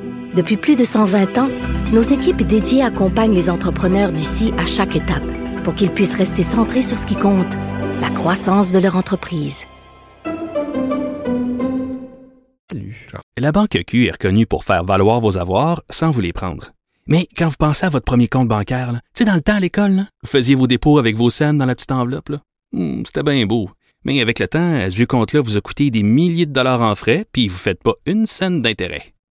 [0.35, 1.49] Depuis plus de 120 ans,
[1.91, 5.23] nos équipes dédiées accompagnent les entrepreneurs d'ici à chaque étape
[5.63, 7.53] pour qu'ils puissent rester centrés sur ce qui compte,
[8.01, 9.65] la croissance de leur entreprise.
[13.37, 16.71] La Banque Q est reconnue pour faire valoir vos avoirs sans vous les prendre.
[17.07, 19.59] Mais quand vous pensez à votre premier compte bancaire, tu sais, dans le temps à
[19.59, 22.31] l'école, vous faisiez vos dépôts avec vos scènes dans la petite enveloppe.
[22.71, 23.69] Hmm, C'était bien beau.
[24.05, 26.95] Mais avec le temps, ce vieux compte-là vous a coûté des milliers de dollars en
[26.95, 29.13] frais, puis vous ne faites pas une scène d'intérêt.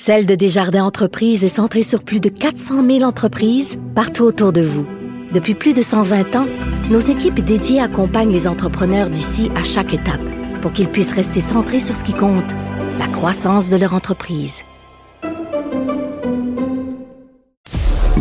[0.00, 4.62] Celle de Desjardins Entreprises est centrée sur plus de 400 000 entreprises partout autour de
[4.62, 4.86] vous.
[5.30, 6.46] Depuis plus de 120 ans,
[6.88, 10.22] nos équipes dédiées accompagnent les entrepreneurs d'ici à chaque étape
[10.62, 12.50] pour qu'ils puissent rester centrés sur ce qui compte,
[12.98, 14.62] la croissance de leur entreprise.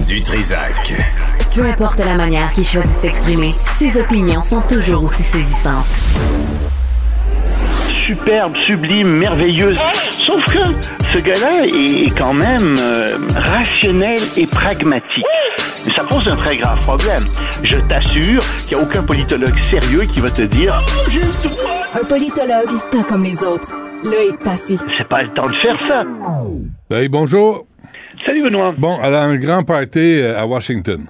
[0.05, 0.93] Du Trisac.
[1.55, 5.85] Peu importe la manière qu'il choisit de s'exprimer, ses opinions sont toujours aussi saisissantes.
[8.05, 9.79] superbe, sublime, merveilleuse.
[10.11, 15.25] Sauf que ce gars-là est quand même euh, rationnel et pragmatique.
[15.85, 17.23] Mais ça pose un très grave problème.
[17.63, 20.83] Je t'assure qu'il n'y a aucun politologue sérieux qui va te dire
[21.43, 21.99] droit.
[21.99, 23.71] Un politologue, pas comme les autres.
[24.03, 24.77] Loïc Passy.
[24.97, 26.95] C'est pas le temps de faire ça.
[26.95, 27.65] Hey, bonjour.
[28.25, 28.73] Salut Benoît.
[28.77, 31.05] Bon, elle a un grand party euh, à Washington.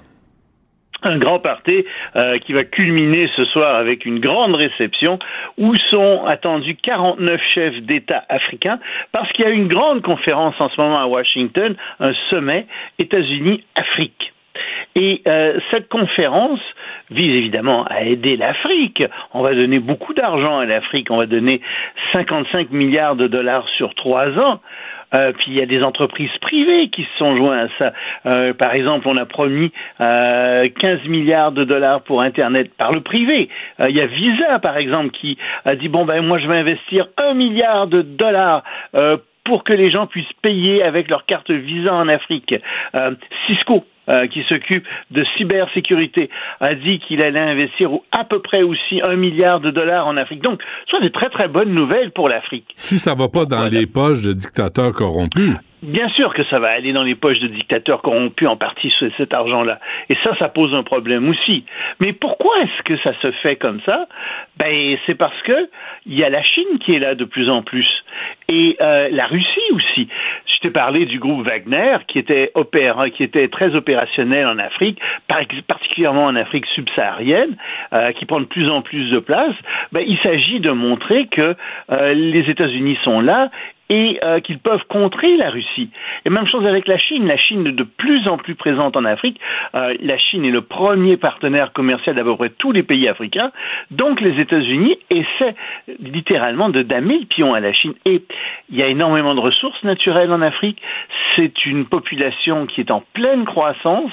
[1.04, 1.86] Un grand party
[2.16, 5.20] euh, qui va culminer ce soir avec une grande réception
[5.58, 8.80] où sont attendus 49 chefs d'État africains
[9.12, 12.66] parce qu'il y a une grande conférence en ce moment à Washington, un sommet
[12.98, 14.34] États-Unis-Afrique.
[14.96, 16.60] Et euh, cette conférence
[17.12, 19.04] vise évidemment à aider l'Afrique.
[19.34, 21.10] On va donner beaucoup d'argent à l'Afrique.
[21.12, 21.62] On va donner
[22.12, 24.60] 55 milliards de dollars sur trois ans.
[25.14, 27.94] Euh, puis il y a des entreprises privées qui se sont joints à ça.
[28.26, 29.72] Euh, par exemple, on a promis
[30.02, 33.50] euh, 15 milliards de dollars pour Internet par le privé.
[33.80, 36.58] Euh, il y a Visa, par exemple, qui a dit bon ben moi je vais
[36.58, 38.64] investir un milliard de dollars
[38.96, 42.54] euh, pour que les gens puissent payer avec leur carte Visa en Afrique.
[42.94, 43.16] Euh,
[43.48, 49.02] Cisco, euh, qui s'occupe de cybersécurité, a dit qu'il allait investir à peu près aussi
[49.04, 50.42] un milliard de dollars en Afrique.
[50.42, 52.66] Donc, ce sont des très très bonnes nouvelles pour l'Afrique.
[52.76, 55.54] Si ça va pas dans les poches de dictateurs corrompus.
[55.82, 59.10] Bien sûr que ça va aller dans les poches de dictateurs corrompus en partie ce-
[59.16, 59.80] cet argent-là.
[60.10, 61.64] Et ça, ça pose un problème aussi.
[62.02, 64.06] Mais pourquoi est-ce que ça se fait comme ça?
[64.58, 65.70] Ben, c'est parce que
[66.06, 67.88] il y a la Chine qui est là de plus en plus
[68.50, 70.10] et euh, la Russie aussi.
[70.54, 73.74] Je t'ai parlé du groupe Wagner qui était opéra, qui était très
[74.46, 77.56] en Afrique, par- particulièrement en Afrique subsaharienne,
[77.94, 79.56] euh, qui prend de plus en plus de place.
[79.92, 81.56] Ben, il s'agit de montrer que
[81.92, 83.50] euh, les États-Unis sont là
[83.90, 85.90] et euh, qu'ils peuvent contrer la Russie.
[86.26, 87.28] Et même chose avec la Chine.
[87.28, 89.40] La Chine est de plus en plus présente en Afrique.
[89.76, 93.52] Euh, la Chine est le premier partenaire commercial d'à peu près tous les pays africains.
[93.92, 95.56] Donc les États-Unis essaient
[96.00, 97.94] littéralement de damer le pion à la Chine.
[98.06, 98.24] Et
[98.70, 100.82] il y a énormément de ressources naturelles en Afrique.
[101.36, 104.12] C'est une population qui est en pleine croissance.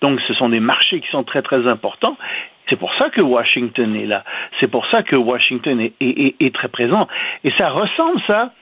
[0.00, 2.16] Donc ce sont des marchés qui sont très très importants.
[2.68, 4.24] C'est pour ça que Washington est là.
[4.58, 7.06] C'est pour ça que Washington est, est- est- est très présent.
[7.44, 8.52] Et ça ressemble, ça,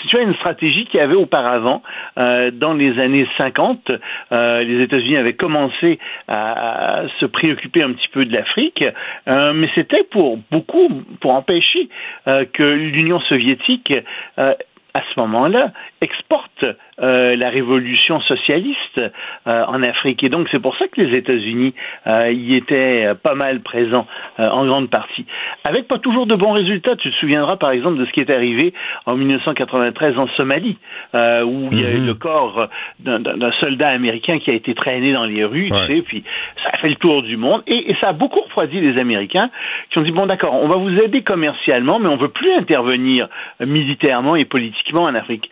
[0.00, 1.82] si tu as une stratégie qu'il y avait auparavant,
[2.18, 3.90] euh, dans les années 50,
[4.32, 5.98] euh, les États-Unis avaient commencé
[6.28, 8.84] à, se préoccuper un petit peu de l'Afrique,
[9.28, 10.88] euh, mais c'était pour beaucoup,
[11.20, 11.88] pour empêcher
[12.26, 13.92] euh, que l'Union soviétique
[14.38, 14.54] euh,
[14.94, 15.70] à ce moment-là,
[16.02, 16.64] exporte
[17.00, 19.00] euh, la révolution socialiste
[19.46, 20.22] euh, en Afrique.
[20.22, 21.74] Et donc, c'est pour ça que les États-Unis
[22.06, 24.06] euh, y étaient pas mal présents
[24.38, 25.24] en grande partie.
[25.64, 26.96] Avec pas toujours de bons résultats.
[26.96, 28.74] Tu te souviendras, par exemple, de ce qui est arrivé
[29.06, 30.76] en 1993 en Somalie,
[31.14, 32.68] où il y a eu le corps
[33.00, 33.22] d'un-
[33.60, 36.24] soldat américain qui a été traîné dans les rues, tu sais, puis
[36.62, 37.62] ça a fait le tour du monde.
[37.66, 39.50] Et, et ça a beaucoup refroidi les Américains
[39.90, 43.28] qui ont dit, bon, d'accord, on va vous aider commercialement, mais on veut plus intervenir
[43.60, 45.50] militairement et politiquement en Afrique.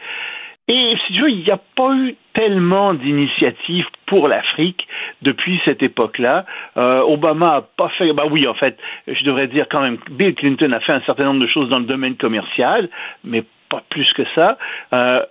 [0.69, 4.86] Et si tu veux, il n'y a pas eu tellement d'initiatives pour l'Afrique
[5.20, 6.47] depuis cette époque-là.
[6.77, 8.12] Euh, Obama a pas fait.
[8.12, 8.78] Bah oui, en fait,
[9.09, 11.81] je devrais dire quand même, Bill Clinton a fait un certain nombre de choses dans
[11.81, 12.89] le domaine commercial,
[13.24, 14.59] mais pas plus que ça.
[14.93, 15.23] Euh,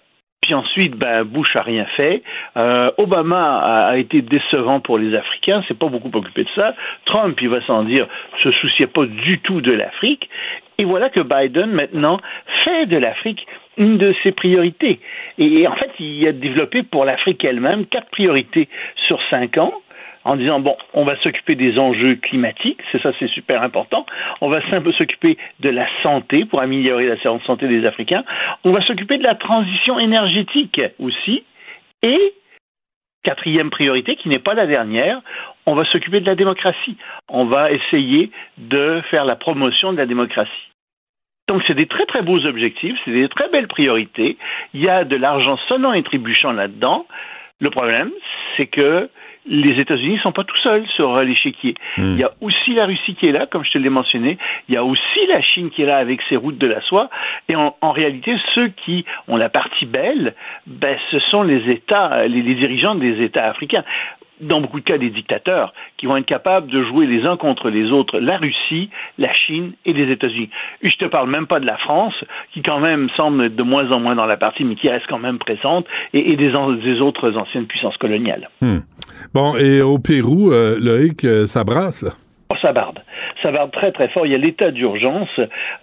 [0.53, 2.23] ensuite, ben, Bush a rien fait.
[2.57, 6.75] Euh, Obama a, a été décevant pour les Africains, s'est pas beaucoup occupé de ça.
[7.05, 8.07] Trump, il va sans dire,
[8.43, 10.29] se souciait pas du tout de l'Afrique.
[10.77, 12.19] Et voilà que Biden, maintenant,
[12.63, 13.45] fait de l'Afrique
[13.77, 14.99] une de ses priorités.
[15.37, 18.67] Et, et en fait, il a développé pour l'Afrique elle-même quatre priorités
[19.07, 19.73] sur cinq ans
[20.23, 24.05] en disant bon, on va s'occuper des enjeux climatiques, c'est ça, c'est super important.
[24.41, 28.23] On va s'occuper de la santé pour améliorer la santé des Africains.
[28.63, 31.43] On va s'occuper de la transition énergétique aussi.
[32.01, 32.33] Et
[33.23, 35.21] quatrième priorité, qui n'est pas la dernière,
[35.65, 36.97] on va s'occuper de la démocratie.
[37.27, 40.51] On va essayer de faire la promotion de la démocratie.
[41.47, 44.37] Donc, c'est des très, très beaux objectifs, c'est des très belles priorités.
[44.73, 47.07] Il y a de l'argent sonnant et trébuchant là-dedans.
[47.59, 48.11] Le problème,
[48.55, 49.09] c'est que
[49.47, 51.73] les États-Unis ne sont pas tout seuls sur l'échiquier.
[51.97, 54.37] Il y a aussi la Russie qui est là, comme je te l'ai mentionné.
[54.67, 57.09] Il y a aussi la Chine qui est là avec ses routes de la soie.
[57.47, 60.35] Et en, en réalité, ceux qui ont la partie belle,
[60.67, 63.83] ben, ce sont les États, les, les dirigeants des États africains
[64.41, 67.69] dans beaucoup de cas des dictateurs qui vont être capables de jouer les uns contre
[67.69, 70.49] les autres, la Russie, la Chine et les États-Unis.
[70.81, 72.13] Et je te parle même pas de la France,
[72.53, 75.07] qui quand même semble être de moins en moins dans la partie, mais qui reste
[75.07, 78.47] quand même présente, et, et des, an- des autres anciennes puissances coloniales.
[78.61, 78.77] Hmm.
[79.33, 82.11] Bon, et au Pérou, euh, Loïc, euh, ça brasse, là.
[82.51, 82.99] Oh, ça barde.
[83.41, 84.25] Ça barde très très fort.
[84.25, 85.29] Il y a l'état d'urgence.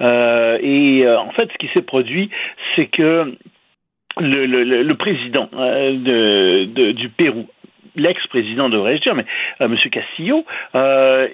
[0.00, 2.30] euh, et euh, en fait, ce qui s'est produit,
[2.74, 3.36] c'est que
[4.18, 7.46] le, président euh, du Pérou,
[7.94, 9.26] l'ex-président devrais-je dire, mais
[9.60, 9.76] euh, M.
[9.90, 10.44] Castillo,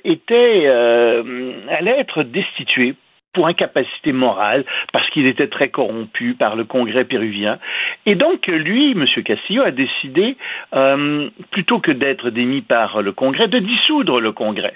[0.04, 2.94] était allait être destitué
[3.32, 7.58] pour incapacité morale, parce qu'il était très corrompu par le Congrès péruvien.
[8.06, 9.06] Et donc, lui, M.
[9.24, 10.36] Castillo, a décidé,
[10.74, 14.74] euh, plutôt que d'être démis par le Congrès, de dissoudre le Congrès.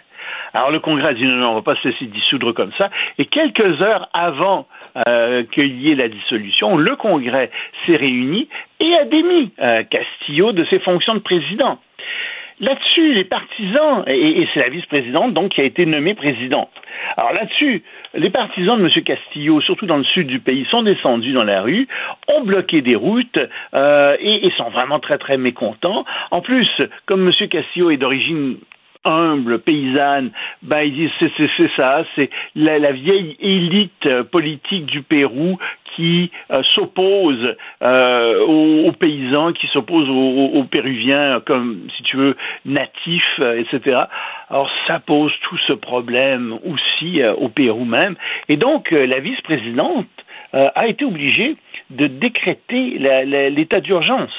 [0.55, 2.73] Alors le Congrès a dit non, non, on ne va pas se laisser dissoudre comme
[2.79, 2.91] ça.
[3.19, 4.67] Et quelques heures avant
[5.07, 7.51] euh, qu'il y ait la dissolution, le Congrès
[7.85, 8.49] s'est réuni
[8.81, 11.79] et a démis euh, Castillo de ses fonctions de président.
[12.59, 16.71] Là-dessus, les partisans, et, c'est la vice-présidente donc qui a été nommée présidente.
[17.19, 17.83] Alors là-dessus,
[18.15, 19.05] les partisans de M.
[19.05, 21.87] Castillo, surtout dans le sud du pays, sont descendus dans la rue,
[22.29, 23.39] ont bloqué des routes
[23.75, 26.07] euh, et, et sont vraiment très très mécontents.
[26.31, 26.71] En plus,
[27.05, 27.49] comme M.
[27.49, 28.57] Castillo est d'origine
[29.07, 30.31] humble, paysanne,
[30.63, 35.59] ben ils c'est ça, c'est la, vieille élite euh, politique du Pérou
[35.95, 43.39] qui euh, s'oppose euh, aux, paysans, qui s'oppose aux, péruviens comme si tu veux natifs,
[43.39, 44.03] etc.
[44.51, 48.17] Alors ça pose tout ce problème aussi au Pérou même,
[48.49, 50.07] et donc la vice-présidente
[50.53, 51.57] a été obligée
[51.91, 52.99] de décréter
[53.51, 54.33] l'état d'urgence.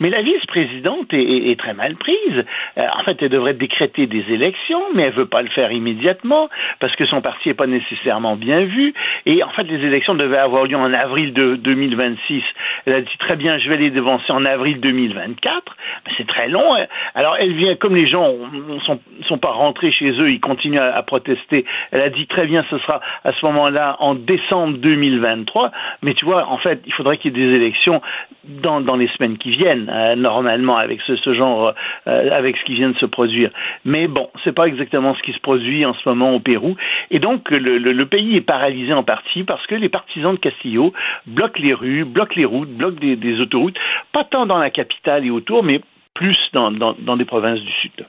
[0.00, 2.44] Mais la vice-présidente est, très mal prise.
[2.78, 6.48] Euh, en fait, elle devrait décréter des élections, mais elle veut pas le faire immédiatement
[6.80, 8.94] parce que son parti n'est pas nécessairement bien vu.
[9.26, 12.42] Et en fait, les élections devaient avoir lieu en avril de 2026.
[12.86, 15.76] Elle a dit très bien, je vais les devancer en avril 2024.
[16.06, 16.74] Mais c'est très long.
[16.74, 16.86] hein.
[17.14, 20.78] Alors, elle vient, comme les gens ne sont, sont pas rentrés chez eux, ils continuent
[20.78, 21.64] à, à protester.
[21.92, 25.70] Elle a dit très bien, ce sera à ce moment-là en décembre 2023.
[26.02, 28.02] Mais tu vois, en fait, il faudrait qu'il y ait des élections
[28.44, 31.74] dans, dans les semaines qui viennent, euh, normalement, avec ce, genre,
[32.06, 33.50] euh, avec ce qui vient de se produire.
[33.84, 36.76] Mais bon, c'est pas exactement ce qui se produit en ce moment au Pérou.
[37.10, 40.92] Et donc, le, pays est paralysé en partie parce que les partisans de Castillo
[41.26, 43.78] bloquent les rues, bloquent les routes, bloquent des, autoroutes,
[44.12, 45.80] pas tant dans la capitale et autour, mais
[46.14, 48.06] plus dans des provinces du sud.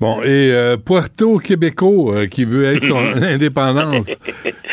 [0.00, 4.16] Bon, et euh, Puerto Québécois euh, qui veut être son indépendance.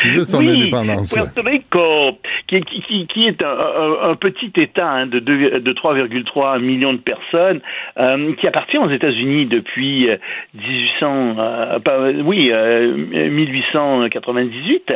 [0.04, 1.12] Il veut son oui, indépendance.
[1.12, 5.60] Puerto Rico, qui, qui- qui- qui est un, un- un petit État hein, de, deux-
[5.60, 7.60] de 3,3 millions de personnes,
[7.98, 10.16] euh, qui appartient aux États-Unis depuis euh,
[10.54, 12.96] 1800, euh, oui, euh,
[13.30, 14.92] 1898.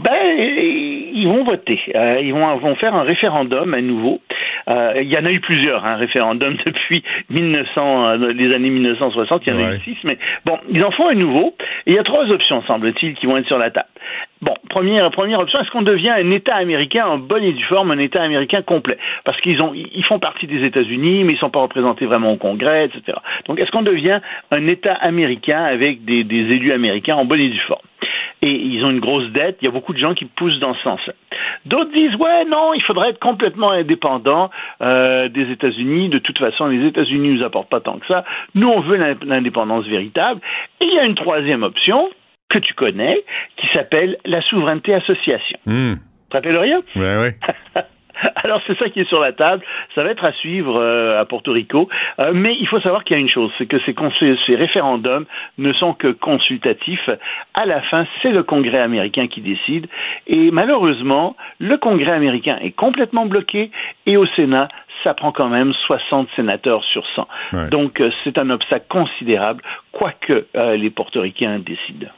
[0.00, 1.80] Ben, ils vont voter.
[2.22, 4.20] Ils vont, vont faire un référendum à nouveau.
[4.68, 9.42] Il y en a eu plusieurs, un référendum depuis 1900, euh, les années 1960.
[9.46, 9.57] Il y en
[10.04, 11.54] mais bon, ils en font un nouveau.
[11.86, 13.88] Et il y a trois options, semble-t-il, qui vont être sur la table.
[14.40, 17.90] Bon, première, première option, est-ce qu'on devient un État américain en bonne et due forme,
[17.90, 18.98] un État américain complet?
[19.24, 22.36] Parce qu'ils ont, ils font partie des États-Unis, mais ils sont pas représentés vraiment au
[22.36, 23.18] Congrès, etc.
[23.46, 24.20] Donc, est-ce qu'on devient
[24.50, 27.80] un État américain avec des, des élus américains en bonne et due forme?
[28.42, 29.58] Et ils ont une grosse dette.
[29.60, 31.12] Il y a beaucoup de gens qui poussent dans ce sens-là.
[31.66, 34.50] D'autres disent ouais non, il faudrait être complètement indépendant
[34.80, 36.08] euh, des États-Unis.
[36.08, 38.24] De toute façon, les États-Unis nous apportent pas tant que ça.
[38.54, 40.40] Nous, on veut l'in- l'indépendance véritable.
[40.80, 42.08] Et il y a une troisième option
[42.48, 43.22] que tu connais,
[43.56, 45.58] qui s'appelle la souveraineté association.
[45.66, 45.94] Hmm.
[45.96, 46.80] Tu te rappelles rien?
[46.96, 47.34] Ouais, ouais.
[48.36, 49.64] Alors c'est ça qui est sur la table.
[49.94, 51.88] Ça va être à suivre euh, à Porto Rico.
[52.18, 55.26] Euh, mais il faut savoir qu'il y a une chose, c'est que ces, référendums
[55.58, 57.10] ne sont que consultatifs.
[57.54, 59.86] À la fin, c'est le Congrès américain qui décide.
[60.26, 63.70] Et malheureusement, le Congrès américain est complètement bloqué
[64.06, 64.68] et au Sénat,
[65.04, 67.28] ça prend quand même 60 sénateurs sur 100.
[67.52, 67.68] Ouais.
[67.70, 69.62] Donc euh, c'est un obstacle considérable,
[69.92, 72.08] quoique les Portoricains décident.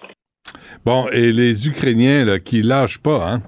[0.84, 3.42] Bon, et les Ukrainiens là, qui lâchent pas, hein?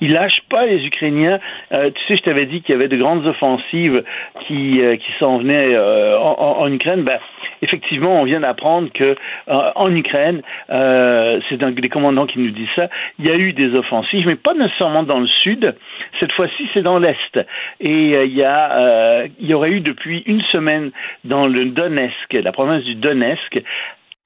[0.00, 1.38] Ils lâchent pas les Ukrainiens.
[1.72, 4.02] Euh, tu sais, je t'avais dit qu'il y avait de grandes offensives
[4.46, 7.02] qui euh, qui s'en venaient euh, en, Ukraine.
[7.02, 7.18] Ben,
[7.62, 9.16] effectivement, on vient d'apprendre que
[9.48, 12.88] euh, en Ukraine, c'est des commandants qui nous dit ça.
[13.18, 15.74] Il y a eu des offensives, mais pas nécessairement dans le sud.
[16.20, 17.40] Cette fois-ci, c'est dans l'est.
[17.80, 20.90] Et il y a il y aurait eu depuis une semaine
[21.24, 23.62] dans le Donetsk, la province du Donetsk,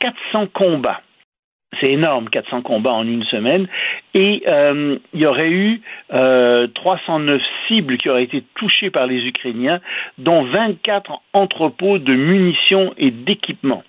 [0.01, 1.01] 400 combats.
[1.81, 3.69] C'est énorme, 400 combats en une semaine.
[4.15, 5.81] Et euh, il y aurait eu
[6.13, 9.81] euh, 309 cibles qui auraient été touchées par les Ukrainiens,
[10.17, 13.85] dont 24 entrepôts de munitions et d'équipements.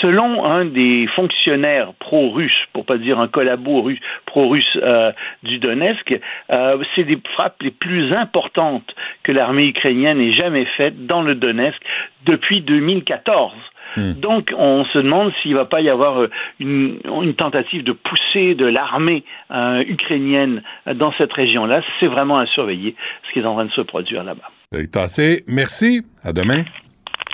[0.00, 5.12] Selon un des fonctionnaires pro-russes, pour pas dire un collabo russe, pro-russe euh,
[5.42, 6.18] du Donetsk,
[6.50, 11.34] euh, c'est des frappes les plus importantes que l'armée ukrainienne ait jamais faites dans le
[11.34, 11.80] Donetsk
[12.24, 13.52] depuis 2014.
[13.96, 17.92] Donc, on se demande s'il ne va pas y avoir euh, une, une tentative de
[17.92, 20.62] pousser de l'armée euh, ukrainienne
[20.94, 21.82] dans cette région-là.
[22.00, 24.50] C'est vraiment à surveiller ce qui est en train de se produire là-bas.
[24.90, 25.44] Tassé.
[25.46, 26.02] Merci.
[26.24, 26.64] À demain.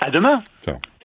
[0.01, 0.41] À demain.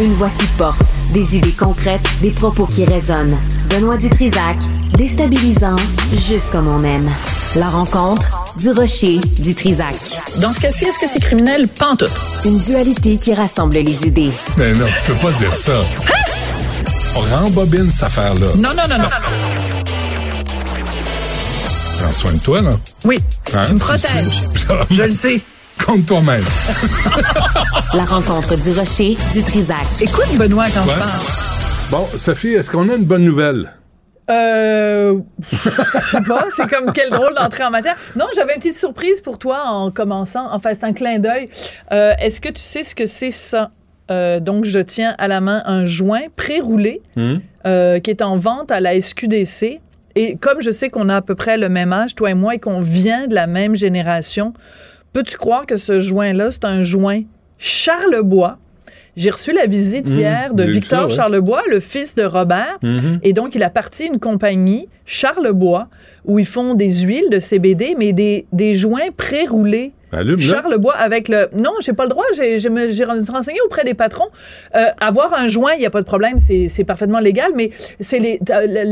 [0.00, 0.80] Une voix qui porte,
[1.12, 3.38] des idées concrètes, des propos qui résonnent.
[3.70, 4.56] Benoît Dutrisac,
[4.96, 5.76] déstabilisant,
[6.16, 7.10] juste comme on aime.
[7.56, 9.94] La rencontre du rocher du Trisac.
[10.38, 11.68] Dans ce cas-ci, est-ce que c'est criminel?
[11.68, 12.10] Pantoute.
[12.44, 14.30] Une dualité qui rassemble les idées.
[14.56, 15.82] Mais non, tu peux pas dire ça.
[17.16, 18.46] On rembobine cette affaire-là.
[18.56, 19.08] Non, non, non, non.
[22.00, 22.70] Prends soin de toi, là.
[23.04, 23.18] Oui,
[23.54, 24.42] Hein, tu me protèges.
[24.90, 25.40] Je le sais.
[25.82, 26.44] Compte toi-même.
[27.94, 29.78] La rencontre du rocher du Trisac.
[30.00, 30.94] Écoute, Benoît, quand Ouais.
[30.94, 31.20] je parle.
[31.90, 33.70] Bon, Sophie, est-ce qu'on a une bonne nouvelle?
[34.30, 35.18] Euh,
[35.52, 37.96] je sais pas, c'est comme quel drôle d'entrée en matière.
[38.16, 40.46] Non, j'avais une petite surprise pour toi en commençant.
[40.52, 41.46] Enfin, c'est un clin d'œil.
[41.92, 43.70] Euh, Est-ce que tu sais ce que c'est ça?
[44.10, 47.02] Euh, donc, je tiens à la main un joint pré-roulé
[47.66, 49.80] euh, qui est en vente à la SQDC.
[50.16, 52.54] Et comme je sais qu'on a à peu près le même âge, toi et moi,
[52.54, 54.54] et qu'on vient de la même génération,
[55.14, 57.22] peux-tu croire que ce joint-là, c'est un joint
[57.58, 58.58] Charlebois?
[59.16, 61.14] J'ai reçu la visite Mmh, hier de Victor ça, ouais.
[61.14, 62.78] Charlebois, le fils de Robert.
[62.82, 63.20] Mhm.
[63.22, 65.86] Et donc, il a parti une compagnie, Charlebois,
[66.24, 69.92] où ils font des huiles de CBD, mais des, des joints pré-roulés.
[70.48, 71.48] Charlebois avec le.
[71.56, 72.24] Non, j'ai pas le droit.
[72.36, 74.28] J'ai me- renseigné auprès des patrons.
[74.76, 77.70] Euh, avoir un joint, il n'y a pas de problème, c'est c'est parfaitement légal, mais
[78.00, 78.38] c'est les.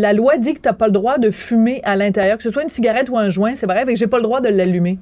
[0.01, 2.51] La loi dit que tu n'as pas le droit de fumer à l'intérieur, que ce
[2.51, 4.99] soit une cigarette ou un joint, c'est vrai, et j'ai pas le droit de l'allumer.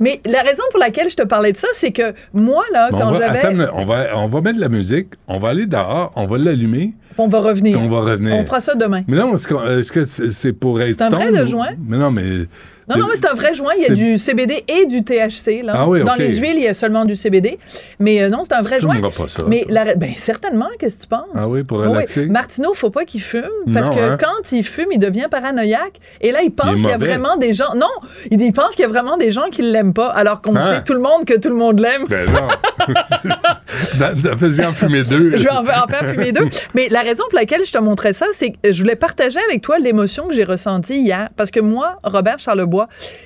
[0.00, 2.98] Mais la raison pour laquelle je te parlais de ça, c'est que moi, là, Bon,
[2.98, 3.68] quand j'avais.
[3.74, 6.94] on, va, on va mettre de la musique, on va aller dehors, on va l'allumer,
[7.18, 7.78] On va revenir.
[7.80, 8.34] on va revenir.
[8.36, 9.02] On fera ça demain.
[9.06, 11.70] Mais non, est-ce, que c'est pour être C'est un vrai de joint?
[11.86, 12.46] Mais non, mais...
[12.88, 13.72] Non, non, mais c'est un vrai joint.
[13.76, 15.62] Il y a du CBD et du THC.
[15.64, 15.72] Là.
[15.76, 17.58] Ah oui, Dans les huiles, il y a seulement du CBD.
[17.98, 19.00] Mais euh, non, c'est un vrai joint.
[19.00, 21.24] pas ça, Mais la- ben, certainement, qu'est-ce que tu penses?
[21.34, 22.26] Ah oui, pour Oui, relaxer?
[22.26, 23.42] Martineau, faut pas qu'il fume
[23.72, 24.16] parce Non, que hein?
[24.20, 25.94] quand il fume, il devient paranoïaque.
[26.20, 27.74] Et là, il pense Il qu'il y a vraiment des gens.
[27.74, 27.86] Non,
[28.30, 30.74] il, il pense qu'il y a vraiment des gens qui l'aiment pas, alors qu'on Hein?
[30.76, 32.04] sait tout le monde que tout le monde l'aime.
[32.08, 32.86] Ben non.
[34.38, 35.36] Fais-y en fumer deux.
[35.36, 36.48] Je vais en, en faire fumer deux.
[36.74, 39.62] Mais la raison pour laquelle je te montrais ça, c'est que je voulais partager avec
[39.62, 41.28] toi l'émotion que j'ai ressentie hier.
[41.36, 42.75] Parce que moi, Robert Charlebois,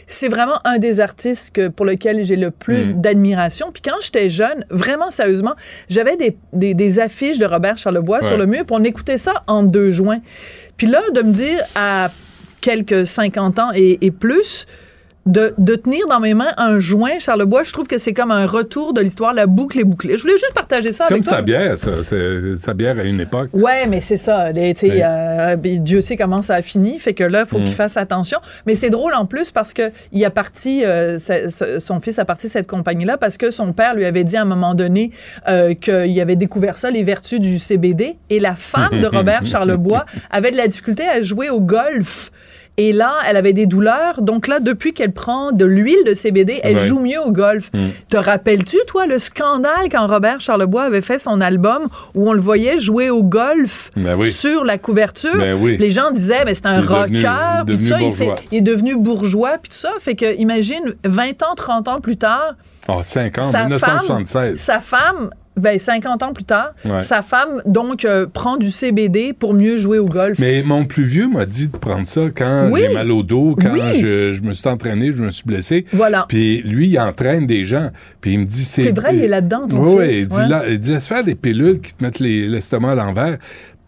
[0.06, 3.00] c'est vraiment un des artistes que, pour lequel j'ai le plus Mm.
[3.00, 3.70] d'admiration.
[3.72, 5.54] Puis quand j'étais jeune, vraiment sérieusement,
[5.88, 8.26] j'avais des, des- des affiches de Robert Charlebois Ouais.
[8.28, 10.20] sur le mur, puis on écoutait ça en deux joints.
[10.76, 12.10] Puis là, de me dire à
[12.60, 14.66] quelques 50 ans et, et plus,
[15.26, 18.46] de, de tenir dans mes mains un joint Charlebois, je trouve que c'est comme un
[18.46, 20.16] retour de l'histoire, la boucle est bouclée.
[20.16, 21.36] Je voulais juste partager ça C'est comme avec toi.
[21.36, 21.90] sa bière, ça.
[22.02, 23.50] C'est sa bière à une époque.
[23.52, 24.50] Ouais, mais c'est ça.
[24.50, 25.02] les- Ouais.
[25.04, 26.98] euh, ben, Dieu sait comment ça a fini.
[26.98, 27.64] Fait que là, il faut Mm.
[27.64, 28.38] qu'il fasse attention.
[28.66, 32.18] Mais c'est drôle en plus parce que il a parti, euh, sa- sa- son fils
[32.18, 35.10] a parti cette compagnie-là parce que son père lui avait dit à un moment donné
[35.48, 38.16] euh, qu'il avait découvert ça, les vertus du CBD.
[38.30, 42.30] Et la femme de Robert Charlebois avait de la difficulté à jouer au golf.
[42.76, 44.22] Et là, elle avait des douleurs.
[44.22, 46.86] Donc là, depuis qu'elle prend de l'huile de CBD, elle Ouais.
[46.86, 47.70] joue mieux au golf.
[47.74, 47.88] Mm.
[48.08, 52.40] Te rappelles-tu, toi, le scandale quand Robert Charlebois avait fait son album où on le
[52.40, 54.30] voyait jouer au golf Ben oui.
[54.32, 55.36] sur la couverture?
[55.36, 55.76] Ben oui.
[55.78, 58.24] Les gens disaient, mais c'est un Il est devenu- rocker, tout ça.
[58.50, 59.92] Il, est devenu bourgeois, puis tout ça.
[60.00, 62.54] Fait que, imagine, 20 ans, 30 ans plus tard,
[62.88, 64.58] Oh, 50, sa femme, 1976.
[64.58, 65.30] sa femme,
[65.60, 67.02] ben, 50 ans plus tard, Ouais.
[67.02, 70.38] sa femme, donc, euh, prend du CBD pour mieux jouer au golf.
[70.38, 72.80] Mais mon plus vieux m'a dit de prendre ça quand Oui.
[72.80, 74.00] j'ai mal au dos, quand Oui.
[74.00, 75.84] je, je me suis entraîné, je me suis blessé.
[75.92, 76.26] Voilà.
[76.28, 77.90] Puis lui, il entraîne des gens.
[78.20, 78.64] Puis il me dit...
[78.64, 80.48] C'est vrai, il est là-dedans, ton Oui, il dit, ouais.
[80.48, 83.38] là, il dit, laisse faire les pilules qui te mettent les- l'estomac à l'envers.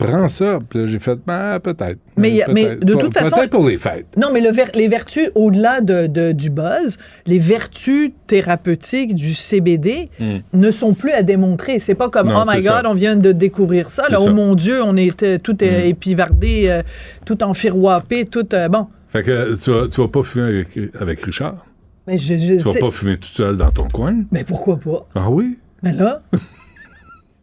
[0.02, 0.58] Prends ça.
[0.68, 1.98] Puis là, j'ai fait, ben, peut-être.
[2.16, 4.06] Mais mais de Pe- toute façon- Peut-être pour les fêtes.
[4.16, 9.34] Non, mais le ver- les vertus, au-delà de, de- du buzz, les vertus thérapeutiques du
[9.34, 10.38] CBD Hmm.
[10.52, 11.78] ne sont plus à démontrer.
[11.78, 12.82] C'est pas comme, Non, oh my God, ça.
[12.86, 14.08] on vient de découvrir ça.
[14.08, 14.30] Là, oh ça.
[14.30, 14.34] Hmm.
[14.34, 16.82] mon Dieu, on est euh, tout euh, épivardé, euh,
[17.24, 18.46] tout enfiroipé, tout...
[18.54, 18.86] euh, bon.
[19.08, 20.68] Fait que tu vas, tu vas pas fumer avec,
[21.00, 21.66] avec Richard?
[22.06, 24.14] Mais je, je- Tu vas pas fumer tout seul dans ton coin?
[24.32, 25.04] Mais pourquoi pas?
[25.14, 25.58] Ah oui?
[25.82, 26.22] Mais là,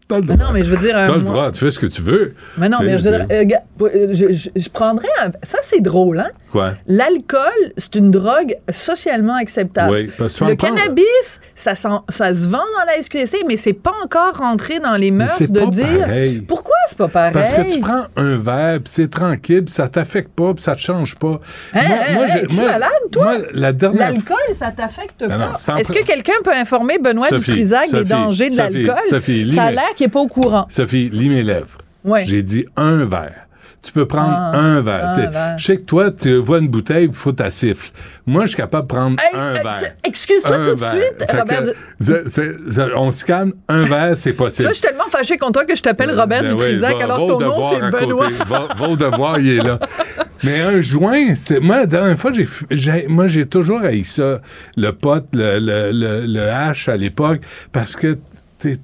[0.09, 0.37] T'as le droit.
[0.37, 2.01] non, mais je veux dire, euh, T'as le moi- droit, tu fais ce que tu
[2.01, 2.33] veux.
[2.57, 3.43] Mais non, mais je, veux dire, euh,
[3.83, 6.29] euh, je, je- je prendrais un- Ça, c'est drôle, hein?
[6.51, 6.73] Quoi?
[6.87, 7.39] L'alcool,
[7.77, 9.91] c'est une drogue socialement acceptable.
[9.93, 13.93] Oui, parce que le cannabis, ça, ça se vend dans la SQDC, mais c'est pas
[14.03, 15.99] encore rentré dans les mœurs de pas dire.
[15.99, 16.41] pareil.
[16.41, 17.33] Pourquoi c'est pas pareil?
[17.33, 20.73] Parce que tu prends un verre, puis c'est tranquille, puis ça t'affecte pas, puis ça
[20.73, 21.39] te change pas.
[21.75, 23.23] Hein, hein, j'ai- es-tu malade, toi?
[23.25, 25.53] moi, la dernière L'alcool, ça t'affecte pas.
[25.77, 28.95] Est-ce que quelqu'un peut informer Benoît Dutrisac des dangers de l'alcool?
[29.53, 30.65] Ça a l'air qu'il n'est pas au courant.
[30.69, 31.77] Sophie, lis mes lèvres.
[32.03, 32.25] Ouais.
[32.25, 33.45] J'ai dit un verre.
[33.81, 35.09] Tu peux prendre Ah, un verre.
[35.09, 35.55] un verre.
[35.57, 37.91] Je sais que toi, tu vois une bouteille, il faut ta siffle.
[38.27, 39.93] Moi, je suis capable de prendre Hey, un euh, verre.
[40.03, 44.33] excuse-toi tout de suite, Fait Robert que, c'est- c'est- on se calme, un verre, c'est
[44.33, 44.63] possible.
[44.63, 47.03] vois, je suis tellement fâché contre toi que je t'appelle Robert Ben oui, Dutrisac va-
[47.05, 47.89] alors ton nom, c'est.
[47.89, 48.27] Benoît.
[48.49, 49.79] Va, va au devoir, il est là.
[50.43, 52.31] Mais un joint, c'est moi la dernière fois
[52.71, 54.41] j'ai, moi j'ai toujours haï ça,
[54.75, 57.39] le pot, le, le, le, le hache à l'époque,
[57.71, 58.17] parce que
[58.57, 58.77] t'es,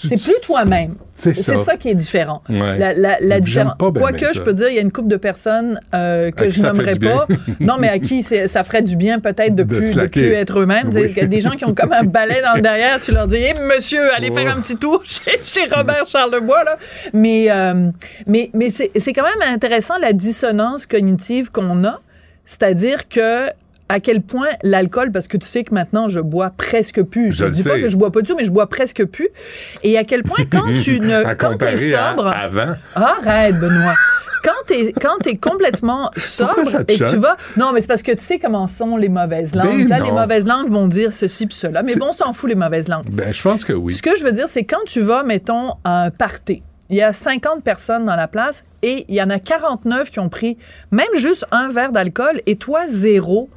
[0.00, 0.94] C'est plus toi-même.
[1.14, 1.76] C'est ça.
[1.76, 2.42] qui est différent.
[2.48, 2.78] Ouais.
[2.78, 3.74] La, la, la différence.
[3.78, 6.48] pas Quoique, je peux dire, il y a une couple de personnes euh, que À
[6.50, 7.26] je nommerai pas.
[7.60, 10.60] non, mais à qui ça ferait du bien peut-être de, De plus, de plus être
[10.60, 10.90] eux-mêmes.
[10.94, 11.06] Oui.
[11.10, 12.98] Il y a des gens qui ont comme un balai dans le derrière.
[13.00, 14.34] Tu leur dis, Eh, monsieur, allez Oh.
[14.34, 16.62] faire un petit tour chez, chez Robert Charlebois.
[16.64, 16.76] Là.
[17.12, 17.90] Mais, euh,
[18.26, 22.00] mais, mais c'est c'est quand même intéressant la dissonance cognitive qu'on a.
[22.46, 23.48] C'est-à-dire que
[23.88, 27.32] à quel point l'alcool, parce que tu sais que maintenant je bois presque plus.
[27.32, 29.28] Je ne dis pas que je bois pas du tout, mais je bois presque plus.
[29.82, 32.74] Et à quel point quand tu ne, À quand t'es comparer à sobre, avant.
[32.94, 33.94] arrête Benoît.
[34.44, 38.22] Quand t'es quand t'es complètement sobre et tu vas non mais c'est parce que tu
[38.22, 39.82] sais comment sont les mauvaises langues.
[39.82, 40.04] Ben Là non.
[40.06, 41.82] les mauvaises langues vont dire ceci puis cela.
[41.82, 43.10] Mais bon on s'en fout les mauvaises langues.
[43.10, 43.92] Ben, je pense que oui.
[43.92, 47.02] Ce que je veux dire, c'est quand tu vas, mettons, à un party, il y
[47.02, 50.56] a 50 personnes dans la place et il y en a 49 qui ont pris
[50.92, 53.50] même juste un verre d'alcool et toi, zéro.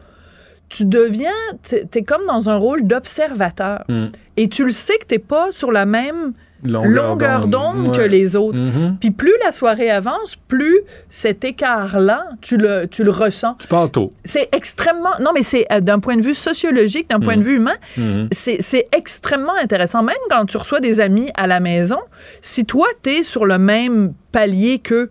[0.72, 1.32] Tu deviens,
[1.64, 3.84] t'es es comme dans un rôle d'observateur.
[3.90, 4.06] Hmm.
[4.38, 6.34] Et tu le sais que t'es pas sur la même
[6.64, 8.56] Longueur d'onde, que les autres.
[8.56, 8.98] Mhm.
[9.00, 13.56] Puis plus la soirée avance, plus cet écart-là, tu le, tu le ressens.
[13.60, 14.12] Tu pars tôt.
[14.26, 15.10] C'est extrêmement...
[15.20, 17.40] Non, mais c'est euh, d'un point de vue sociologique, d'un point Mhm.
[17.42, 18.28] de vue humain, Mhm.
[18.32, 20.04] c'est c'est extrêmement intéressant.
[20.04, 21.98] Même quand tu reçois des amis à la maison,
[22.44, 25.10] si toi, tu es sur le même palier qu'eux,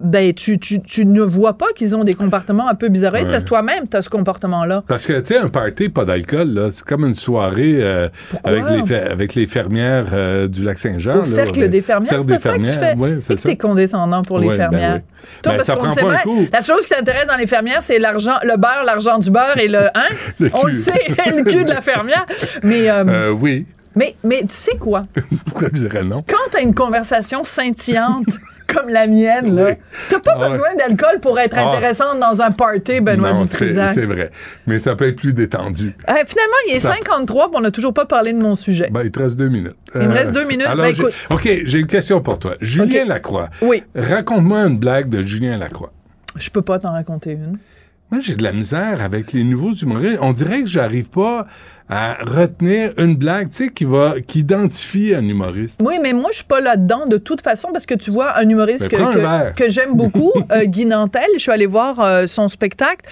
[0.00, 3.30] ben, tu, tu, tu ne vois pas qu'ils ont des comportements un peu bizarroïdes Ouais.
[3.32, 4.84] parce que toi-même, tu as ce comportement-là.
[4.86, 8.08] Parce que, tu sais, un party, pas d'alcool, là, c'est comme une soirée euh,
[8.44, 11.16] avec, les avec les fermières euh, du Lac-Saint-Jean.
[11.16, 12.94] Au là, cercle ben, des fermières, c'est ça que tu fais.
[12.96, 14.94] ouais, c'est que condescendant pour les ben fermières.
[14.96, 15.00] oui.
[15.42, 17.82] Toi, Ben, parce ça qu'on prend sait bien, la chose qui t'intéresse dans les fermières,
[17.82, 20.08] c'est l'argent, le beurre, l'argent du beurre et le, hein?
[20.38, 20.92] Le On le sait,
[21.26, 22.24] le cul de la fermière.
[22.62, 23.66] Mais, Euh, oui.
[23.96, 25.02] mais, mais tu sais quoi?
[25.46, 26.22] Pourquoi je dirais non?
[26.26, 28.26] quand t'as une conversation scintillante
[28.66, 29.74] comme la mienne, là,
[30.10, 31.70] t'as pas Ah besoin d'alcool pour être Ah.
[31.72, 33.90] intéressante dans un party, Benoît non, c'est Dutrisac.
[33.94, 34.30] c'est vrai.
[34.66, 35.94] Mais ça peut être plus détendu.
[36.08, 38.88] Euh, finalement, il est Ça- 53 puis on n'a toujours pas parlé de mon sujet.
[38.90, 39.76] Ben, il te reste deux minutes.
[39.94, 40.66] Il me reste deux minutes.
[40.66, 41.12] Alors, Ben, écoute.
[41.30, 42.54] OK, j'ai une question pour toi.
[42.60, 43.48] Julien Lacroix.
[43.62, 43.82] Oui.
[43.94, 45.92] Raconte-moi une blague de Julien Lacroix.
[46.36, 47.58] Je peux pas t'en raconter une.
[48.10, 50.18] Moi, j'ai de la misère avec les nouveaux humoristes.
[50.22, 51.46] On dirait que j'arrive pas
[51.90, 55.80] à retenir une blague, tu sais, qui va, qui identifie un humoriste.
[55.84, 58.48] Oui, mais moi, je suis pas là-dedans de toute façon parce que tu vois, un
[58.48, 59.54] humoriste que, prends un que- verre.
[59.54, 63.06] que j'aime beaucoup, euh, Guy Nantel, je suis allée voir euh, son spectacle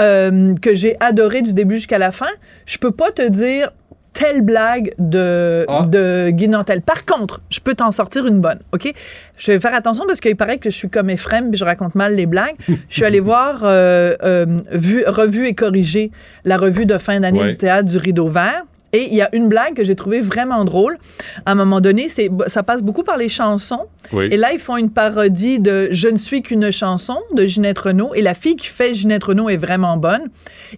[0.00, 2.30] euh, que j'ai adoré du début jusqu'à la fin.
[2.66, 3.70] Je peux pas te dire
[4.12, 5.84] telle blague de, Ah.
[5.88, 6.82] de Guy Nantel.
[6.82, 8.92] Par contre, je peux t'en sortir une bonne, OK?
[9.38, 11.94] Je vais faire attention parce qu'il paraît que je suis comme Ephraim puis je raconte
[11.94, 12.56] mal les blagues.
[12.68, 16.10] je suis allée voir euh, euh, vu, Revue et corrigée,
[16.44, 17.50] la revue de fin d'année Ouais.
[17.50, 18.64] du théâtre du Rideau Vert.
[18.92, 20.98] Et il y a une blague que j'ai trouvée vraiment drôle.
[21.46, 23.86] À un moment donné, c'est ça passe beaucoup par les chansons.
[24.12, 24.28] Oui.
[24.30, 28.14] Et là, ils font une parodie de Je ne suis qu'une chanson de Ginette Renault.
[28.14, 30.28] Et la fille qui fait Ginette Renault est vraiment bonne.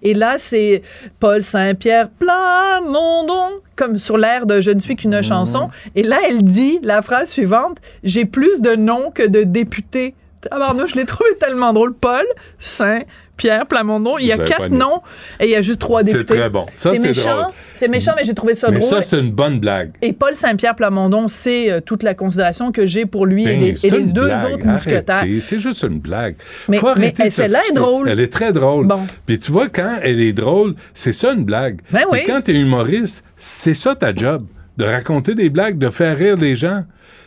[0.02, 0.82] Et là, c'est
[1.18, 5.70] Paul Saint-Pierre Plamondon, comme sur l'air de Je ne suis qu'une chanson.
[5.96, 10.14] Et là, elle dit la phrase suivante J'ai plus de noms que de députés.
[10.50, 11.94] Tabarnouche, je l'ai trouvé tellement drôle.
[11.94, 12.24] Paul
[12.58, 14.18] Saint-Pierre Plamondon.
[14.18, 15.00] Il y a quatre noms
[15.40, 16.36] et il y a juste trois C'est députés.
[16.36, 16.66] très bon.
[16.74, 17.50] C'est c'est méchant.
[17.74, 18.90] C'est méchant, mais j'ai trouvé ça Mais drôle.
[18.90, 19.92] ça, c'est une bonne blague.
[20.02, 23.60] Et Paul Saint-Pierre Plamondon, c'est euh, toute la considération que j'ai pour lui et Ben,
[23.60, 24.54] les, et c'est les une deux blague.
[24.54, 25.24] autres mousquetaires.
[25.40, 26.36] C'est juste une blague.
[26.68, 28.08] Mais- Faut mais celle-là est drôle.
[28.08, 28.86] Elle est très drôle.
[28.86, 29.06] Bon.
[29.26, 31.80] Puis tu vois, quand elle est drôle, c'est ça une blague.
[31.90, 32.20] Ben oui.
[32.26, 34.42] Quand t'es humoriste, c'est ça ta job.
[34.76, 36.82] De raconter des blagues, de faire rire les gens.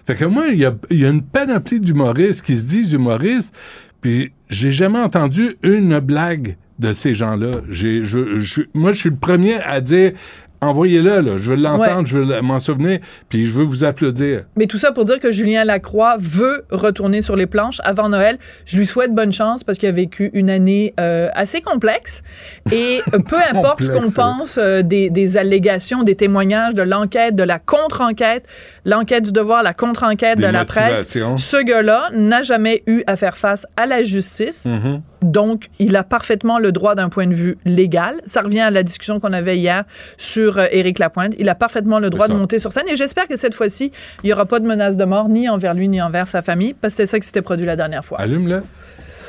[0.08, 3.54] Fait que moi, il y a, y a une panoplie d'humoristes qui se disent humoristes,
[4.02, 7.52] puis j'ai jamais entendu une blague de ces gens-là.
[7.70, 10.14] J'ai, je, je- moi, je suis le premier à dire
[10.62, 11.38] envoyez-le, là.
[11.38, 14.44] Je veux l'entendre, je veux m'en souvenir, puis je veux vous applaudir.
[14.56, 18.38] Mais tout ça pour dire que Julien Lacroix veut retourner sur les planches avant Noël.
[18.66, 22.24] Je lui souhaite bonne chance parce qu'il a vécu une année euh, assez complexe.
[22.72, 27.44] Et peu importe ce qu'on pense euh, des, des allégations, des témoignages, de l'enquête, de
[27.44, 28.46] la contre-enquête,
[28.86, 33.38] l'enquête du devoir, la contre-enquête de la presse, ce gars-là n'a jamais eu à faire
[33.38, 34.66] face à la justice.
[34.66, 35.02] Mhm.
[35.22, 38.22] Donc, il a parfaitement le droit d'un point de vue légal.
[38.26, 39.84] Ça revient à la discussion qu'on avait hier
[40.18, 41.34] sur euh, Éric Lapointe.
[41.40, 42.88] Il a parfaitement le droit de monter sur scène.
[42.90, 43.92] Et j'espère que cette fois-ci,
[44.24, 46.74] il n'y aura pas de menace de mort ni envers lui ni envers sa famille,
[46.74, 48.20] parce que c'est ça qui s'était produit la dernière fois.
[48.20, 48.62] Allume-le.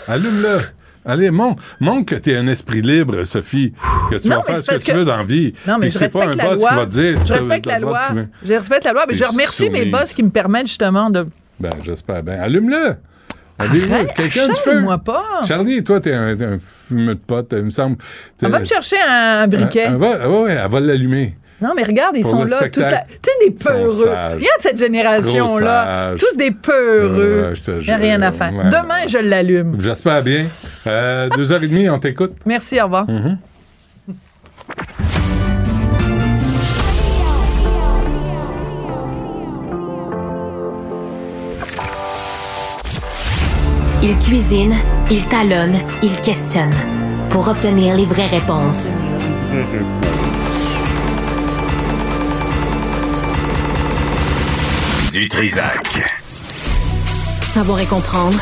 [0.09, 0.59] Allume-le.
[1.06, 3.73] Allez, montre, montre que tu es un esprit libre, Sophie,
[4.10, 5.55] que tu Non, vas faire ce que tu veux dans la vie.
[5.66, 6.69] Non, mais je c'est pas un respecte la boss loi.
[6.70, 8.01] qui va te dire Je respecte la loi.
[8.44, 11.27] Je respecte la loi, mais je remercie mes boss qui me permettent justement de.
[11.60, 12.40] Ben, j'espère bien.
[12.40, 12.97] Allume-le.
[13.59, 14.70] Arrête, Quelqu'un du feu?
[14.70, 15.24] achète-moi pas.
[15.47, 16.59] Charlie, toi, t'es un, un
[16.89, 17.97] fumeur de pote, il me semble.
[18.43, 19.86] On va me chercher un, un briquet.
[19.86, 21.35] Un- un- va- ouais, elle va l'allumer.
[21.60, 23.06] Non, mais regarde, ils sont là, tous spectacle.
[23.20, 23.89] Tu sais, des peureux.
[24.10, 26.14] Regarde cette génération-là.
[26.16, 27.52] Tous des peureux.
[27.66, 28.52] Il n'y a rien à faire.
[28.55, 28.66] Ouais.
[28.66, 29.76] Demain, je l'allume.
[29.80, 30.47] J'espère bien.
[30.86, 32.35] Euh, deux heures et demie, on t'écoute.
[32.47, 33.10] Merci, au revoir.
[33.10, 33.39] Mhm.
[44.01, 44.77] Il cuisine,
[45.11, 46.73] il talonne, il questionne
[47.31, 48.89] pour obtenir les vraies réponses.
[55.12, 55.99] Du Trisac.
[57.41, 58.39] Savoir et comprendre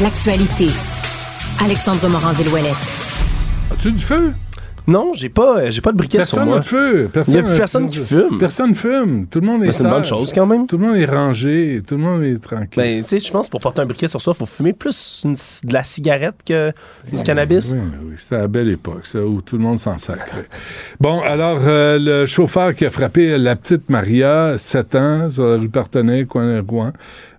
[0.00, 0.66] l'actualité.
[1.62, 2.74] Alexandre Morand-Villouellette.
[3.70, 4.34] As-tu du feu?
[4.86, 6.56] Non, j'ai pas, euh, j'ai pas de briquet sur Personne moi.
[6.56, 7.10] n'a de feu.
[7.28, 8.38] Il y a plus personne qui fume.
[8.38, 9.26] Personne fume.
[9.30, 10.66] Tout le monde est Ben, c'est une bonne chose, quand même.
[10.66, 11.82] Tout le monde est rangé.
[11.86, 12.68] Tout le monde est tranquille.
[12.76, 14.74] Ben, tu sais, je pense que pour porter un briquet sur soi, il faut fumer
[14.74, 16.70] plus une- de la cigarette que
[17.10, 17.72] du cannabis.
[17.72, 17.78] Oui,
[18.08, 20.48] oui, c'était à la belle époque, ça, où tout le monde s'en sacrait.
[21.00, 25.56] Bon, alors, euh, le chauffeur qui a frappé la petite Maria, 7 ans, sur la
[25.56, 26.92] rue Partenay, coin Rouen,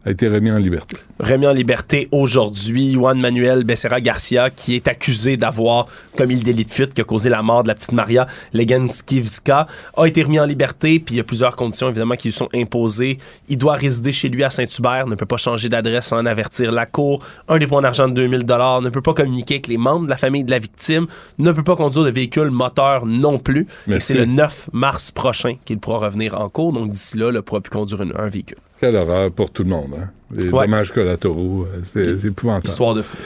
[0.05, 0.97] a été remis en liberté.
[1.19, 2.93] remis en liberté aujourd'hui.
[2.93, 7.03] Juan Manuel Becerra Garcia, qui est accusé d'avoir commis le délit de fuite qui a
[7.03, 9.67] causé la mort de la petite Maria Leganskivska,
[9.97, 10.99] a été remis en liberté.
[10.99, 13.17] Puis il y a plusieurs conditions, évidemment, qui lui sont imposées.
[13.49, 16.71] Il doit résider chez lui à Saint-Hubert, ne peut pas changer d'adresse sans en avertir
[16.71, 17.23] la cour.
[17.47, 20.43] Un dépôt d'argent de 2000 ne peut pas communiquer avec les membres de la famille
[20.43, 21.07] de la victime,
[21.39, 23.61] ne peut pas conduire de véhicule moteur non plus.
[23.61, 24.13] Et Merci.
[24.13, 26.73] c'est le 9 mars prochain qu'il pourra revenir en cours.
[26.73, 28.57] Donc d'ici là, il ne pourra plus conduire un véhicule.
[28.85, 30.09] Quelle horreur pour tout le monde, hein?
[30.35, 30.65] Les Ouais.
[30.67, 32.67] dommages collatéraux, euh, c'est épouvantable.
[32.67, 33.17] Histoire de fou.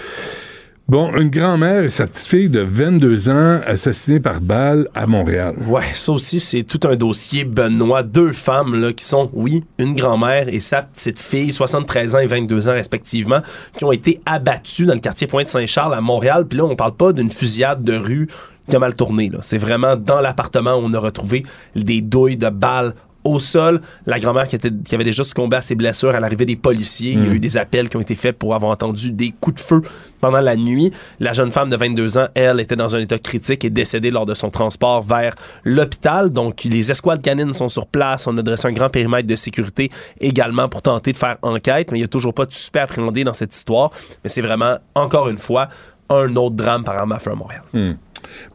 [0.87, 5.55] Bon, une grand-mère et sa petite fille de 22 ans assassinée par balle à Montréal.
[5.67, 8.03] Ouais, ça aussi, c'est tout un dossier, Benoît.
[8.03, 12.25] Deux femmes, là, qui sont, oui, une grand-mère et sa petite fille, 73 ans et
[12.25, 13.41] 22 ans respectivement,
[13.77, 16.45] qui ont été abattues dans le quartier Pointe-Saint-Charles à Montréal.
[16.47, 18.29] Puis là, on parle pas d'une fusillade de rue
[18.69, 19.29] qui a mal tourné.
[19.41, 21.43] C'est vraiment dans l'appartement où on a retrouvé
[21.75, 23.81] des douilles de balles au sol.
[24.05, 27.11] La grand-mère qui, était- qui avait déjà succombé à ses blessures à l'arrivée des policiers.
[27.13, 27.33] Il y a Mm.
[27.33, 29.81] eu des appels qui ont été faits pour avoir entendu des coups de feu
[30.21, 30.91] pendant la nuit.
[31.19, 34.25] La jeune femme de 22 ans, elle, était dans un état critique et décédée lors
[34.25, 36.29] de son transport vers l'hôpital.
[36.29, 38.25] Donc, les escouades canines sont sur place.
[38.27, 39.89] On a dressé un grand périmètre de sécurité
[40.19, 43.23] également pour tenter de faire enquête, mais il n'y a toujours pas de suspect appréhendé
[43.23, 43.91] dans cette histoire.
[44.23, 45.67] Mais c'est vraiment, encore une fois,
[46.09, 47.61] un autre drame par arme à feu à Montréal.
[47.73, 47.91] Hmm.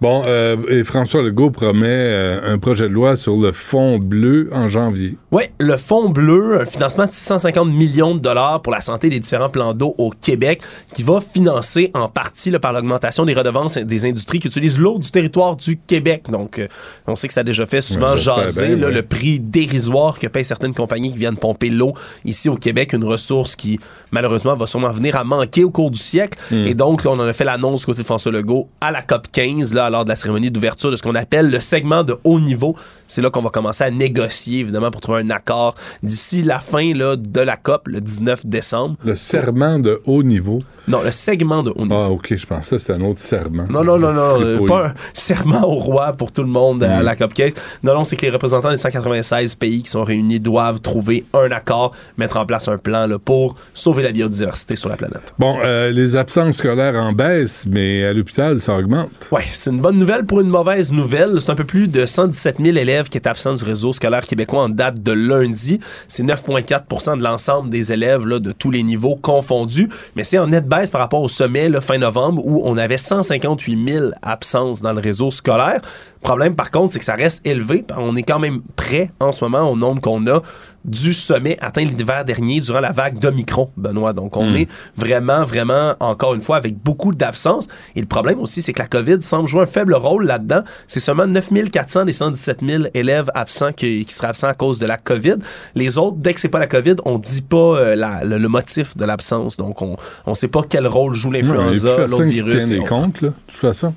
[0.00, 4.48] Bon, euh, et François Legault promet euh, un projet de loi sur le fonds bleu
[4.52, 5.16] en janvier.
[5.30, 9.18] Oui, le Fonds bleu, un financement de 650 millions de dollars pour la santé des
[9.18, 13.78] différents plans d'eau au Québec, qui va financer en partie là, par l'augmentation des redevances
[13.78, 16.24] des industries qui utilisent l'eau du territoire du Québec.
[16.30, 16.68] Donc, euh,
[17.06, 18.94] on sait que ça a déjà fait souvent Ouais, jaser bien, là, ouais.
[18.94, 21.94] le prix dérisoire que payent certaines compagnies qui viennent pomper l'eau
[22.24, 23.80] ici au Québec, une ressource qui,
[24.10, 26.38] malheureusement, va sûrement venir à manquer au cours du siècle.
[26.50, 26.66] Mm.
[26.66, 29.02] Et donc, là, on en a fait l'annonce du côté de François Legault à la
[29.02, 32.16] COP 15, là, lors de la cérémonie d'ouverture de ce qu'on appelle le segment de
[32.24, 32.76] haut niveau.
[33.06, 36.92] C'est là qu'on va commencer à négocier, évidemment, pour trouver un accord d'ici la fin
[36.94, 38.96] là, de la COP, le 19 décembre.
[39.04, 40.58] Le serment de haut niveau.
[40.86, 41.94] Non, le segment de haut niveau.
[41.96, 43.66] Ah, OK, je pensais que c'était un autre serment.
[43.70, 47.00] Non, non, non, non, euh, pas un serment au roi pour tout le monde à
[47.00, 47.02] Mm.
[47.04, 47.52] la COP 15.
[47.82, 51.50] Non, non, c'est que les représentants des 196 pays qui sont réunis doivent trouver un
[51.50, 55.32] accord, mettre en place un plan là, pour sauver la biodiversité sur la planète.
[55.38, 59.10] Bon, euh, les absences scolaires en baisse, mais à l'hôpital, ça augmente.
[59.32, 61.40] Ouais, c'est une bonne nouvelle pour une mauvaise nouvelle.
[61.40, 64.62] C'est un peu plus de 117 000 élèves qui étaient absents du réseau scolaire québécois
[64.62, 65.80] en date de lundi.
[66.08, 69.88] C'est 9,4% de l'ensemble des élèves de tous les niveaux confondus.
[70.16, 73.88] Mais c'est en nette baisse par rapport au sommet fin novembre où on avait 158
[73.88, 75.80] 000 absences dans le réseau scolaire.
[76.22, 77.84] Problème, par contre, c'est que ça reste élevé.
[77.98, 80.40] On est quand même prêt en ce moment au nombre qu'on a
[80.84, 84.12] du sommet atteint l'hiver dernier durant la vague d'Omicron, Benoît.
[84.12, 84.56] Donc, on Mm.
[84.56, 87.68] est vraiment, vraiment, encore une fois, avec beaucoup d'absence.
[87.96, 90.62] Et le problème aussi, c'est que la COVID semble jouer un faible rôle là-dedans.
[90.86, 94.86] C'est seulement 9400 des 117 000 élèves absents qui, qui seraient absents à cause de
[94.86, 95.36] la COVID.
[95.74, 98.48] Les autres, dès que c'est pas la COVID, on dit pas euh, la- le, le
[98.48, 99.56] motif de l'absence.
[99.56, 99.96] Donc, on
[100.26, 102.66] on sait pas quel rôle joue l'influenza, l'autre personne qui virus.
[102.66, 103.94] tient et comptes, là, de toute façon.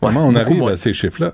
[0.00, 1.32] Comment on arrive à ces chiffres-là?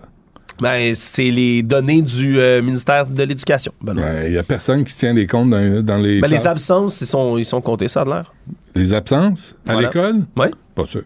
[0.60, 3.72] Ben, c'est les données du euh, ministère de l'Éducation.
[3.82, 4.22] Benoît.
[4.24, 6.20] Il n'y a personne qui tient des comptes dans, dans les.
[6.20, 8.32] Ben, les absences, ils sont, ils sont comptés, ça a l'air.
[8.74, 9.88] Les absences à Voilà.
[9.88, 10.16] l'école?
[10.36, 10.46] Oui.
[10.74, 11.02] Pas sûr.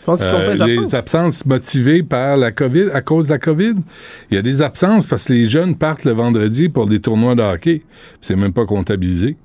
[0.00, 0.94] Je pense qu'ils comptent pas les absences.
[0.94, 3.74] Euh, absences motivées par la COVID, à cause de la COVID?
[4.30, 7.34] Il y a des absences parce que les jeunes partent le vendredi pour des tournois
[7.34, 7.82] de hockey.
[8.20, 9.36] C'est même pas comptabilisé.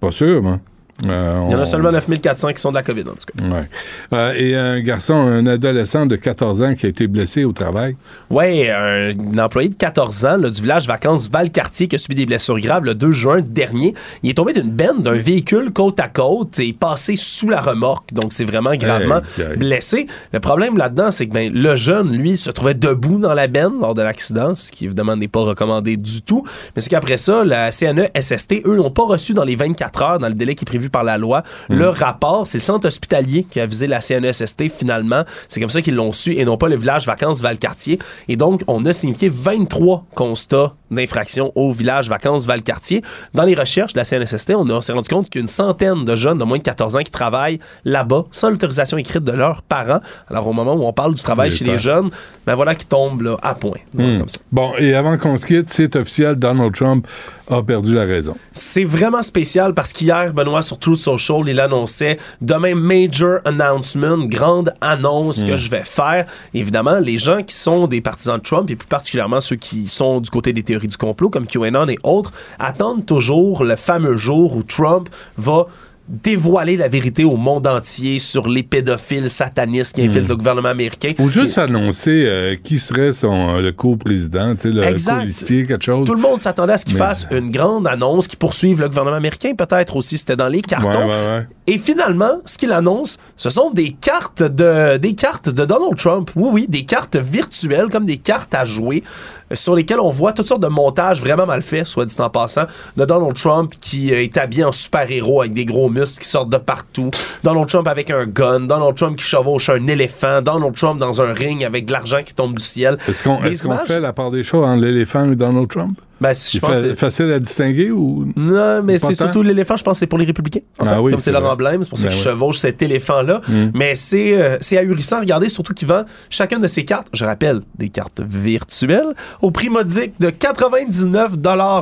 [0.00, 0.60] Pas sûr, moi.
[1.08, 1.44] Euh.
[1.46, 3.44] Il y en on- a seulement 9400 qui sont de la COVID, en tout cas.
[3.44, 3.68] Ouais.
[4.12, 7.96] Euh, et un garçon, un adolescent de 14 ans qui a été blessé au travail.
[8.30, 12.16] Ouais, un, un employé de 14 ans là, du village vacances Valcartier qui a subi
[12.16, 13.94] des blessures graves le 2 juin dernier.
[14.22, 18.12] Il est tombé d'une benne d'un véhicule côte à côte et passé sous la remorque.
[18.12, 19.20] Donc, c'est vraiment gravement
[19.56, 20.06] blessé.
[20.32, 23.74] Le problème là-dedans, c'est que ben, le jeune, lui, se trouvait debout dans la benne
[23.80, 26.44] lors de l'accident, ce qui évidemment n'est pas recommandé du tout.
[26.74, 30.28] Mais c'est qu'après ça, la CNE-SST, eux, n'ont pas reçu dans les 24 heures, dans
[30.28, 32.46] le délai qui est prévu par la loi, le rapport.
[32.46, 35.24] C'est le centre hospitalier qui a visé la E CNESST finalement.
[35.48, 37.98] C'est comme ça qu'ils l'ont su et non pas le village vacances Valcartier.
[38.28, 43.02] Et donc, on a signifié 23 constats d'infraction au village vacances Valcartier.
[43.34, 46.44] Dans les recherches de la CNSST, on s'est rendu compte qu'une centaine de jeunes de
[46.44, 50.00] moins de 14 ans qui travaillent là-bas sans l'autorisation écrite de leurs parents.
[50.30, 52.10] Alors, au moment où on parle du travail chez les jeunes,
[52.46, 53.78] ben voilà qui tombe là, à point.
[53.94, 54.18] Hmm.
[54.18, 54.38] comme ça.
[54.52, 57.06] Bon, et avant qu'on se quitte, c'est officiel, Donald Trump
[57.50, 58.36] a perdu la raison.
[58.52, 64.74] C'est vraiment spécial parce qu'hier, Benoît, sur Truth Social, il annonçait demain, major announcement, grande
[64.80, 65.56] annonce que Mm.
[65.56, 66.26] je vais faire.
[66.54, 70.20] Évidemment, les gens qui sont des partisans de Trump, et plus particulièrement ceux qui sont
[70.20, 74.56] du côté des théories du complot, comme QAnon et autres, attendent toujours le fameux jour
[74.56, 75.66] où Trump va
[76.10, 80.30] dévoiler la vérité au monde entier sur les pédophiles satanistes qui infiltrent Mm.
[80.30, 81.12] le gouvernement américain.
[81.18, 85.18] Ou juste annoncer euh, qui serait son, euh, le co-président, le Exact.
[85.18, 86.06] colistier, quelque chose.
[86.06, 88.88] Tout le monde s'attendait à ce qu'il Mais- fasse une grande annonce qui poursuive le
[88.88, 90.16] gouvernement américain, peut-être aussi.
[90.16, 90.88] C'était dans les cartons.
[91.08, 91.46] Ouais, ouais, ouais.
[91.66, 96.30] Et finalement, ce qu'il annonce, ce sont des cartes de des cartes de Donald Trump.
[96.36, 99.04] Oui, oui, des cartes virtuelles, comme des cartes à jouer,
[99.52, 102.64] sur lesquelles on voit toutes sortes de montages vraiment mal faits, soit dit en passant,
[102.96, 106.50] de Donald Trump qui euh, est habillé en super-héros avec des gros muscles qui sortent
[106.50, 107.10] de partout.
[107.42, 108.60] Donald Trump avec un gun.
[108.60, 110.42] Donald Trump qui chevauche un éléphant.
[110.42, 112.96] Donald Trump dans un ring avec de l'argent qui tombe du ciel.
[113.08, 115.98] Est-ce qu'on fait la part des choses entre l'éléphant et Donald Trump?
[116.20, 118.26] Ben, je C'est pense fa- que- facile à distinguer ou.
[118.36, 120.60] Non, mais c'est surtout l'éléphant, je pense que c'est pour les républicains.
[120.78, 121.50] En Ah fait, oui, comme c'est leur vrai.
[121.50, 122.32] emblème, c'est pour ça Ben qu'ils ouais.
[122.32, 123.40] chevauchent cet éléphant-là.
[123.46, 123.66] Mm.
[123.74, 125.20] Mais c'est euh, c'est ahurissant.
[125.20, 129.68] Regardez, surtout qu'ils vendent chacune de ces cartes, je rappelle, des cartes virtuelles, au prix
[129.70, 131.32] modique de 99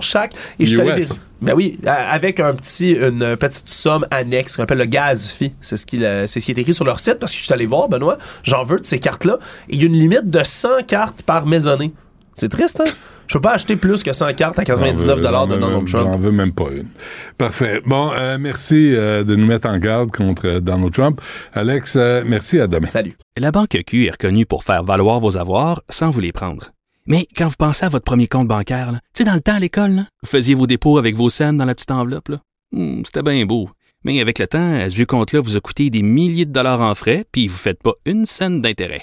[0.02, 0.34] chaque.
[0.58, 4.84] Et je vérifier- Ben oui, avec un petit, une petite somme annexe qu'on appelle le
[4.86, 5.54] gaz fee.
[5.60, 7.52] C'est ce, qui, c'est ce qui est écrit sur leur site parce que je suis
[7.52, 9.38] allé voir, Benoît, j'en veux de ces cartes-là.
[9.68, 11.92] Et il y a une limite de 100 cartes par maisonnée.
[12.34, 12.90] C'est triste, hein?
[13.28, 16.20] Je peux pas acheter plus que 100 cartes à 99 J'en de Donald J'en Trump.
[16.22, 16.86] veux même pas une.
[17.36, 17.80] Parfait.
[17.84, 21.20] Bon, euh, merci euh, de nous mettre en garde contre euh, Donald Trump.
[21.52, 22.86] Alex, euh, merci, à demain.
[22.86, 23.16] Salut.
[23.36, 26.70] La Banque Q est reconnue pour faire valoir vos avoirs sans vous les prendre.
[27.06, 29.60] Mais quand vous pensez à votre premier compte bancaire, tu sais, dans le temps à
[29.60, 32.30] l'école, là, vous faisiez vos dépôts avec vos scènes dans la petite enveloppe.
[32.72, 33.68] Hmm, C'était bien beau.
[34.04, 36.94] Mais avec le temps, ce vieux compte-là vous a coûté des milliers de dollars en
[36.94, 39.02] frais, puis vous ne faites pas une scène d'intérêt.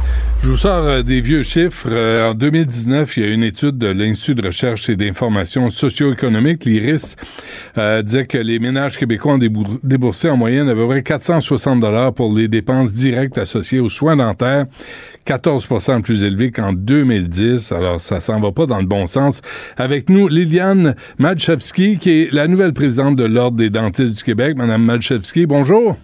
[0.43, 1.87] Je vous sors euh, des vieux chiffres.
[1.91, 6.65] Euh, en 2019, il y a une étude de l'Institut de recherche et d'information socio-économique,
[6.65, 7.15] l'IRIS,
[7.77, 11.79] euh, disait que les ménages québécois ont débour- déboursé en moyenne à peu près 460
[11.79, 14.65] dollars pour les dépenses directes associées aux soins dentaires,
[15.27, 17.71] 14% plus élevé qu'en 2010.
[17.71, 19.41] Alors, ça s'en va pas dans le bon sens.
[19.77, 24.57] Avec nous, Liliane Madchevski, qui est la nouvelle présidente de l'Ordre des dentistes du Québec.
[24.57, 25.97] Madame Madchevski, bonjour.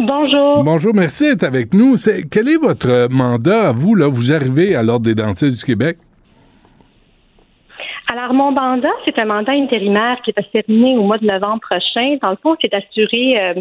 [0.00, 0.62] Bonjour.
[0.64, 1.96] Bonjour, merci d'être avec nous.
[2.30, 4.06] Quel est votre mandat à vous, là?
[4.06, 5.98] Vous arrivez à l'Ordre des dentistes du Québec?
[8.18, 11.60] Alors, mon mandat, c'est un mandat intérimaire qui va se terminer au mois de novembre
[11.60, 12.16] prochain.
[12.20, 13.54] Dans le fond, c'est d'assurer euh,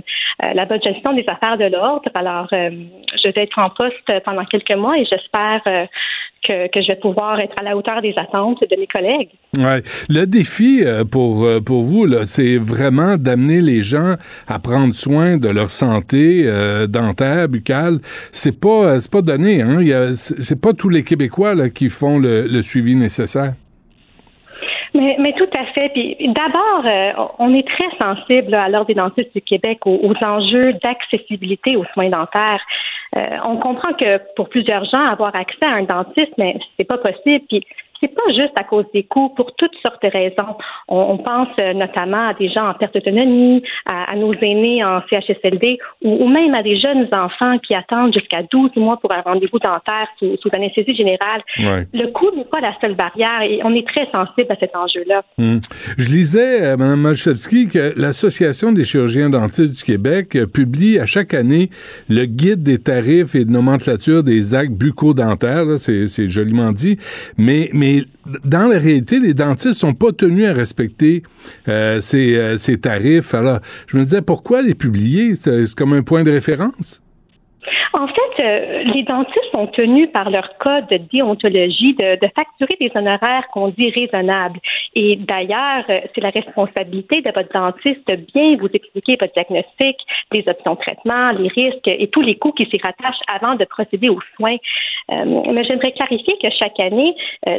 [0.43, 2.09] euh, la bonne gestion des affaires de l'ordre.
[2.15, 2.71] Alors, euh,
[3.23, 5.61] je vais être en poste pendant quelques mois et j'espère
[6.43, 9.29] que, je vais pouvoir être à la hauteur des attentes de mes collègues.
[9.59, 9.83] Ouais.
[10.09, 14.15] Le défi pour, pour vous, c'est vraiment d'amener les gens
[14.47, 16.49] à prendre soin de leur santé
[16.89, 17.99] dentaire, buccale.
[18.31, 19.79] C'est pas, pas donné, hein.
[20.13, 23.53] C'est pas tous les Québécois là, qui font le suivi nécessaire.
[25.19, 25.89] Mais, tout à fait.
[25.89, 30.73] Puis d'abord, euh, on est très sensible à l'Ordre des dentistes du Québec aux, enjeux
[30.83, 32.61] d'accessibilité aux soins dentaires.
[33.15, 36.97] Euh, on comprend que pour plusieurs gens, avoir accès à un dentiste, mais c'est pas
[36.97, 37.45] possible.
[37.99, 40.55] C'est pas juste à cause des coûts, pour toutes sortes de raisons.
[40.87, 44.83] On, on pense euh, notamment à des gens en perte d'autonomie, à, à nos aînés
[44.83, 49.11] en CHSLD ou, ou même à des jeunes enfants qui attendent jusqu'à 12 mois pour
[49.11, 51.41] un rendez-vous dentaire sous, sous anesthésie générale.
[51.59, 51.87] Ouais.
[51.93, 55.23] Le coût n'est pas la seule barrière et on est très sensible à cet enjeu-là.
[55.37, 55.57] Hmm.
[55.97, 61.05] Je lisais, euh, Mme Malchevski, que l'Association des chirurgiens dentistes du Québec euh, publie à
[61.05, 61.69] chaque année
[62.09, 65.77] le guide des tarifs et de nomenclature des actes bucco-dentaires.
[65.77, 66.97] C'est c'est joliment dit.
[67.37, 67.86] Mais, mais
[68.43, 71.23] dans la réalité, les dentistes sont pas tenus à respecter
[71.67, 73.33] euh, ces, euh, ces tarifs.
[73.33, 75.35] Alors, je me disais, pourquoi les publier?
[75.35, 77.01] C'est comme un point de référence?
[77.93, 82.91] En fait, euh, les dentistes sont tenus par leur code de déontologie de, facturer des
[82.95, 84.59] honoraires qu'on dit raisonnables.
[84.95, 89.97] Et d'ailleurs, euh, c'est la responsabilité de votre dentiste de bien vous expliquer votre diagnostic,
[90.31, 93.65] les options de traitement, les risques et tous les coûts qui s'y rattachent avant de
[93.65, 94.57] procéder aux soins.
[95.11, 97.15] Euh, mais j'aimerais clarifier que chaque année,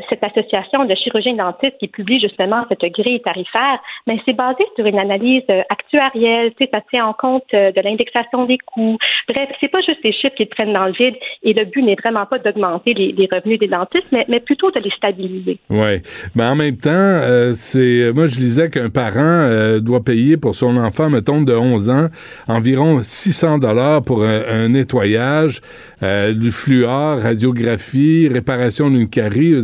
[0.09, 4.87] cette association de chirurgiens dentistes qui publie justement cette grille tarifaire, mais c'est basé sur
[4.87, 8.99] une analyse actuarielle, ça tient en compte de l'indexation des coûts.
[9.29, 11.97] Bref, c'est pas juste des chiffres qu'ils prennent dans le vide et le but n'est
[11.97, 15.59] vraiment pas d'augmenter les, revenus des dentistes, mais, mais plutôt de les stabiliser.
[15.71, 16.03] Oui.
[16.35, 20.55] Mais en même temps, euh, c'est moi je lisais qu'un parent euh, doit payer pour
[20.55, 22.09] son enfant, mettons, de 11 ans,
[22.47, 25.61] environ 600 dollars pour un, nettoyage,
[26.03, 29.55] euh, du fluor, radiographie, réparation d'une carie.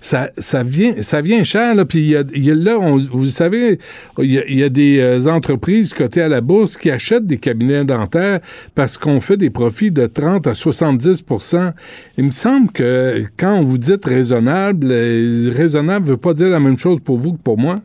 [0.00, 1.84] Ça, ça vient, ça vient cher là.
[1.84, 3.78] Puis y a, là, vous savez,
[4.18, 7.84] il y y a des euh, entreprises cotées à la bourse qui achètent des cabinets
[7.84, 8.40] dentaires
[8.74, 11.24] parce qu'on fait des profits de 30 à 70
[12.18, 16.78] Il me semble que quand vous dites raisonnable, euh, raisonnable veut pas dire la même
[16.78, 17.80] chose pour vous que pour moi.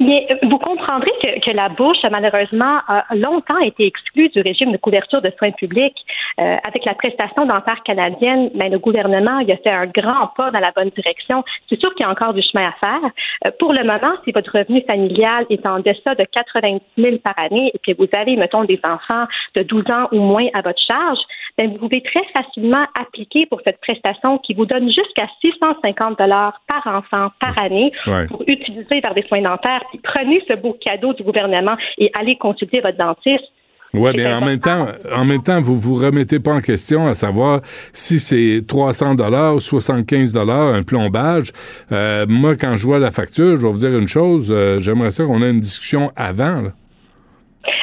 [0.00, 4.76] Mais vous comprendrez que, que la bouche, malheureusement, a longtemps été exclue du régime de
[4.76, 5.96] couverture de soins publics.
[6.40, 10.50] Euh, avec la prestation dentaire canadienne, ben, le gouvernement il a fait un grand pas
[10.50, 11.44] dans la bonne direction.
[11.68, 13.10] C'est sûr qu'il y a encore du chemin à faire.
[13.46, 17.38] Euh, pour le moment, si votre revenu familial est en deçà de 90 000 par
[17.38, 20.80] année et que vous avez, mettons, des enfants de 12 ans ou moins à votre
[20.80, 21.18] charge,
[21.58, 26.60] ben, vous pouvez très facilement appliquer pour cette prestation qui vous donne jusqu'à 650 dollars
[26.66, 28.26] par enfant par année Ouais.
[28.26, 29.51] pour utiliser vers des soins dentaires.
[29.90, 33.44] Puis prenez ce beau cadeau du gouvernement et allez consulter votre dentiste.
[33.94, 37.12] Oui, bien en même temps, en même temps, vous vous remettez pas en question à
[37.12, 37.60] savoir
[37.92, 41.50] si c'est 300 dollars ou 75 dollars un plombage.
[41.92, 44.50] Euh, moi, quand je vois la facture, je vais vous dire une chose.
[44.50, 46.62] euh, J'aimerais ça qu'on ait une discussion avant.
[46.62, 46.70] là.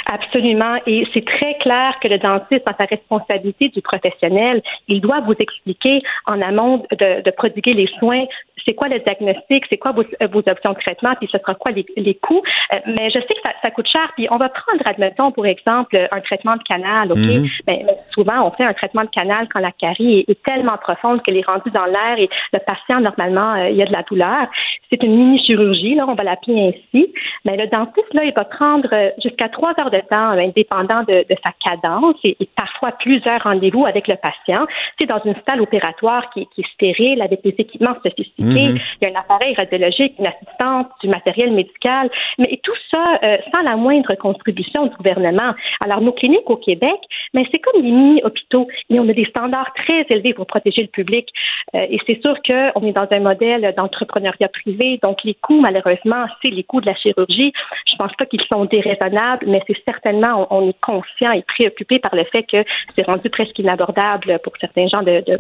[0.08, 0.76] Absolument.
[0.88, 5.36] Et c'est très clair que le dentiste, dans sa responsabilité du professionnel, il doit vous
[5.40, 8.26] expliquer en amont de, de prodiguer les soins,
[8.66, 11.72] c'est quoi le diagnostic, c'est quoi vos, vos options de traitement, puis ce sera quoi
[11.72, 12.42] les, les coûts.
[12.74, 14.12] Euh, mais je sais que ça, ça coûte cher.
[14.16, 17.12] Puis on va prendre, admettons, pour exemple, un traitement de canal.
[17.12, 17.18] OK?
[17.18, 17.48] Mhm.
[17.68, 20.78] Mais, mais souvent, on fait un traitement de canal quand la carie est, est tellement
[20.78, 23.92] profonde qu'elle est rendue dans l'air et le patient, normalement, euh, il y a de
[23.92, 24.48] la douleur.
[24.90, 27.14] C'est une mini-chirurgie, là, on va l'appeler ainsi.
[27.46, 31.04] Mais le dentiste, là, il va prendre euh, jusqu'à trois heures de temps, euh, indépendant
[31.04, 34.66] de, de sa cadence et, et parfois plusieurs rendez-vous avec le patient.
[34.98, 38.44] C'est dans une salle opératoire qui, qui est stérile avec des équipements sophistiqués.
[38.50, 38.80] Mhm.
[39.02, 43.38] Il y a un appareil radiologique, une assistante, du matériel médical, mais tout ça euh,
[43.52, 45.54] sans la moindre contribution du gouvernement.
[45.82, 47.00] Alors, nos cliniques au Québec,
[47.34, 50.88] mais c'est comme des mini-hôpitaux et on a des standards très élevés pour protéger le
[50.88, 51.28] public.
[51.76, 56.26] Euh, et c'est sûr qu'on est dans un modèle d'entrepreneuriat privé, donc les coûts, malheureusement,
[56.42, 57.54] c'est les coûts de la chirurgie.
[57.90, 62.00] Je pense pas qu'ils sont déraisonnables, mais c'est certainement, on, on est conscient et préoccupé
[62.00, 62.64] par le fait que
[62.96, 65.38] c'est rendu presque inabordable pour certains gens de, de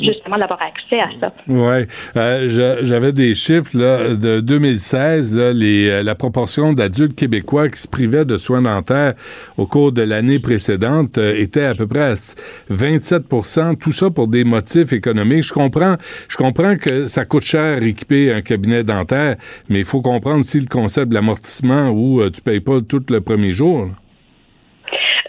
[0.00, 1.32] justement d'avoir accès à ça.
[1.46, 1.84] Oui.
[2.16, 7.88] Euh, J'avais des chiffres de 2016, là, les, euh, la proportion d'adultes québécois qui se
[7.88, 9.14] privaient de soins dentaires
[9.56, 12.34] au cours de l'année précédente euh, était à peu près à s-
[12.70, 15.42] 27% tout ça pour des motifs économiques.
[15.44, 15.96] Je comprends,
[16.28, 19.36] je comprends que ça coûte cher équiper un cabinet dentaire,
[19.68, 23.02] mais il faut comprendre aussi le concept de l'amortissement où euh, tu payes pas tout
[23.10, 23.88] le premier jour.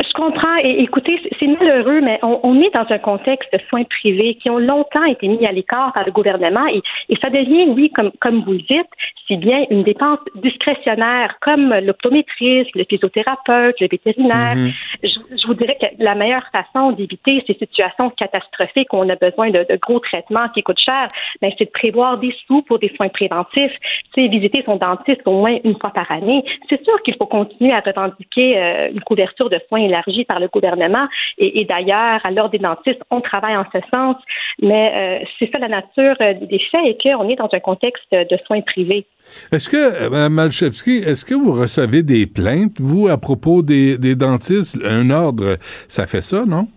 [0.06, 0.57] Je comprends.
[0.64, 4.49] Et écoutez, c'est malheureux, mais on, on, est dans un contexte de soins privés qui
[4.49, 8.11] ont longtemps été mis à l'écart par le gouvernement et, et ça devient, oui, comme,
[8.19, 8.90] comme vous le dites,
[9.28, 14.56] si bien une dépense discrétionnaire comme l'optométriste, le physiothérapeute, le vétérinaire.
[14.56, 14.72] Mhm.
[15.03, 15.10] je,
[15.41, 19.49] je, vous dirais que la meilleure façon d'éviter ces situations catastrophiques où on a besoin
[19.49, 21.07] de, de gros traitements qui coûtent cher,
[21.41, 23.74] ben, c'est de prévoir des sous pour des soins préventifs.
[24.14, 26.44] C'est visiter son dentiste au moins une fois par année.
[26.69, 30.48] C'est sûr qu'il faut continuer à revendiquer euh, une couverture de soins élargie par le
[30.48, 31.08] gouvernement.
[31.38, 34.16] Et, d'ailleurs, à l'ordre des dentistes, on travaille en ce sens.
[34.62, 38.12] Mais euh, c'est ça la nature euh, des faits et qu'on est dans un contexte
[38.12, 39.06] de soins privés.
[39.52, 44.16] Est-ce que, euh, Mme Malchevski, est-ce que vous recevez des plaintes, vous, à propos des
[44.16, 44.78] dentistes?
[44.86, 45.58] Un ordre,
[45.88, 46.68] ça fait ça, non?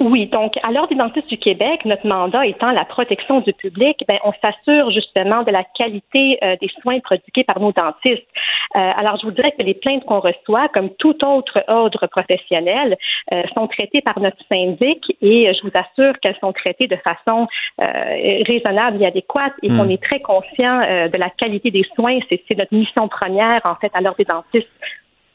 [0.00, 4.04] Oui, donc à l'Ordre des dentistes du Québec, notre mandat étant la protection du public,
[4.06, 8.26] ben, on s'assure justement de la qualité euh, des soins prodigués par nos dentistes.
[8.74, 12.96] Euh, alors, je vous dirais que les plaintes qu'on reçoit, comme tout autre ordre professionnel,
[13.32, 17.46] euh, sont traitées par notre syndic et je vous assure qu'elles sont traitées de façon
[17.78, 19.78] raisonnable et adéquate et Hmm.
[19.78, 22.18] qu'on est très conscient de la qualité des soins.
[22.28, 24.68] C'est notre mission première, en fait, à l'Ordre des dentistes.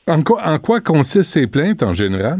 [0.07, 2.39] En quoi, en quoi consistent ces plaintes en général?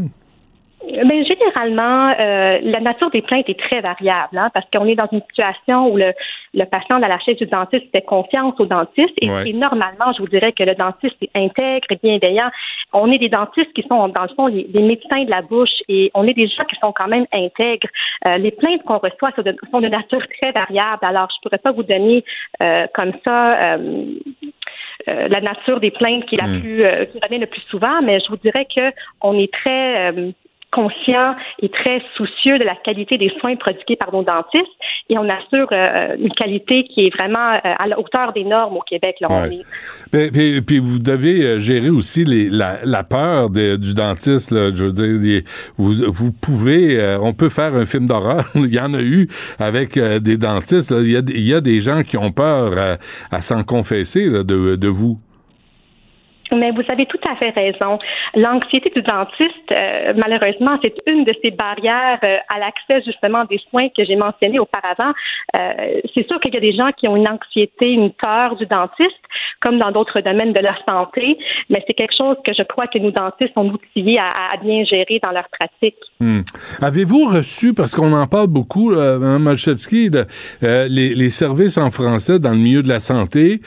[1.04, 5.08] Mais généralement, euh, la nature des plaintes est très variable, hein, parce qu'on est dans
[5.12, 6.12] une situation où le,
[6.54, 9.48] le patient dans la chaise du dentiste fait confiance au dentiste et, Ouais.
[9.50, 12.50] et normalement, je vous dirais que le dentiste est intègre et bienveillant.
[12.92, 15.70] On est des dentistes qui sont, dans le fond, les, les médecins de la bouche
[15.88, 17.88] et on est des gens qui sont quand même intègres.
[18.26, 21.02] Euh, les plaintes qu'on reçoit sont de, sont de nature très variable.
[21.02, 22.24] Alors, je pourrais pas vous donner
[22.62, 23.76] euh, comme ça.
[23.76, 24.04] euh,
[25.08, 26.60] euh, la nature des plaintes qui est la Mm.
[26.60, 30.12] plus euh, qui revient le plus souvent, mais je vous dirais que on est très
[30.12, 30.30] euh,
[30.72, 34.66] conscient et très soucieux de la qualité des soins prodigués par nos dentistes
[35.10, 38.76] et on assure euh, une qualité qui est vraiment euh, à la hauteur des normes
[38.78, 39.16] au Québec.
[39.20, 39.54] Là, Ouais.
[39.54, 43.94] est- Puis, puis- puis vous devez euh, gérer aussi les, la, la peur de- du
[43.94, 44.50] dentiste.
[44.50, 44.70] Là.
[44.74, 45.44] Je veux dire, les-
[45.76, 48.44] vous, vous pouvez, euh, on peut faire un film d'horreur.
[48.54, 49.28] Il y en a eu
[49.58, 50.90] avec euh, des dentistes.
[50.90, 50.98] là.
[51.00, 52.96] Il, y a, il y a des gens qui ont peur euh,
[53.30, 55.18] à s'en confesser là, de, de vous.
[56.52, 57.98] Mais vous avez tout à fait raison.
[58.34, 63.58] L'anxiété du dentiste, euh, malheureusement, c'est une de ces barrières euh, à l'accès justement des
[63.70, 65.12] soins que j'ai mentionné auparavant.
[65.56, 68.66] Euh, c'est sûr qu'il y a des gens qui ont une anxiété, une peur du
[68.66, 69.10] dentiste,
[69.60, 71.38] comme dans d'autres domaines de la santé,
[71.70, 75.20] mais c'est quelque chose que je crois que nos dentistes sont outillés à, bien gérer
[75.22, 75.96] dans leur pratique.
[76.20, 76.40] Hmm.
[76.80, 80.24] Avez-vous reçu, parce qu'on en parle beaucoup, Mme Malchevski, de,
[80.62, 83.60] les, les services en français dans le milieu de la santé,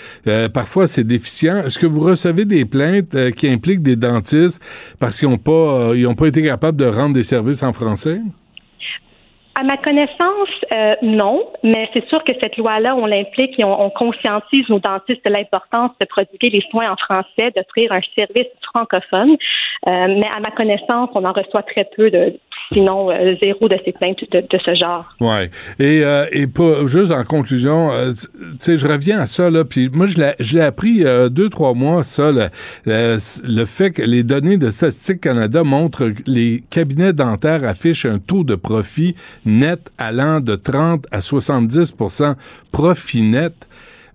[0.54, 1.64] parfois c'est déficient.
[1.66, 4.62] Est-ce que vous recevez des euh, qui impliquent des dentistes
[5.00, 5.52] parce qu'ils n'ont pas,
[5.92, 8.20] euh, ils pas été capables de rendre des services en français?
[9.58, 13.86] À ma connaissance, euh, non, mais c'est sûr que cette loi-là, on l'implique et on,
[13.86, 18.48] on conscientise nos dentistes de l'importance de prodiguer les soins en français, d'offrir un service
[18.74, 19.38] francophone.
[19.86, 22.38] Mais à ma connaissance, on en reçoit très peu de,
[22.72, 25.06] sinon euh, zéro de ces plaintes de, de ce genre.
[25.20, 25.50] Ouais.
[25.80, 28.28] Et, euh, et pas, juste en conclusion, euh, tu
[28.60, 31.50] sais, je reviens à ça, là, puis moi, je l'ai, je l'ai appris euh, deux,
[31.50, 32.48] trois mois, ça, le,
[32.86, 38.06] le, le fait que les données de Statistique Canada montrent que les cabinets dentaires affichent
[38.06, 39.16] un taux de profit
[39.46, 42.36] net allant de 30 à 70%
[42.72, 43.54] profit net.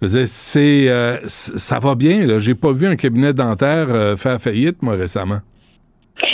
[0.03, 2.39] C'est, euh, ça va bien, là.
[2.39, 5.41] J'ai pas vu un cabinet dentaire euh, faire faillite, moi, récemment.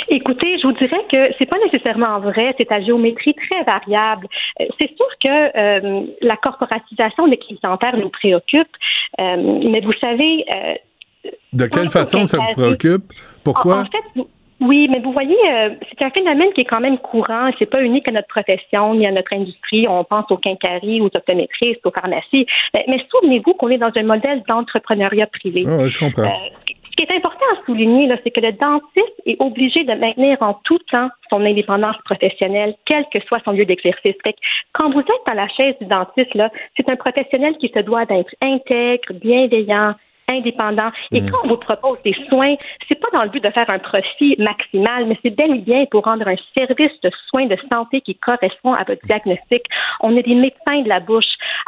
[0.09, 0.36] Écoutez, je
[0.67, 2.55] vous dirais que c'est pas nécessairement vrai.
[2.59, 4.27] C'est à géométrie très variable.
[4.61, 5.29] Euh, C'est sûr que
[5.59, 8.75] euh, la corporatisation des dentaires nous préoccupe,
[9.21, 10.45] euh, mais vous savez.
[10.57, 10.75] euh,
[11.53, 13.07] De quelle façon ça vous préoccupe?
[13.45, 13.77] Pourquoi?
[13.77, 14.09] En, en fait,
[14.61, 17.51] oui, mais vous voyez, euh, c'est un phénomène qui est quand même courant.
[17.59, 19.87] C'est pas unique à notre profession ni à notre industrie.
[19.87, 22.47] On pense aux quincailleries, aux optométristes, aux pharmacies.
[22.73, 25.61] Mais, mais souvenez-vous qu'on est dans un modèle d'entrepreneuriat privé.
[25.67, 26.23] Ouais, je comprends.
[26.23, 30.39] Euh, ce qui est important à souligner, c'est que le dentiste est obligé de maintenir
[30.41, 34.15] en tout temps son indépendance professionnelle, quel que soit son lieu d'exercice.
[34.73, 38.07] Quand vous êtes dans la chaise du dentiste, là, c'est un professionnel qui se doit
[38.07, 39.95] d'être intègre, bienveillant,
[40.29, 40.91] indépendant.
[41.13, 41.31] Et Mhm.
[41.31, 42.55] quand on vous propose des soins,
[42.89, 45.85] c'est pas dans le but de faire un profit maximal, mais c'est bel et bien
[45.91, 49.63] pour rendre un service de soins de santé qui correspond à votre diagnostic.
[50.01, 51.25] On est des médecins de la bouche.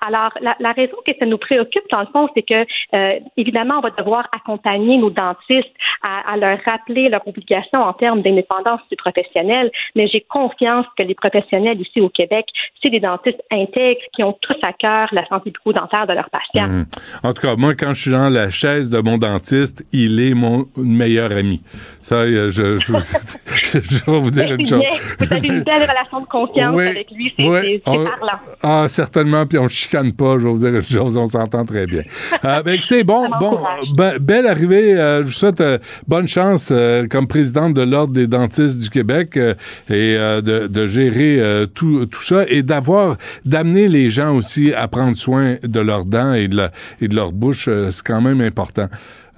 [0.06, 2.64] Alors, la, la raison que ça nous préoccupe, dans le fond, c'est que,
[2.94, 7.92] euh, évidemment, on va devoir accompagner nos dentistes à, à leur rappeler leurs obligations en
[7.92, 12.46] termes d'indépendance du professionnel, mais j'ai confiance que les professionnels ici au Québec,
[12.82, 16.68] c'est des dentistes intègres qui ont tous à cœur la santé bucco-dentaire de leurs patients.
[16.68, 16.86] Mhm.
[17.24, 20.34] En tout cas, moi, quand je suis dans la chaise de mon dentiste, il est
[20.34, 21.62] mon meilleur ami.
[22.00, 22.92] Ça, euh, je, je,
[23.72, 24.82] je vais vous dire une chose.
[25.18, 27.32] Vous avez une belle relation de confiance Oui, avec lui.
[27.36, 28.38] C'est oui, parlant.
[28.62, 31.64] Ah, certainement, puis on ne chicane pas, je vais vous dire une chose, on s'entend
[31.64, 32.02] très bien.
[32.44, 33.58] Euh, ben, écoutez, bon, bon,
[33.94, 36.72] ben, belle arrivée, euh, je vous souhaite euh, bonne chance
[37.10, 42.44] comme présidente de l'Ordre des dentistes du Québec et de, de gérer tout, tout ça
[42.48, 46.70] et d'avoir, d'amener les gens aussi à prendre soin de leurs dents et de, la-
[47.00, 48.86] et de leur bouche, c'est quand même important.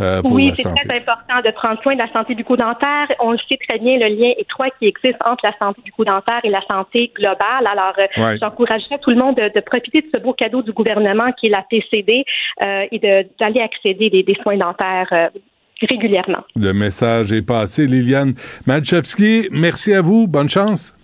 [0.01, 0.81] euh, pour Oui, la c'est santé.
[0.89, 3.09] très important de prendre soin de la santé bucco-dentaire.
[3.21, 6.49] On le sait très bien, le lien étroit qui existe entre la santé bucco-dentaire et
[6.51, 7.67] la santé globale.
[7.67, 8.39] Alors, euh, Ouais.
[8.41, 11.51] j'encouragerais tout le monde de, de profiter de ce beau cadeau du gouvernement qui est
[11.51, 12.25] la PCD
[12.63, 15.29] euh, et de- d'aller accéder des, des soins dentaires euh,
[15.83, 16.45] régulièrement.
[16.57, 17.87] Le message est passé.
[17.87, 18.35] Liliane
[18.67, 20.27] Malchevski, merci à vous.
[20.27, 20.95] Bonne chance.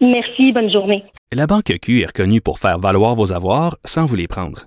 [0.00, 1.02] Merci, bonne journée.
[1.32, 4.66] La Banque Q est reconnue pour faire valoir vos avoirs sans vous les prendre.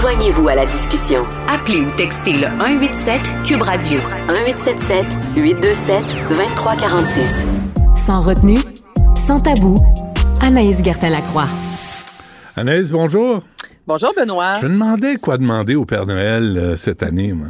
[0.00, 1.20] Joignez-vous à la discussion.
[1.48, 3.98] Appelez ou textez le 187 Cube Radio
[4.28, 5.06] 1877
[5.36, 7.46] 827 2346.
[7.94, 8.58] Sans retenue,
[9.14, 9.74] sans tabou,
[10.40, 11.46] Anaïs Gertin-Lacroix.
[12.56, 13.42] Anaïs, bonjour.
[13.86, 14.54] Bonjour Benoît.
[14.62, 17.48] Je me demandais quoi demander au Père Noël euh, cette année, moi.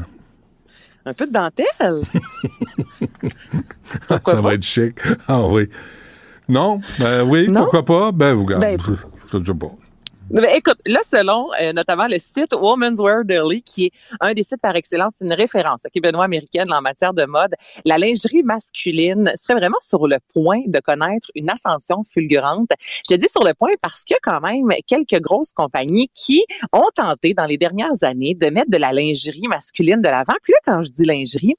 [1.06, 2.00] Un peu de dentelle.
[4.26, 4.98] ça va être chic.
[5.28, 5.68] Ah oui.
[6.48, 6.80] Non?
[6.98, 7.60] Ben oui, Non?
[7.60, 8.10] pourquoi pas?
[8.12, 8.44] Ben, vous.
[8.44, 8.76] Ben,
[9.32, 9.70] je sais pas.
[10.30, 14.44] Ben, écoute, là, selon euh, notamment le site Women's Wear Daily, qui est un des
[14.44, 17.52] sites par excellence, une référence, OK, Benoît, américaine en matière de mode,
[17.84, 22.70] la lingerie masculine serait vraiment sur le point de connaître une ascension fulgurante.
[23.10, 27.34] Je dis sur le point parce a quand même quelques grosses compagnies qui ont tenté
[27.34, 30.34] dans les dernières années de mettre de la lingerie masculine de l'avant.
[30.44, 31.54] Puis là, quand je dis lingerie,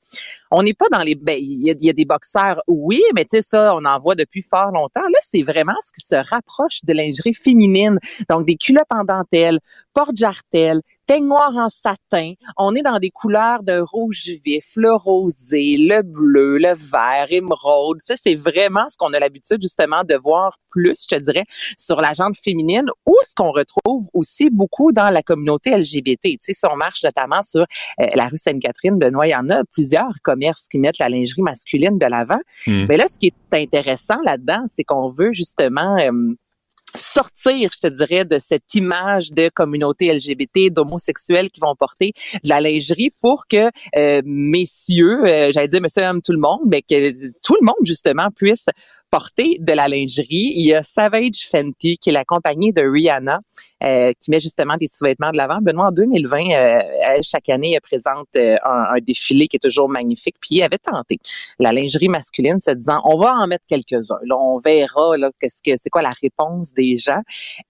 [0.49, 1.15] on n'est pas dans les...
[1.15, 4.15] Ben, il y, y a des boxeurs, oui, mais tu sais, ça, on en voit
[4.15, 5.01] depuis fort longtemps.
[5.01, 7.99] Là, c'est vraiment ce qui se rapproche de lingerie féminine.
[8.29, 9.59] Donc, des culottes en dentelle,
[9.93, 12.33] porte-jartelle, peignoir en satin.
[12.57, 17.97] On est dans des couleurs de rouge vif, le rosé, le bleu, le vert, émeraude.
[18.01, 21.43] Ça, c'est vraiment ce qu'on a l'habitude, justement, de voir plus, je te dirais,
[21.77, 26.21] sur la jante féminine ou ce qu'on retrouve aussi beaucoup dans la communauté LGBT.
[26.23, 29.49] Tu sais, si on marche notamment sur euh, la rue Sainte-Catherine, Benoît, il y en
[29.49, 32.39] a plusieurs commerces qui mettent la lingerie masculine de l'avant.
[32.67, 32.85] Mm.
[32.87, 36.35] Mais là, ce qui est intéressant là-dedans, c'est qu'on veut justement euh,
[36.95, 42.13] sortir, je te dirais, de cette image de communauté LGBT, d'homosexuels qui vont porter
[42.43, 46.61] de la lingerie pour que euh, messieurs, euh, j'allais dire monsieur, homme, tout le monde,
[46.67, 47.11] mais que
[47.41, 48.65] tout le monde justement puisse
[49.11, 50.53] porter de la lingerie.
[50.55, 53.39] Il y a Savage Fenty, qui est la compagnie de Rihanna,
[53.83, 55.59] euh, qui met justement des sous-vêtements de l'avant.
[55.61, 59.59] Benoît, en 2020, euh, elle, chaque année, elle présente euh, un, un défilé qui est
[59.59, 60.35] toujours magnifique.
[60.39, 61.19] Puis elle avait tenté
[61.59, 64.19] la lingerie masculine, se disant, on va en mettre quelques-uns.
[64.23, 67.21] Là, on verra là, qu'est-ce que c'est quoi la réponse des gens.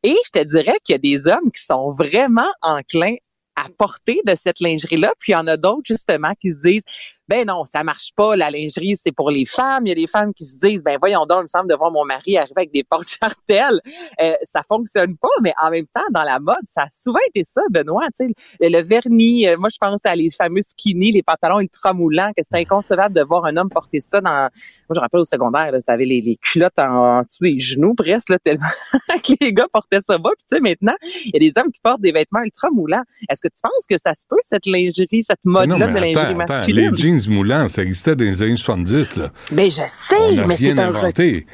[0.04, 3.16] Et je te dirais qu'il y a des hommes qui sont vraiment enclins
[3.56, 5.14] à porter de cette lingerie-là.
[5.20, 6.84] Puis il y en a d'autres, justement, qui se disent,
[7.28, 9.86] ben non, ça marche pas, la lingerie, c'est pour les femmes.
[9.86, 11.76] Il y a des femmes qui se disent, ben voyons donc, il me semble de
[11.76, 13.80] voir mon mari arriver avec des portes chartelles.
[14.20, 17.44] Euh, ça fonctionne pas, mais en même temps, dans la mode, ça a souvent été
[17.48, 18.08] ça, Benoît.
[18.18, 21.60] Tu sais, le, le vernis, euh, moi, je pense à les fameux skinny, les pantalons
[21.60, 24.32] ultra moulants, que c'était inconcevable de voir un homme porter ça dans...
[24.32, 24.50] Moi,
[24.90, 27.94] je me rappelle au secondaire, là, t'avais les, les culottes en, en dessous des genoux,
[27.96, 28.66] presque, là, tellement
[29.08, 30.32] que les gars portaient ça bas.
[30.38, 30.96] Puis tu sais, maintenant,
[31.26, 33.04] il y a des hommes qui portent des vêtements ultra moulants.
[33.30, 36.18] Est-ce que tu penses que ça se peut, cette lingerie, cette Non, mode-là de lingerie
[36.18, 36.92] attends, attends, masculine?
[36.92, 39.18] les jeans moulants, ça existait dans les années 70.
[39.18, 39.32] Là.
[39.52, 41.46] Ben, je sais, On mais c'est un inventé.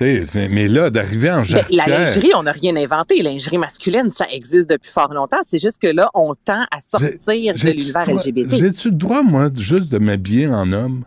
[0.00, 1.88] Mais, mais là, d'arriver en Ben, jarretière...
[1.88, 3.22] la lingerie, on n'a rien inventé.
[3.22, 5.40] Lingerie masculine, ça existe depuis fort longtemps.
[5.48, 8.54] C'est juste que là, on tend à sortir de l'univers LGBT.
[8.54, 11.04] J'ai-tu le droit, moi, juste de m'habiller en homme?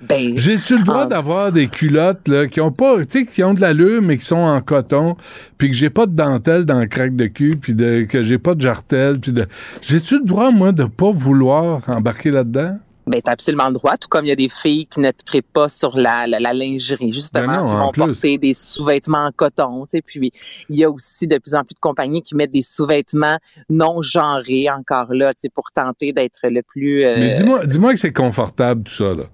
[0.00, 3.52] Ben, J'ai-tu le droit d'avoir des culottes là, qui ont pas, tu sais, qui ont
[3.52, 5.16] de l'allure, mais qui sont en coton,
[5.56, 8.38] puis que j'ai pas de dentelle dans le crack de cul, puis de, que j'ai
[8.38, 9.44] pas de jartelle, puis de.
[9.82, 12.78] J'ai-tu le droit, moi, de pas vouloir embarquer là-dedans?
[13.08, 15.52] Ben, t'as absolument le droit, tout comme il y a des filles qui ne tripent
[15.52, 18.12] pas sur la, la, la lingerie, justement, Ben non, qui vont plus.
[18.12, 20.30] porter des sous-vêtements en coton, tu sais, puis
[20.68, 23.38] il y a aussi de plus en plus de compagnies qui mettent des sous-vêtements
[23.70, 27.04] non genrés, encore là, tu sais, pour tenter d'être le plus...
[27.04, 29.24] euh, Mais dis-moi dis-moi que c'est confortable, tout ça, là.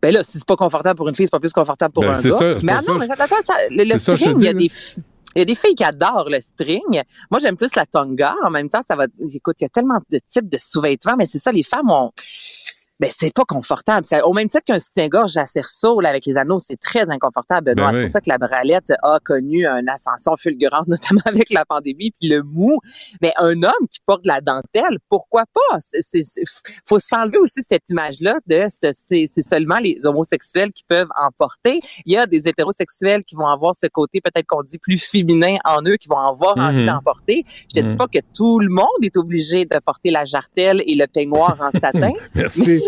[0.00, 2.10] Ben là, si c'est pas confortable pour une fille, c'est pas plus confortable pour Ben,
[2.14, 2.30] un gars.
[2.30, 4.52] ça, mais ah non, ça, mais attends, attends, ça, le, le string, il y a
[4.54, 5.02] dis, des
[5.34, 7.02] il y a des filles qui adorent le string.
[7.30, 8.34] Moi, j'aime plus la tonga.
[8.44, 9.06] En même temps, ça va.
[9.32, 12.12] Écoute, il y a tellement de types de sous-vêtements, mais c'est ça, les femmes ont.
[13.00, 14.04] Ben, c'est pas confortable.
[14.04, 17.74] C'est au même titre qu'un soutien-gorge à cerceau, là, avec les anneaux, c'est très inconfortable.
[17.76, 21.64] Ben c'est pour ça que la bralette a connu une ascension fulgurante, notamment avec la
[21.64, 22.78] pandémie, puis le mou.
[23.22, 25.78] Mais un homme qui porte de la dentelle, pourquoi pas?
[25.80, 26.22] C'est-
[26.88, 31.28] faut s'enlever aussi cette image-là de ce- c'est, c'est seulement les homosexuels qui peuvent en
[31.38, 31.80] porter.
[32.04, 35.54] Il y a des hétérosexuels qui vont avoir ce côté, peut-être qu'on dit plus féminin
[35.64, 36.86] en eux, qui vont avoir envie Mhm.
[36.86, 37.44] d'en porter.
[37.72, 37.96] Je te dis Mhm.
[37.96, 41.70] pas que tout le monde est obligé de porter la jartelle et le peignoir en
[41.70, 42.10] satin.
[42.34, 42.82] Merci.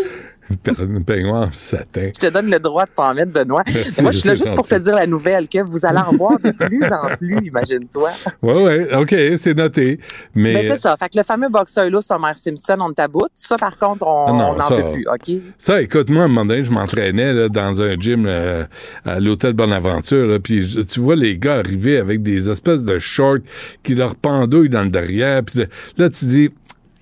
[1.07, 2.11] Peignoir en satin.
[2.15, 3.63] Je te donne le droit de t'en mettre, Benoît.
[3.73, 6.13] Merci, Moi, je suis là juste pour te dire la nouvelle, que vous allez en
[6.17, 8.11] voir de plus en plus, imagine-toi.
[8.43, 10.01] Oui, oui, OK, c'est noté.
[10.35, 10.97] Mais, Mais c'est ça.
[10.99, 13.31] Fait que le fameux boxeur là, Homer Simpson, on taboute.
[13.35, 15.43] Ça, par contre, on Ah n'en peut plus, OK?
[15.57, 18.65] Ça, écoute, moi, à un moment donné, je m'entraînais dans un gym euh,
[19.05, 23.39] à l'hôtel Bonaventure, là, puis tu vois les gars arriver avec des espèces de shorts
[23.83, 25.65] qui leur pendouillent dans le derrière, puis
[25.97, 26.51] là, tu dis...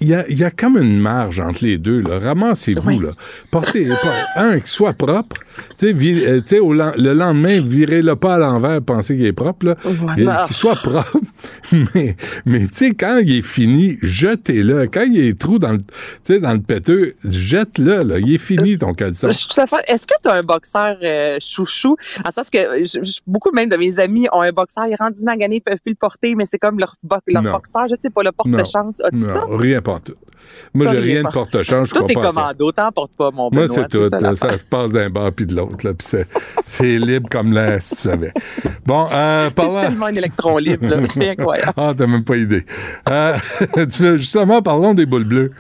[0.01, 2.01] Il y, a, il y a comme une marge entre les deux.
[2.03, 2.21] Là.
[2.21, 3.01] Ramassez-vous.
[3.01, 3.11] Là.
[3.51, 3.89] Portez
[4.37, 5.37] un qui soit propre.
[5.77, 9.33] Tu sais, vi- euh, tu au le lendemain, virez-le pas à l'envers, pensez qu'il est
[9.33, 9.67] propre.
[9.67, 9.77] Là.
[9.85, 9.93] Et
[10.25, 10.45] Voilà.
[10.47, 11.19] Qu'il soit propre.
[11.95, 12.15] mais
[12.47, 14.87] mais tu sais, quand il est fini, jetez-le.
[14.87, 15.85] Quand il y a des trous dans le, tu
[16.25, 18.03] sais, dans le péteux, jette-le.
[18.05, 18.19] Là.
[18.21, 19.29] Il est fini, ton caleçon.
[19.31, 21.97] Est-ce que tu as un boxeur euh, chouchou?
[22.25, 25.17] En sens que je- je- beaucoup même de mes amis ont un boxeur, ils rendent
[25.25, 28.11] magané, ils peuvent plus le porter, mais c'est comme leur, bo- leur boxeur, je sais
[28.11, 29.01] pas, le porte-chance.
[29.05, 29.45] As-tu ça?
[29.51, 30.15] rien pas en tout.
[30.75, 31.91] Moi, j'ai rien de porte-change.
[31.93, 33.69] Tout est commando, t'en portes pas, mon Moi, Benoît.
[33.69, 34.37] c'est tout.
[34.37, 35.77] ça, se passe d'un bord puis de l'autre.
[35.77, 36.09] puis
[36.67, 38.33] c'est- libre comme l'air, si tu savais.
[38.85, 39.83] Bon, euh, C'est parlant...
[39.83, 41.73] tellement un électron libre, c'est incroyable.
[41.77, 42.65] Ah, t'as même pas idée.
[43.09, 43.37] Euh,
[44.17, 45.53] justement, parlons des boules bleues.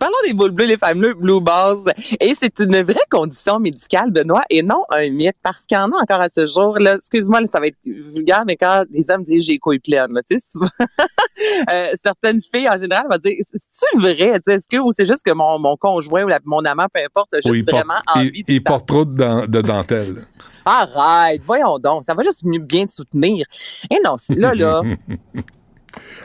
[0.00, 1.76] Parlons des boules bleues, les fameux blue balls.
[2.18, 5.92] Et c'est une vraie condition médicale, Benoît, et non un mythe, parce qu'il y en
[5.92, 6.78] a encore à ce jour.
[6.78, 9.78] Là, excuse-moi, là, ça va être vulgaire, mais quand des hommes disent j'ai les couilles
[9.78, 10.66] pleines, là, tu sais, souvent,
[11.72, 14.32] euh, certaines filles, en général, vont dire, c'est-tu vrai?
[14.36, 16.86] Tu sais, Est-ce que, ou c'est juste que mon, mon conjoint ou la- mon amant,
[16.92, 20.22] peu importe, juste Où il porte, vraiment il- envie il porte trop de, de dentelle.
[20.64, 23.46] Arrête, voyons donc, ça va juste mieux bien te soutenir.
[23.90, 24.82] Et non, c'est- là, là,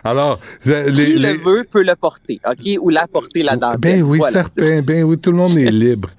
[0.03, 2.77] Alors, les, qui les- le veut peut le porter, OK?
[2.79, 3.79] Ou la porter la dentelle.
[3.79, 4.81] Ben oui, Voilà, certain.
[4.81, 6.09] Ben oui, tout le monde est libre.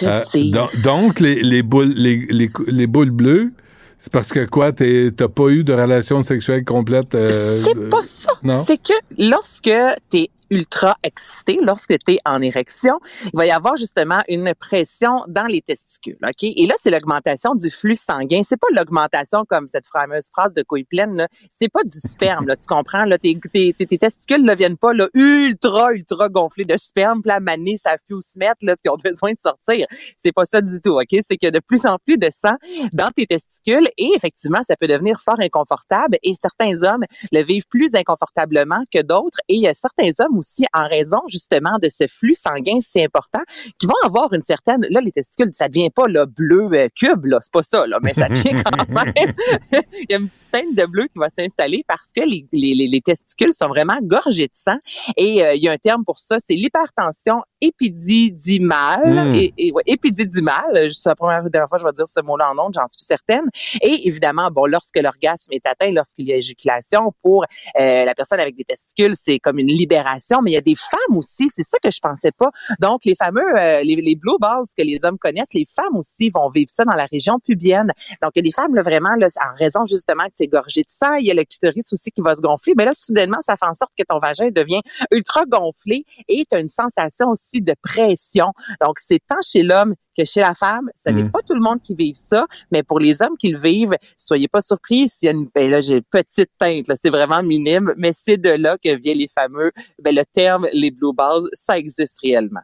[0.00, 0.44] Je Euh, sais.
[0.50, 3.52] don- donc, les, les boules, les, les, cou- les boules bleues,
[3.98, 7.14] c'est parce que quoi, t'es- t'as pas eu de relation sexuelle complète?
[7.14, 8.32] euh, C'est pas ça.
[8.66, 9.70] C'est que lorsque
[10.10, 14.54] tu es ultra excité, lorsque tu es en érection, il va y avoir justement une
[14.54, 16.18] pression dans les testicules.
[16.22, 16.42] OK?
[16.42, 18.42] Et là, c'est l'augmentation du flux sanguin.
[18.42, 21.26] C'est pas l'augmentation comme cette fameuse phrase de couille pleine.
[21.48, 22.46] C'est pas du sperme.
[22.46, 23.06] Là, tu comprends?
[23.06, 27.22] Là, tes, tes, tes- tes testicules ne viennent pas là, ultra, ultra gonflés de sperme.
[27.22, 29.86] Puis la manée, ça fait où se mettre, là, puis ont besoin de sortir.
[30.22, 30.98] C'est pas ça du tout.
[31.00, 31.16] OK?
[31.26, 32.56] C'est que de plus en plus de sang
[32.92, 37.66] dans tes testicules et effectivement, ça peut devenir fort inconfortable et certains hommes le vivent
[37.70, 41.88] plus inconfortablement que d'autres et il y a certains hommes aussi en raison justement de
[41.88, 43.40] ce flux sanguin si important
[43.78, 47.26] qui vont avoir une certaine là les testicules ça devient pas le bleu euh, cube
[47.26, 47.38] là.
[47.40, 49.34] C'est pas ça là mais ça devient quand même
[49.72, 52.74] il y a une petite teinte de bleu qui va s'installer parce que les, les,
[52.74, 54.76] les, les testicules sont vraiment gorgés de sang.
[55.16, 59.34] Et euh, il y a un terme pour ça c'est l'hypertension épididymale Mm.
[59.34, 62.52] et, et ouais, épididymale c'est la première dernière fois que je vais dire ce mot-là
[62.52, 63.44] en ondes j'en suis certaine.
[63.80, 67.44] Et évidemment bon lorsque l'orgasme est atteint lorsqu'il y a éjaculation pour
[67.78, 70.76] euh, la personne avec des testicules c'est comme une libération mais il y a des
[70.76, 72.50] femmes aussi c'est ça que je pensais pas.
[72.80, 76.30] Donc les fameux euh, les, les blue balls que les hommes connaissent les femmes aussi
[76.30, 77.92] vont vivre ça dans la région pubienne.
[78.22, 80.82] Donc il y a des femmes là, vraiment là, en raison justement que c'est gorgé
[80.82, 83.40] de sang il y a le clitoris aussi qui va se gonfler mais là soudainement
[83.40, 84.80] ça fait en sorte que ton vagin devient
[85.10, 88.52] ultra gonflé et tu as une sensation aussi de pression.
[88.84, 91.30] Donc c'est tant chez l'homme que chez la femme, ça n'est Mm.
[91.30, 94.48] pas tout le monde qui vive ça, mais pour les hommes qui le vivent, soyez
[94.48, 97.42] pas surpris s'il y a une, ben là, j'ai une petite teinte, là, c'est vraiment
[97.42, 99.72] minime, mais c'est de là que vient les fameux,
[100.02, 102.60] ben, le terme, les blue balls, ça existe réellement.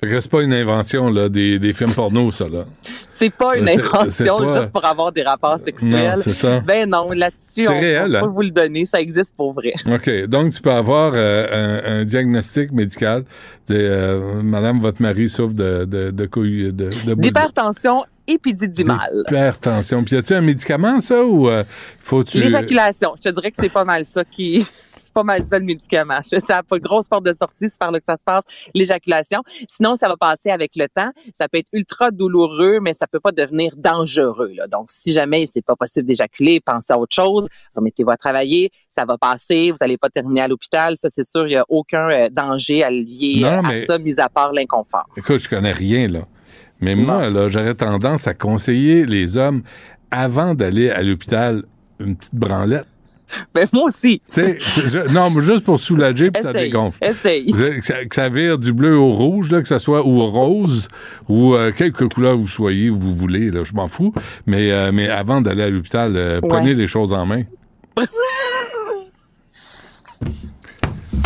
[0.00, 2.48] Fait que c'est pas une invention là, des, des films porno, ça.
[2.48, 2.64] Là.
[3.10, 6.12] C'est pas une C'est- invention pas- juste pour avoir des rapports sexuels.
[6.14, 6.60] Non, c'est ça.
[6.60, 8.32] Ben non, là-dessus, on, réel, on peut hein?
[8.32, 9.72] vous le donner, ça existe pour vrai.
[9.92, 10.26] OK.
[10.26, 13.24] Donc, tu peux avoir euh, un, un diagnostic médical
[13.68, 19.24] de euh, Madame, votre mari souffre de, de, de couilles de, de D'hypertension épididymale.
[19.28, 20.04] Hypertension.
[20.04, 21.64] Puis, y a-tu un médicament, ça, ou euh,
[22.00, 22.38] faut-tu.
[22.38, 24.64] L'éjaculation, je te dirais que c'est pas mal ça qui.
[25.00, 26.20] C'est pas mal ça le médicament.
[26.22, 28.44] Ça n'a pas de grosse porte de sortie, c'est par là que ça se passe,
[28.74, 29.42] l'éjaculation.
[29.68, 31.10] Sinon, ça va passer avec le temps.
[31.34, 34.52] Ça peut être ultra douloureux, mais ça peut pas devenir dangereux.
[34.54, 34.66] Là.
[34.66, 39.04] Donc, si jamais c'est pas possible d'éjaculer, pensez à autre chose, remettez-vous à travailler, ça
[39.04, 40.96] va passer, vous allez pas terminer à l'hôpital.
[40.96, 43.84] Ça, c'est sûr, il y a aucun euh, danger à lier Non, euh, à mais-
[43.84, 45.08] ça, mis à part l'inconfort.
[45.16, 46.20] Écoute, je connais rien, là.
[46.80, 49.62] Mais moi, là, j'aurais tendance à conseiller les hommes,
[50.10, 51.64] avant d'aller à l'hôpital,
[51.98, 52.86] une petite branlette.
[53.54, 54.20] Ben, moi aussi.
[54.34, 56.98] Je- non, mais juste pour soulager, puis ça dégonfle.
[57.04, 57.52] essaye.
[57.52, 60.88] Que ça, que ça vire du bleu au rouge, là, que ça soit ou rose,
[61.28, 64.12] ou euh, quelque couleur vous soyez, vous voulez, là, je m'en fous.
[64.46, 66.48] Mais, euh, mais avant d'aller à l'hôpital, euh, Ouais.
[66.48, 67.42] prenez les choses en main.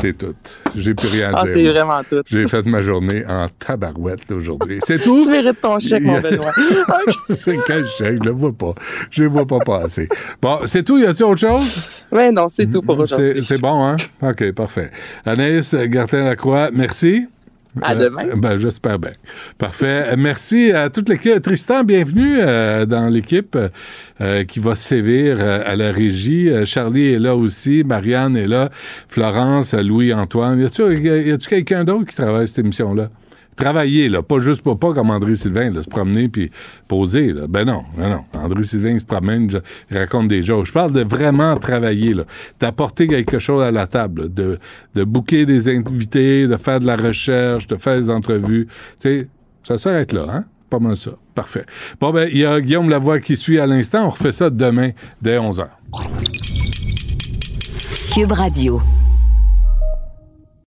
[0.03, 0.35] C'est tout.
[0.75, 1.53] J'ai plus rien à Ah, dire.
[1.55, 2.23] c'est vraiment tout.
[2.27, 4.81] J'ai fait ma journée en tabarouette aujourd'hui.
[4.83, 5.23] C'est tout?
[5.25, 6.53] Tu mérites ton chèque, mon Benoît.
[7.39, 8.19] c'est quel chèque?
[8.19, 8.75] Je le vois pas.
[9.11, 10.09] Je le vois pas passer.
[10.41, 10.99] Bon, c'est tout?
[10.99, 11.77] Y a-t-il autre chose?
[12.11, 13.45] Oui, non, c'est tout pour aujourd'hui.
[13.45, 13.97] c'est bon, hein?
[14.23, 14.91] OK, parfait.
[15.25, 17.27] Anaïs Gertin-Lacroix, merci.
[17.81, 18.25] À demain.
[18.37, 19.13] ben, j'espère bien.
[19.57, 20.05] Parfait.
[20.09, 21.41] Euh, Merci à toute l'équipe.
[21.41, 23.57] Tristan, bienvenue euh, dans l'équipe
[24.21, 26.51] euh, qui va sévir euh, à la régie.
[26.51, 27.83] Euh, Charlie est là aussi.
[27.83, 28.69] Marianne est là.
[29.09, 30.61] Florence, euh, Louis-Antoine.
[30.61, 30.65] Y
[31.33, 33.09] a-tu quelqu'un d'autre qui travaille cette émission-là?
[33.57, 36.51] Travailler, là, pas juste pas, pas comme André Sylvain, là, se promener puis
[36.89, 37.33] poser.
[37.33, 37.43] Là.
[37.49, 38.25] Ben non, ben non.
[38.41, 39.59] André Sylvain se promène, je-
[39.91, 40.67] il raconte des jokes.
[40.67, 42.25] Je parle de vraiment travailler, là,
[42.59, 44.59] d'apporter quelque chose à la table, de,
[44.95, 48.67] de booker des invités, de faire de la recherche, de faire des entrevues.
[49.01, 49.29] Tu sais,
[49.63, 50.45] ça s'arrête là, hein?
[50.71, 51.11] Pas mal ça.
[51.35, 51.67] Parfait.
[52.01, 54.07] Bon, ben, il y a Guillaume Lavoie qui suit à l'instant.
[54.07, 55.67] On refait ça demain dès 11h.
[58.15, 58.81] Cube Radio.